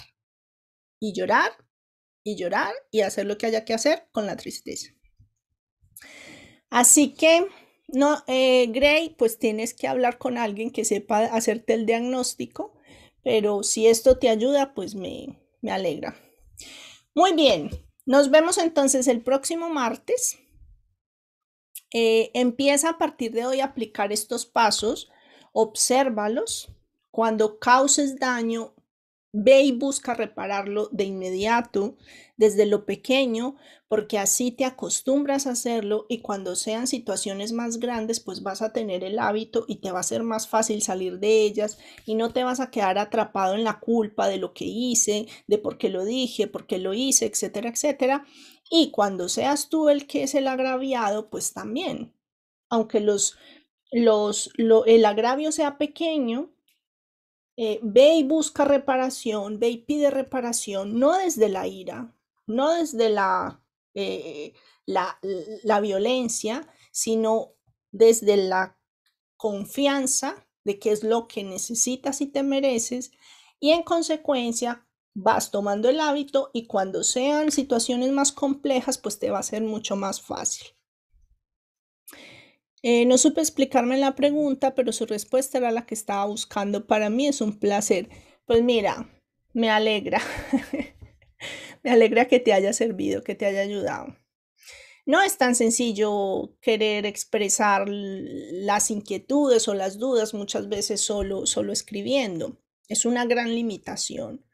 Y 0.98 1.12
llorar, 1.12 1.52
y 2.24 2.36
llorar, 2.36 2.72
y 2.90 3.02
hacer 3.02 3.26
lo 3.26 3.36
que 3.36 3.46
haya 3.46 3.66
que 3.66 3.74
hacer 3.74 4.08
con 4.12 4.26
la 4.26 4.36
tristeza. 4.36 4.88
Así 6.70 7.14
que, 7.14 7.46
no, 7.88 8.22
eh, 8.26 8.66
Gray, 8.68 9.10
pues 9.10 9.38
tienes 9.38 9.74
que 9.74 9.88
hablar 9.88 10.18
con 10.18 10.38
alguien 10.38 10.70
que 10.70 10.86
sepa 10.86 11.26
hacerte 11.26 11.74
el 11.74 11.84
diagnóstico, 11.84 12.74
pero 13.22 13.62
si 13.62 13.86
esto 13.86 14.18
te 14.18 14.30
ayuda, 14.30 14.74
pues 14.74 14.94
me, 14.94 15.38
me 15.60 15.70
alegra. 15.70 16.16
Muy 17.14 17.34
bien, 17.34 17.70
nos 18.06 18.30
vemos 18.30 18.56
entonces 18.56 19.06
el 19.06 19.22
próximo 19.22 19.68
martes. 19.68 20.38
Eh, 21.92 22.30
empieza 22.34 22.90
a 22.90 22.98
partir 22.98 23.32
de 23.32 23.46
hoy 23.46 23.60
a 23.60 23.66
aplicar 23.66 24.12
estos 24.12 24.46
pasos, 24.46 25.10
obsérvalos. 25.52 26.70
Cuando 27.10 27.58
causes 27.58 28.18
daño, 28.18 28.74
ve 29.32 29.62
y 29.62 29.72
busca 29.72 30.14
repararlo 30.14 30.88
de 30.92 31.04
inmediato, 31.04 31.96
desde 32.36 32.66
lo 32.66 32.86
pequeño, 32.86 33.56
porque 33.88 34.18
así 34.18 34.50
te 34.52 34.64
acostumbras 34.64 35.46
a 35.46 35.50
hacerlo 35.50 36.06
y 36.08 36.20
cuando 36.20 36.56
sean 36.56 36.86
situaciones 36.86 37.52
más 37.52 37.78
grandes, 37.78 38.20
pues 38.20 38.42
vas 38.42 38.62
a 38.62 38.72
tener 38.72 39.02
el 39.04 39.18
hábito 39.18 39.64
y 39.66 39.76
te 39.76 39.90
va 39.90 40.00
a 40.00 40.04
ser 40.04 40.22
más 40.22 40.48
fácil 40.48 40.82
salir 40.82 41.18
de 41.18 41.42
ellas 41.42 41.78
y 42.06 42.14
no 42.14 42.32
te 42.32 42.44
vas 42.44 42.60
a 42.60 42.70
quedar 42.70 42.98
atrapado 42.98 43.54
en 43.54 43.64
la 43.64 43.80
culpa 43.80 44.28
de 44.28 44.36
lo 44.38 44.52
que 44.54 44.64
hice, 44.64 45.26
de 45.46 45.58
por 45.58 45.78
qué 45.78 45.88
lo 45.88 46.04
dije, 46.04 46.46
por 46.46 46.66
qué 46.66 46.78
lo 46.78 46.94
hice, 46.94 47.26
etcétera, 47.26 47.70
etcétera. 47.70 48.24
Y 48.70 48.90
cuando 48.90 49.28
seas 49.28 49.68
tú 49.68 49.88
el 49.88 50.06
que 50.06 50.24
es 50.24 50.34
el 50.34 50.46
agraviado, 50.46 51.30
pues 51.30 51.52
también, 51.52 52.14
aunque 52.68 53.00
los, 53.00 53.38
los, 53.90 54.50
el 54.56 55.04
agravio 55.04 55.52
sea 55.52 55.78
pequeño, 55.78 56.52
eh, 57.56 57.80
ve 57.82 58.16
y 58.16 58.22
busca 58.22 58.64
reparación, 58.64 59.58
ve 59.58 59.70
y 59.70 59.78
pide 59.78 60.10
reparación, 60.10 60.98
no 60.98 61.16
desde 61.16 61.48
la 61.48 61.66
ira, 61.66 62.14
no 62.46 62.72
desde 62.72 63.08
la 63.08 63.62
eh, 63.94 64.52
la, 64.88 65.18
la 65.64 65.80
violencia, 65.80 66.66
sino 66.92 67.52
desde 67.92 68.38
la 68.38 68.78
confianza 69.36 70.46
de 70.64 70.78
qué 70.78 70.92
es 70.92 71.04
lo 71.04 71.28
que 71.28 71.44
necesitas 71.44 72.22
y 72.22 72.26
te 72.26 72.42
mereces 72.42 73.12
y 73.60 73.72
en 73.72 73.82
consecuencia 73.82 74.87
vas 75.20 75.50
tomando 75.50 75.88
el 75.88 76.00
hábito 76.00 76.50
y 76.52 76.66
cuando 76.66 77.02
sean 77.02 77.50
situaciones 77.50 78.12
más 78.12 78.32
complejas 78.32 78.98
pues 78.98 79.18
te 79.18 79.30
va 79.30 79.40
a 79.40 79.42
ser 79.42 79.62
mucho 79.62 79.96
más 79.96 80.20
fácil. 80.20 80.68
Eh, 82.82 83.06
no 83.06 83.18
supe 83.18 83.40
explicarme 83.40 83.98
la 83.98 84.14
pregunta, 84.14 84.74
pero 84.74 84.92
su 84.92 85.04
respuesta 85.06 85.58
era 85.58 85.72
la 85.72 85.84
que 85.84 85.94
estaba 85.94 86.24
buscando. 86.26 86.86
Para 86.86 87.10
mí 87.10 87.26
es 87.26 87.40
un 87.40 87.58
placer. 87.58 88.08
Pues 88.46 88.62
mira, 88.62 89.10
me 89.52 89.70
alegra. 89.70 90.20
Me 91.84 91.92
alegra 91.92 92.26
que 92.26 92.40
te 92.40 92.52
haya 92.52 92.72
servido, 92.72 93.22
que 93.22 93.36
te 93.36 93.46
haya 93.46 93.60
ayudado. 93.60 94.16
No 95.06 95.22
es 95.22 95.38
tan 95.38 95.54
sencillo 95.54 96.56
querer 96.60 97.06
expresar 97.06 97.86
las 97.88 98.90
inquietudes 98.90 99.68
o 99.68 99.74
las 99.74 99.98
dudas 99.98 100.34
muchas 100.34 100.68
veces 100.68 101.00
solo, 101.00 101.46
solo 101.46 101.72
escribiendo. 101.72 102.58
Es 102.88 103.04
una 103.04 103.24
gran 103.26 103.54
limitación. 103.54 104.44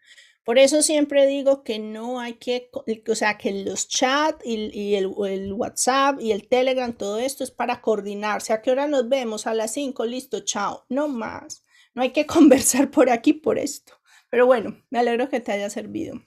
Por 0.44 0.58
eso 0.58 0.82
siempre 0.82 1.26
digo 1.26 1.64
que 1.64 1.78
no 1.78 2.20
hay 2.20 2.34
que, 2.34 2.70
o 3.08 3.14
sea, 3.14 3.38
que 3.38 3.64
los 3.64 3.88
chats 3.88 4.44
y, 4.44 4.94
el, 4.94 5.14
el, 5.26 5.52
WhatsApp 5.54 6.20
y 6.20 6.32
el 6.32 6.48
Telegram, 6.48 6.92
todo 6.92 7.18
esto 7.18 7.44
es 7.44 7.50
para 7.50 7.80
coordinarse. 7.80 8.52
¿A 8.52 8.60
qué 8.60 8.70
hora 8.70 8.86
nos 8.86 9.08
vemos? 9.08 9.46
A 9.46 9.54
las 9.54 9.72
5, 9.72 10.04
listo, 10.04 10.40
chao. 10.40 10.84
No 10.90 11.08
más. 11.08 11.64
No 11.94 12.02
hay 12.02 12.12
que 12.12 12.26
conversar 12.26 12.90
por 12.90 13.08
aquí 13.08 13.32
por 13.32 13.58
esto. 13.58 13.94
Pero 14.28 14.44
bueno, 14.44 14.84
me 14.90 14.98
alegro 14.98 15.30
que 15.30 15.40
te 15.40 15.52
haya 15.52 15.70
servido. 15.70 16.20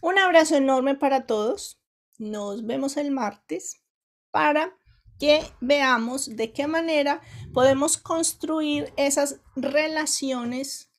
Un 0.00 0.18
abrazo 0.18 0.56
enorme 0.56 0.94
para 0.94 1.26
todos. 1.26 1.78
Nos 2.18 2.64
vemos 2.64 2.96
el 2.96 3.10
martes 3.10 3.82
para 4.30 4.76
que 5.18 5.42
veamos 5.60 6.36
de 6.36 6.52
qué 6.52 6.66
manera 6.66 7.20
podemos 7.52 7.98
construir 7.98 8.92
esas 8.96 9.40
relaciones 9.54 10.90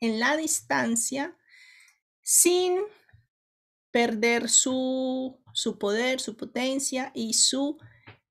en 0.00 0.18
la 0.18 0.36
distancia 0.36 1.36
sin 2.32 2.78
perder 3.90 4.48
su, 4.48 5.42
su 5.52 5.80
poder, 5.80 6.20
su 6.20 6.36
potencia 6.36 7.10
y 7.12 7.34
su 7.34 7.76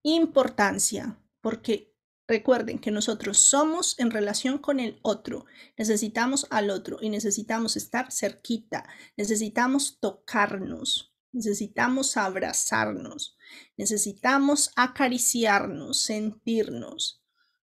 importancia, 0.04 1.22
porque 1.41 1.89
Recuerden 2.30 2.78
que 2.78 2.91
nosotros 2.91 3.39
somos 3.39 3.97
en 3.97 4.12
relación 4.12 4.60
con 4.60 4.80
el 4.80 5.00
otro, 5.02 5.47
necesitamos 5.80 6.45
al 6.52 6.70
otro 6.70 7.00
y 7.02 7.10
necesitamos 7.10 7.76
estar 7.76 8.12
cerquita, 8.12 8.88
necesitamos 9.18 10.00
tocarnos, 10.00 11.12
necesitamos 11.32 12.18
abrazarnos, 12.18 13.36
necesitamos 13.78 14.72
acariciarnos, 14.76 16.04
sentirnos, 16.04 17.24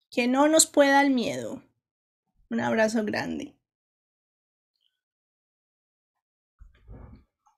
que 0.10 0.28
no 0.28 0.48
nos 0.48 0.66
pueda 0.66 1.02
el 1.02 1.12
miedo. 1.12 1.64
Un 2.50 2.62
abrazo 2.62 3.06
grande. 3.06 3.57